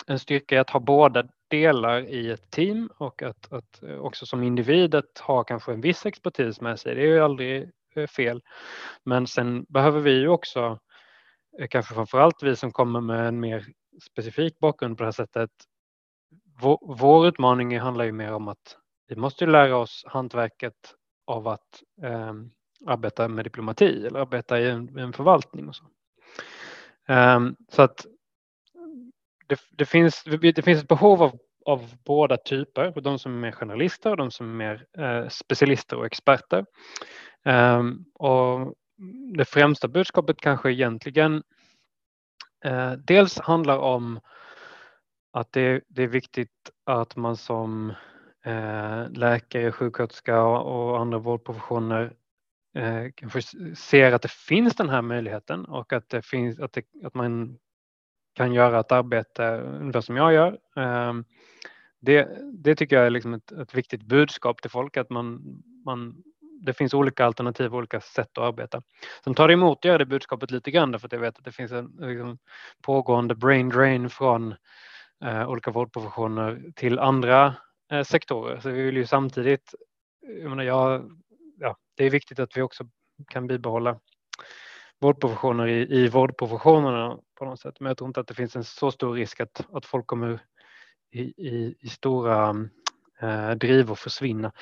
en 0.06 0.18
styrka 0.18 0.56
är 0.56 0.60
att 0.60 0.70
ha 0.70 0.80
båda 0.80 1.28
delar 1.48 2.00
i 2.00 2.30
ett 2.30 2.50
team 2.50 2.90
och 2.98 3.22
att, 3.22 3.52
att 3.52 3.82
eh, 3.82 3.98
också 3.98 4.26
som 4.26 4.42
individ 4.42 4.94
att 4.94 5.18
ha 5.18 5.44
kanske 5.44 5.72
en 5.72 5.80
viss 5.80 6.06
expertis 6.06 6.60
med 6.60 6.80
sig. 6.80 6.94
Det 6.94 7.00
är 7.00 7.06
ju 7.06 7.20
aldrig 7.20 7.70
eh, 7.94 8.06
fel. 8.06 8.42
Men 9.04 9.26
sen 9.26 9.64
behöver 9.68 10.00
vi 10.00 10.10
ju 10.10 10.28
också, 10.28 10.78
eh, 11.58 11.68
kanske 11.68 11.94
framför 11.94 12.18
allt 12.18 12.42
vi 12.42 12.56
som 12.56 12.72
kommer 12.72 13.00
med 13.00 13.28
en 13.28 13.40
mer 13.40 13.66
specifik 14.02 14.58
bakgrund 14.58 14.96
på 14.96 15.02
det 15.02 15.06
här 15.06 15.12
sättet. 15.12 15.50
Vår, 16.60 16.78
vår 16.98 17.28
utmaning 17.28 17.78
handlar 17.78 18.04
ju 18.04 18.12
mer 18.12 18.32
om 18.32 18.48
att 18.48 18.76
vi 19.08 19.16
måste 19.16 19.46
lära 19.46 19.76
oss 19.76 20.04
hantverket 20.06 20.94
av 21.26 21.48
att 21.48 21.82
eh, 22.02 22.32
arbeta 22.86 23.28
med 23.28 23.44
diplomati 23.44 24.06
eller 24.06 24.20
arbeta 24.20 24.60
i 24.60 24.70
en, 24.70 24.98
en 24.98 25.12
förvaltning 25.12 25.68
och 25.68 25.76
så. 25.76 25.84
Um, 27.08 27.56
så 27.68 27.82
att 27.82 28.06
det, 29.46 29.60
det, 29.70 29.84
finns, 29.84 30.24
det 30.24 30.62
finns 30.62 30.82
ett 30.82 30.88
behov 30.88 31.22
av, 31.22 31.38
av 31.64 31.94
båda 32.04 32.36
typer, 32.36 33.00
de 33.00 33.18
som 33.18 33.32
är 33.34 33.38
mer 33.38 33.52
generalister 33.52 34.10
och 34.10 34.16
de 34.16 34.30
som 34.30 34.48
är 34.48 34.54
mer 34.54 34.86
eh, 34.98 35.28
specialister 35.28 35.96
och 35.96 36.06
experter. 36.06 36.64
Um, 37.44 38.04
och 38.14 38.74
det 39.36 39.44
främsta 39.44 39.88
budskapet 39.88 40.40
kanske 40.40 40.72
egentligen 40.72 41.42
eh, 42.64 42.92
dels 42.92 43.38
handlar 43.38 43.78
om 43.78 44.20
att 45.32 45.52
det, 45.52 45.82
det, 45.88 46.02
är 46.02 46.08
viktigt 46.08 46.70
att 46.84 47.16
man 47.16 47.36
som 47.36 47.92
eh, 48.44 49.10
läkare, 49.10 49.72
sjuksköterska 49.72 50.42
och, 50.42 50.90
och 50.90 51.00
andra 51.00 51.18
vårdprofessioner 51.18 52.16
eh, 52.74 53.04
kanske 53.14 53.42
ser 53.76 54.12
att 54.12 54.22
det 54.22 54.30
finns 54.30 54.74
den 54.74 54.88
här 54.88 55.02
möjligheten 55.02 55.64
och 55.64 55.92
att, 55.92 56.08
det 56.08 56.22
finns, 56.22 56.58
att, 56.58 56.72
det, 56.72 56.84
att 57.04 57.14
man 57.14 57.58
kan 58.36 58.52
göra 58.52 58.80
ett 58.80 58.92
arbete 58.92 59.60
ungefär 59.80 60.00
som 60.00 60.16
jag 60.16 60.32
gör. 60.32 60.58
Ehm, 60.76 61.24
det, 62.00 62.28
det 62.52 62.74
tycker 62.74 62.96
jag 62.96 63.06
är 63.06 63.10
liksom 63.10 63.34
ett, 63.34 63.52
ett, 63.52 63.74
viktigt 63.74 64.02
budskap 64.02 64.62
till 64.62 64.70
folk 64.70 64.96
att 64.96 65.10
man, 65.10 65.42
man, 65.84 66.22
det 66.60 66.72
finns 66.72 66.94
olika 66.94 67.24
alternativ 67.24 67.72
och 67.72 67.78
olika 67.78 68.00
sätt 68.00 68.38
att 68.38 68.44
arbeta. 68.44 68.82
Sen 69.24 69.34
tar 69.34 69.48
det 69.48 69.54
emot 69.54 69.78
att 69.78 69.84
göra 69.84 69.98
det 69.98 70.06
budskapet 70.06 70.50
lite 70.50 70.70
grann 70.70 71.00
för 71.00 71.06
att 71.08 71.12
jag 71.12 71.20
vet 71.20 71.38
att 71.38 71.44
det 71.44 71.52
finns 71.52 71.72
en 71.72 71.86
liksom, 72.00 72.38
pågående 72.82 73.34
brain 73.34 73.68
drain 73.68 74.10
från 74.10 74.54
eh, 75.24 75.50
olika 75.50 75.70
vårdprofessioner 75.70 76.72
till 76.74 76.98
andra 76.98 77.54
eh, 77.92 78.02
sektorer. 78.02 78.60
Så 78.60 78.70
vi 78.70 78.82
vill 78.82 78.96
ju 78.96 79.06
samtidigt, 79.06 79.74
jag 80.42 80.50
menar, 80.50 80.64
jag, 80.64 81.10
ja, 81.58 81.76
det 81.96 82.04
är 82.04 82.10
viktigt 82.10 82.38
att 82.38 82.56
vi 82.56 82.62
också 82.62 82.84
kan 83.28 83.46
bibehålla 83.46 84.00
vårdprofessioner 85.00 85.66
i, 85.66 85.96
i 85.96 86.08
vårdprofessionerna 86.08 87.18
på 87.38 87.44
något 87.44 87.60
sätt. 87.60 87.80
Men 87.80 87.90
jag 87.90 87.96
tror 87.96 88.08
inte 88.08 88.20
att 88.20 88.26
det 88.26 88.34
finns 88.34 88.56
en 88.56 88.64
så 88.64 88.90
stor 88.90 89.14
risk 89.14 89.40
att, 89.40 89.66
att 89.72 89.86
folk 89.86 90.06
kommer 90.06 90.40
i, 91.12 91.20
i, 91.20 91.74
i 91.80 91.88
stora 91.88 92.68
eh, 93.20 93.50
drivor 93.50 93.94
försvinna. 93.94 94.52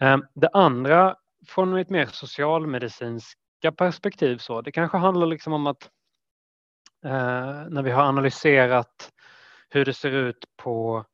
Eh, 0.00 0.18
det 0.34 0.48
andra 0.52 1.16
från 1.46 1.76
ett 1.76 1.90
mer 1.90 2.06
socialmedicinska 2.06 3.72
perspektiv 3.76 4.38
så 4.38 4.60
det 4.60 4.72
kanske 4.72 4.98
handlar 4.98 5.26
liksom 5.26 5.52
om 5.52 5.66
att 5.66 5.90
eh, 7.04 7.68
när 7.68 7.82
vi 7.82 7.90
har 7.90 8.02
analyserat 8.02 9.12
hur 9.70 9.84
det 9.84 9.94
ser 9.94 10.10
ut 10.10 10.44
på 10.56 11.04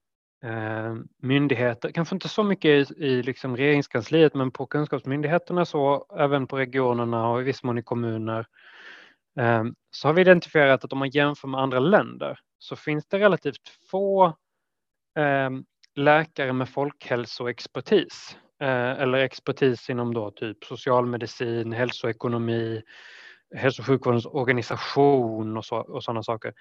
Eh, 0.45 0.95
myndigheter, 1.23 1.91
kanske 1.91 2.15
inte 2.15 2.29
så 2.29 2.43
mycket 2.43 2.91
i, 2.91 3.05
i 3.05 3.23
liksom 3.23 3.57
regeringskansliet 3.57 4.35
men 4.35 4.51
på 4.51 4.67
kunskapsmyndigheterna 4.67 5.65
så 5.65 6.07
även 6.19 6.47
på 6.47 6.59
regionerna 6.59 7.29
och 7.29 7.41
i 7.41 7.45
viss 7.45 7.63
mån 7.63 7.79
i 7.79 7.83
kommuner 7.83 8.47
eh, 9.41 9.65
så 9.91 10.09
har 10.09 10.13
vi 10.13 10.21
identifierat 10.21 10.85
att 10.85 10.93
om 10.93 10.99
man 10.99 11.11
jämför 11.11 11.49
med 11.49 11.61
andra 11.61 11.79
länder 11.79 12.39
så 12.59 12.77
finns 12.77 13.07
det 13.07 13.19
relativt 13.19 13.69
få 13.91 14.27
eh, 15.19 15.51
läkare 15.95 16.53
med 16.53 16.69
folkhälsoexpertis 16.69 18.37
eh, 18.61 18.91
eller 19.01 19.19
expertis 19.19 19.91
inom 19.91 20.15
då 20.15 20.31
typ 20.31 20.65
socialmedicin, 20.65 21.73
hälsoekonomi, 21.73 22.83
hälso 23.55 23.83
och 23.83 23.87
sjukvårdens 23.87 24.27
organisation 24.27 25.57
och, 25.57 25.65
så, 25.65 25.77
och 25.77 26.05
sådana 26.05 26.23
saker. 26.23 26.55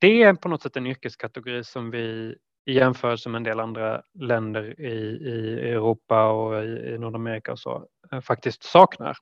Det 0.00 0.22
är 0.22 0.34
på 0.34 0.48
något 0.48 0.62
sätt 0.62 0.76
en 0.76 0.86
yrkeskategori 0.86 1.64
som 1.64 1.90
vi 1.90 2.36
i 2.68 2.72
jämförelse 2.72 3.28
med 3.28 3.38
en 3.38 3.42
del 3.42 3.60
andra 3.60 4.02
länder 4.14 4.80
i, 4.80 4.92
i 5.30 5.70
Europa 5.70 6.28
och 6.28 6.64
i, 6.64 6.66
i 6.66 6.98
Nordamerika 6.98 7.52
och 7.52 7.58
så 7.58 7.86
eh, 8.12 8.20
faktiskt 8.20 8.62
saknar. 8.62 9.16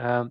Eh, 0.00 0.24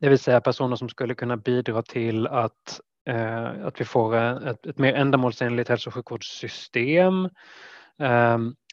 det 0.00 0.08
vill 0.08 0.18
säga 0.18 0.40
personer 0.40 0.76
som 0.76 0.88
skulle 0.88 1.14
kunna 1.14 1.36
bidra 1.36 1.82
till 1.82 2.26
att 2.26 2.80
eh, 3.08 3.66
att 3.66 3.80
vi 3.80 3.84
får 3.84 4.16
ett, 4.16 4.66
ett 4.66 4.78
mer 4.78 4.94
ändamålsenligt 4.94 5.68
hälso 5.68 5.90
och 5.90 5.94
sjukvårdssystem. 5.94 7.28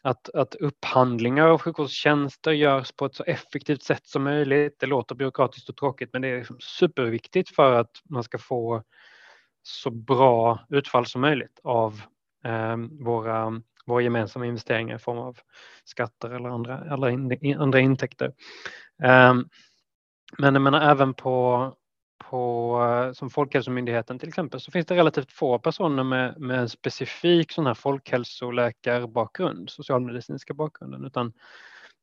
Att, 0.02 0.28
att 0.28 0.54
upphandlingar 0.54 1.48
av 1.48 1.58
sjukvårdstjänster 1.58 2.50
görs 2.52 2.92
på 2.92 3.06
ett 3.06 3.14
så 3.14 3.24
effektivt 3.24 3.82
sätt 3.82 4.06
som 4.06 4.22
möjligt. 4.22 4.76
Det 4.80 4.86
låter 4.86 5.14
byråkratiskt 5.14 5.68
och 5.68 5.76
tråkigt 5.76 6.10
men 6.12 6.22
det 6.22 6.28
är 6.28 6.38
liksom 6.38 6.60
superviktigt 6.60 7.54
för 7.54 7.72
att 7.72 7.90
man 8.10 8.22
ska 8.22 8.38
få 8.38 8.82
så 9.62 9.90
bra 9.90 10.66
utfall 10.68 11.06
som 11.06 11.20
möjligt 11.20 11.60
av 11.64 12.02
Ehm, 12.44 13.04
våra, 13.04 13.62
våra 13.86 14.02
gemensamma 14.02 14.46
investeringar 14.46 14.96
i 14.96 14.98
form 14.98 15.18
av 15.18 15.38
skatter 15.84 16.30
eller 16.30 16.48
andra, 16.48 16.94
eller 16.94 17.08
in, 17.08 17.58
andra 17.58 17.80
intäkter. 17.80 18.32
Eh, 19.02 19.34
men 20.38 20.54
jag 20.54 20.62
menar 20.62 20.90
även 20.90 21.14
på 21.14 21.72
på, 22.30 22.78
eh, 22.82 23.12
som 23.12 23.30
Folkhälsomyndigheten 23.30 24.18
till 24.18 24.28
exempel, 24.28 24.60
så 24.60 24.70
finns 24.70 24.86
det 24.86 24.96
relativt 24.96 25.32
få 25.32 25.58
personer 25.58 26.04
med, 26.04 26.40
med 26.40 26.58
en 26.58 26.68
specifik 26.68 27.52
sån 27.52 27.66
här 27.66 27.74
folkhälsoläkarbakgrund, 27.74 29.70
socialmedicinska 29.70 30.54
bakgrunden, 30.54 31.04
utan 31.04 31.32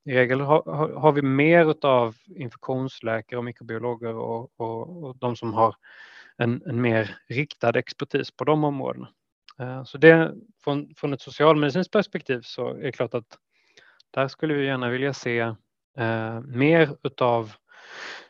i 0.06 0.14
regel 0.14 0.42
har, 0.42 0.94
har 1.00 1.12
vi 1.12 1.22
mer 1.22 1.86
av 1.86 2.16
infektionsläkare 2.26 3.38
och 3.38 3.46
mikrobiologer 3.46 4.16
och, 4.16 4.52
och, 4.58 5.04
och 5.04 5.18
de 5.18 5.36
som 5.36 5.54
har 5.54 5.76
en, 6.38 6.62
en, 6.66 6.82
mer 6.82 7.18
riktad 7.28 7.80
expertis 7.80 8.32
på 8.32 8.44
de 8.44 8.64
områdena. 8.64 9.10
Eh, 9.60 9.84
så 9.84 9.98
det, 9.98 10.34
från, 10.64 10.94
från 10.98 11.14
ett 11.14 11.22
socialmedicinskt 11.22 11.94
perspektiv 11.94 12.42
så 12.44 12.70
är 12.70 12.84
det 12.84 12.92
klart 12.92 13.14
att 13.14 13.38
där 14.12 14.28
skulle 14.28 14.54
vi 14.54 14.66
gärna 14.66 14.90
vilja 14.90 15.14
se 15.14 15.40
eh, 15.98 16.40
mer 16.42 16.96
utav 17.04 17.52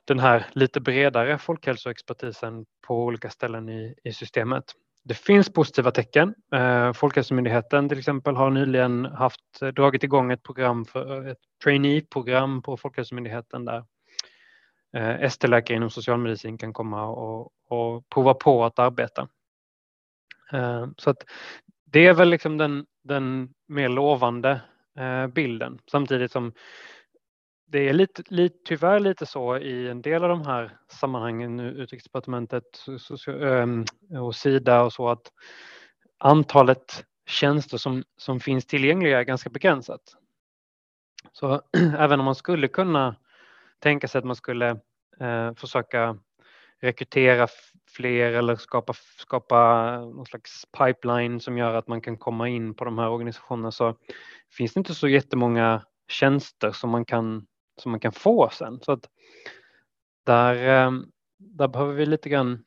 den 0.05 0.19
här 0.19 0.45
lite 0.51 0.79
bredare 0.79 1.37
folkhälsoexpertisen 1.37 2.65
på 2.87 3.03
olika 3.03 3.29
ställen 3.29 3.69
i, 3.69 3.95
i 4.03 4.13
systemet. 4.13 4.63
Det 5.03 5.13
finns 5.13 5.53
positiva 5.53 5.91
tecken. 5.91 6.33
Eh, 6.55 6.93
Folkhälsomyndigheten 6.93 7.89
till 7.89 7.99
exempel 7.99 8.35
har 8.35 8.49
nyligen 8.49 9.05
haft, 9.05 9.61
eh, 9.61 9.67
dragit 9.67 10.03
igång 10.03 10.31
ett 10.31 10.43
program 10.43 10.85
för 10.85 11.27
ett 11.27 11.37
trainee-program 11.63 12.61
på 12.61 12.77
Folkhälsomyndigheten 12.77 13.65
där 13.65 13.83
eh, 14.97 15.21
ST-läkare 15.21 15.77
inom 15.77 15.89
socialmedicin 15.89 16.57
kan 16.57 16.73
komma 16.73 17.05
och, 17.05 17.51
och 17.69 18.09
prova 18.09 18.33
på 18.33 18.65
att 18.65 18.79
arbeta. 18.79 19.27
Eh, 20.53 20.87
så 20.97 21.09
att 21.09 21.23
det 21.85 22.07
är 22.07 22.13
väl 22.13 22.29
liksom 22.29 22.57
den, 22.57 22.85
den 23.03 23.53
mer 23.67 23.89
lovande 23.89 24.61
eh, 24.97 25.27
bilden 25.27 25.79
samtidigt 25.91 26.31
som 26.31 26.53
det 27.67 27.89
är 27.89 27.93
lite, 27.93 28.23
lite, 28.27 28.57
tyvärr 28.65 28.99
lite 28.99 29.25
så 29.25 29.57
i 29.57 29.87
en 29.87 30.01
del 30.01 30.23
av 30.23 30.29
de 30.29 30.45
här 30.45 30.77
sammanhangen, 30.91 31.59
Utrikesdepartementet 31.59 32.85
ehm, 33.27 33.85
och 34.19 34.35
Sida 34.35 34.83
och 34.83 34.93
så, 34.93 35.09
att 35.09 35.31
antalet 36.17 37.05
tjänster 37.25 37.77
som, 37.77 38.03
som 38.17 38.39
finns 38.39 38.65
tillgängliga 38.65 39.19
är 39.19 39.23
ganska 39.23 39.49
begränsat. 39.49 40.01
Så 41.31 41.61
även 41.97 42.19
om 42.19 42.25
man 42.25 42.35
skulle 42.35 42.67
kunna 42.67 43.15
tänka 43.79 44.07
sig 44.07 44.19
att 44.19 44.25
man 44.25 44.35
skulle 44.35 44.69
eh, 45.19 45.53
försöka 45.55 46.17
rekrytera 46.81 47.47
fler 47.87 48.33
eller 48.33 48.55
skapa, 48.55 48.93
skapa 49.17 49.97
någon 49.99 50.25
slags 50.25 50.65
pipeline 50.77 51.39
som 51.39 51.57
gör 51.57 51.73
att 51.73 51.87
man 51.87 52.01
kan 52.01 52.17
komma 52.17 52.49
in 52.49 52.73
på 52.73 52.85
de 52.85 52.97
här 52.97 53.09
organisationerna 53.09 53.71
så 53.71 53.95
finns 54.57 54.73
det 54.73 54.77
inte 54.79 54.95
så 54.95 55.07
jättemånga 55.07 55.83
tjänster 56.07 56.71
som 56.71 56.89
man 56.89 57.05
kan 57.05 57.47
som 57.81 57.91
man 57.91 57.99
kan 57.99 58.11
få 58.11 58.49
sen. 58.49 58.79
Så 58.81 58.91
att 58.91 59.09
där, 60.25 60.85
eh, 60.85 60.91
där 61.37 61.67
behöver 61.67 61.93
vi 61.93 62.05
lite 62.05 62.29
grann 62.29 62.63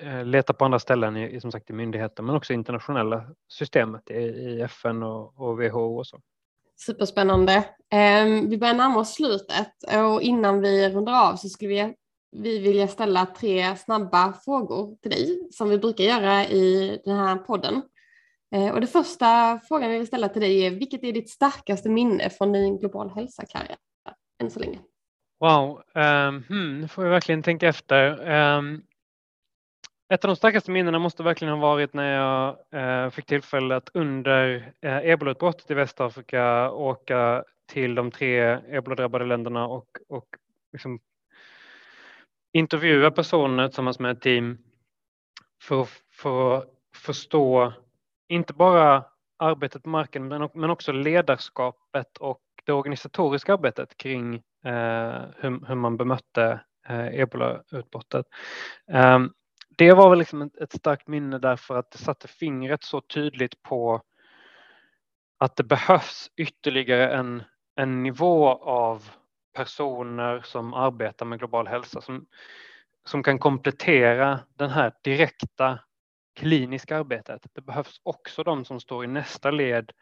eh, 0.00 0.24
leta 0.24 0.52
på 0.52 0.64
andra 0.64 0.78
ställen 0.78 1.16
i, 1.16 1.40
som 1.40 1.52
sagt 1.52 1.70
i 1.70 1.72
myndigheter 1.72 2.22
men 2.22 2.34
också 2.36 2.52
internationella 2.52 3.24
systemet 3.48 4.10
i, 4.10 4.14
i 4.14 4.60
FN 4.60 5.02
och, 5.02 5.40
och, 5.40 5.58
WHO 5.62 5.98
och 5.98 6.06
så. 6.06 6.20
Superspännande. 6.86 7.64
Ehm, 7.90 8.50
vi 8.50 8.58
börjar 8.58 8.74
närma 8.74 9.00
oss 9.00 9.14
slutet 9.14 9.72
och 10.12 10.22
innan 10.22 10.60
vi 10.60 10.88
rundar 10.88 11.30
av 11.30 11.36
så 11.36 11.48
skulle 11.48 11.68
vi, 11.68 11.94
vi 12.32 12.58
vilja 12.58 12.88
ställa 12.88 13.26
tre 13.26 13.76
snabba 13.76 14.32
frågor 14.32 14.96
till 15.02 15.10
dig 15.10 15.48
som 15.50 15.68
vi 15.68 15.78
brukar 15.78 16.04
göra 16.04 16.44
i 16.44 16.98
den 17.04 17.16
här 17.16 17.36
podden. 17.36 17.82
Eh, 18.54 18.68
och 18.68 18.80
det 18.80 18.86
första 18.86 19.60
frågan 19.68 19.90
vi 19.90 19.98
vill 19.98 20.06
ställa 20.06 20.28
till 20.28 20.42
dig 20.42 20.66
är 20.66 20.70
vilket 20.70 21.04
är 21.04 21.12
ditt 21.12 21.30
starkaste 21.30 21.88
minne 21.88 22.30
från 22.30 22.52
din 22.52 22.78
global 22.78 23.10
hälsa-karriär? 23.10 23.76
än 24.40 24.50
så 24.50 24.60
länge. 24.60 24.78
Wow, 25.40 25.82
um, 25.94 26.44
hmm, 26.48 26.80
nu 26.80 26.88
får 26.88 27.04
jag 27.04 27.10
verkligen 27.10 27.42
tänka 27.42 27.68
efter. 27.68 28.30
Um, 28.30 28.82
ett 30.12 30.24
av 30.24 30.28
de 30.28 30.36
starkaste 30.36 30.70
minnena 30.70 30.98
måste 30.98 31.22
verkligen 31.22 31.54
ha 31.54 31.60
varit 31.60 31.94
när 31.94 32.12
jag 32.12 32.56
uh, 32.74 33.10
fick 33.10 33.26
tillfälle 33.26 33.76
att 33.76 33.90
under 33.94 34.56
uh, 34.84 35.10
ebolautbrottet 35.10 35.70
i 35.70 35.74
Västafrika 35.74 36.70
åka 36.70 37.44
till 37.72 37.94
de 37.94 38.10
tre 38.10 38.58
eboladrabbade 38.76 39.24
länderna 39.24 39.66
och, 39.66 39.88
och 40.08 40.26
liksom 40.72 41.00
intervjua 42.52 43.10
personer 43.10 43.68
tillsammans 43.68 43.98
med 43.98 44.10
ett 44.10 44.22
team 44.22 44.58
för, 45.62 45.88
för 46.12 46.58
att 46.58 46.64
förstå 46.94 47.72
inte 48.28 48.52
bara 48.52 49.04
arbetet 49.38 49.82
på 49.82 49.88
marken 49.88 50.28
men 50.54 50.70
också 50.70 50.92
ledarskapet 50.92 52.16
och 52.16 52.40
det 52.64 52.72
organisatoriska 52.72 53.54
arbetet 53.54 53.96
kring 53.96 54.34
eh, 54.64 55.22
hur, 55.36 55.66
hur, 55.66 55.74
man 55.74 55.96
bemötte 55.96 56.60
eh, 56.88 57.20
ebolautbrottet. 57.20 58.26
Eh, 58.92 59.18
det 59.76 59.92
var 59.92 60.10
väl 60.10 60.18
liksom 60.18 60.42
ett, 60.42 60.56
ett 60.56 60.72
starkt 60.72 61.08
minne 61.08 61.38
därför 61.38 61.76
att 61.76 61.90
det 61.90 61.98
satte 61.98 62.28
fingret 62.28 62.82
så 62.82 63.00
tydligt 63.00 63.62
på 63.62 64.02
att 65.38 65.56
det 65.56 65.64
behövs 65.64 66.30
ytterligare 66.36 67.14
en, 67.14 67.42
en 67.76 68.02
nivå 68.02 68.48
av 68.48 69.10
personer 69.52 70.40
som 70.40 70.74
arbetar 70.74 71.26
med 71.26 71.38
global 71.38 71.66
hälsa 71.66 72.00
som, 72.00 72.26
som 73.04 73.22
kan 73.22 73.38
komplettera 73.38 74.40
den 74.54 74.70
här 74.70 74.92
direkta 75.04 75.78
kliniska 76.34 76.98
arbetet. 76.98 77.46
Det 77.52 77.60
behövs 77.60 78.00
också 78.02 78.42
de 78.42 78.64
som 78.64 78.80
står 78.80 79.04
i 79.04 79.08
nästa 79.08 79.50
led 79.50 79.92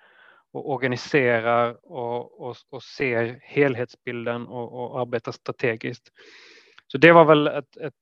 och 0.52 0.70
organiserar 0.70 1.86
och, 1.92 2.40
och, 2.40 2.56
och 2.70 2.82
ser 2.82 3.40
helhetsbilden 3.42 4.46
och, 4.46 4.72
och, 4.72 5.00
arbetar 5.00 5.32
strategiskt. 5.32 6.08
Så 6.86 6.98
det 6.98 7.12
var 7.12 7.24
väl 7.24 7.46
ett, 7.46 7.76
ett, 7.76 7.94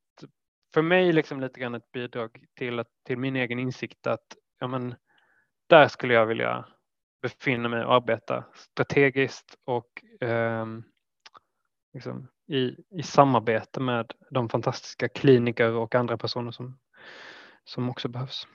för 0.74 0.82
mig 0.82 1.12
liksom 1.12 1.40
lite 1.40 1.60
grann 1.60 1.74
ett 1.74 1.92
bidrag 1.92 2.44
till, 2.58 2.78
att, 2.78 2.88
till 3.06 3.18
min 3.18 3.36
egen 3.36 3.58
insikt 3.58 4.06
att 4.06 4.26
ja, 4.58 4.66
men, 4.66 4.94
där 5.66 5.88
skulle 5.88 6.14
jag 6.14 6.26
vilja 6.26 6.64
befinna 7.22 7.68
mig 7.68 7.84
och 7.84 7.94
arbeta 7.94 8.44
strategiskt 8.54 9.56
och 9.64 10.22
eh, 10.28 10.66
liksom 11.96 12.28
i, 12.48 12.76
i 12.90 13.02
samarbete 13.02 13.80
med 13.80 14.12
de 14.30 14.48
fantastiska 14.48 15.08
kliniker 15.08 15.72
och 15.72 15.94
andra 15.94 16.18
personer 16.18 16.50
som, 16.50 16.78
som 17.64 17.90
också 17.90 18.08
behövs. 18.08 18.46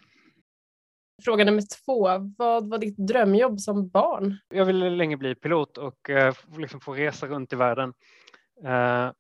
Fråga 1.26 1.46
nummer 1.46 1.64
två. 1.86 2.10
Vad 2.38 2.70
var 2.70 2.78
ditt 2.78 2.98
drömjobb 2.98 3.60
som 3.60 3.89
barn? 3.89 4.38
Jag 4.50 4.66
ville 4.66 4.89
länge 4.89 5.18
bli 5.18 5.36
pilot 5.36 5.78
och 5.78 6.10
eh, 6.10 6.34
liksom 6.58 6.82
få 6.82 6.94
resa 6.94 7.28
runt 7.28 7.54
i 7.54 7.56
världen. 7.56 7.94
Eh, 8.66 9.12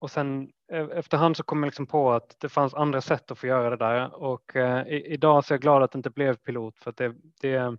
och 0.00 0.10
sen 0.10 0.50
eh, 0.72 0.86
efterhand 0.92 1.36
så 1.36 1.42
kom 1.42 1.58
jag 1.58 1.66
liksom 1.66 1.86
på 1.86 2.12
att 2.12 2.36
det 2.40 2.48
fanns 2.48 2.74
andra 2.74 3.00
sätt 3.00 3.30
att 3.30 3.38
få 3.38 3.46
göra 3.46 3.70
det 3.70 3.76
där 3.76 4.14
och 4.14 4.56
eh, 4.56 4.86
idag 4.88 5.44
så 5.44 5.54
är 5.54 5.56
jag 5.56 5.62
glad 5.62 5.82
att 5.82 5.92
det 5.92 5.98
inte 5.98 6.10
blev 6.10 6.36
pilot 6.36 6.78
för 6.78 6.90
att 6.90 6.96
det, 6.96 7.14
det 7.40 7.76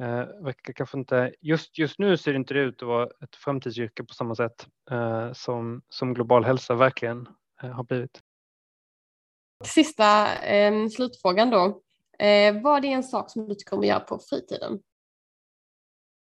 eh, 0.00 0.44
verkar 0.44 0.72
kanske 0.72 0.98
inte, 0.98 1.34
just, 1.40 1.78
just 1.78 1.98
nu 1.98 2.16
ser 2.16 2.32
det 2.32 2.36
inte 2.36 2.54
ut 2.54 2.82
att 2.82 2.88
vara 2.88 3.04
ett 3.04 3.36
framtidsyrke 3.36 4.04
på 4.04 4.14
samma 4.14 4.34
sätt 4.34 4.66
eh, 4.90 5.32
som, 5.32 5.82
som 5.88 6.14
global 6.14 6.44
hälsa 6.44 6.74
verkligen 6.74 7.28
eh, 7.62 7.70
har 7.70 7.84
blivit. 7.84 8.20
Sista 9.64 10.38
eh, 10.42 10.88
slutfrågan 10.88 11.50
då. 11.50 11.82
Eh, 12.18 12.62
vad 12.62 12.84
är 12.84 12.88
en 12.88 13.02
sak 13.02 13.30
som 13.30 13.48
du 13.48 13.54
tycker 13.54 13.74
om 13.74 13.80
att 13.80 13.86
göra 13.86 14.00
på 14.00 14.18
fritiden? 14.18 14.80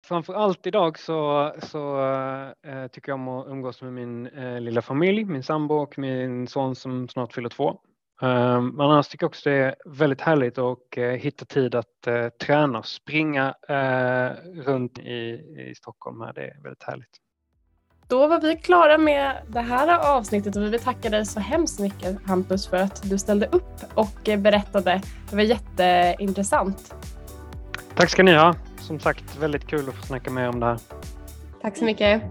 Framför 0.05 0.35
allt 0.35 0.67
idag 0.67 0.99
så, 0.99 1.53
så 1.63 2.01
eh, 2.63 2.87
tycker 2.87 3.13
jag 3.13 3.21
om 3.21 3.29
att 3.29 3.47
umgås 3.47 3.83
med 3.83 3.93
min 3.93 4.27
eh, 4.27 4.61
lilla 4.61 4.83
familj, 4.83 5.25
min 5.25 5.43
sambo 5.43 5.75
och 5.75 5.99
min 5.99 6.47
son 6.47 6.75
som 6.75 7.09
snart 7.09 7.33
fyller 7.33 7.49
två. 7.49 7.81
Eh, 8.23 8.61
men 8.61 8.81
annars 8.81 9.09
tycker 9.09 9.25
jag 9.25 9.29
också 9.29 9.51
det 9.51 9.57
är 9.57 9.75
väldigt 9.85 10.21
härligt 10.21 10.59
att 10.59 10.79
eh, 10.97 11.05
hitta 11.05 11.45
tid 11.45 11.75
att 11.75 12.07
eh, 12.07 12.29
träna 12.29 12.79
och 12.79 12.87
springa 12.87 13.55
eh, 13.69 14.31
runt 14.65 14.99
i, 14.99 15.41
i 15.71 15.75
Stockholm. 15.77 16.21
Här. 16.21 16.33
Det 16.33 16.43
är 16.43 16.63
väldigt 16.63 16.83
härligt. 16.83 17.21
Då 18.09 18.27
var 18.27 18.41
vi 18.41 18.57
klara 18.57 18.99
med 18.99 19.37
det 19.49 19.61
här 19.61 20.17
avsnittet 20.17 20.57
och 20.57 20.63
vi 20.63 20.69
vill 20.69 20.81
tacka 20.81 21.11
dig 21.11 21.27
så 21.27 21.41
hemskt 21.41 21.81
mycket 21.81 22.27
Hampus 22.27 22.67
för 22.69 22.77
att 22.77 23.11
du 23.11 23.19
ställde 23.19 23.47
upp 23.47 23.81
och 23.95 24.21
berättade. 24.39 25.03
Det 25.31 25.37
var 25.37 25.43
jätteintressant. 25.43 26.95
Tack 27.95 28.11
ska 28.11 28.23
ni 28.23 28.35
ha. 28.35 28.55
Som 28.81 29.01
sagt, 29.01 29.39
väldigt 29.39 29.67
kul 29.67 29.89
att 29.89 29.95
få 29.95 30.07
snacka 30.07 30.31
med 30.31 30.49
om 30.49 30.61
det 30.61 30.67
här. 30.67 30.79
Tack 31.63 31.77
så 31.77 31.85
mycket. 31.85 32.23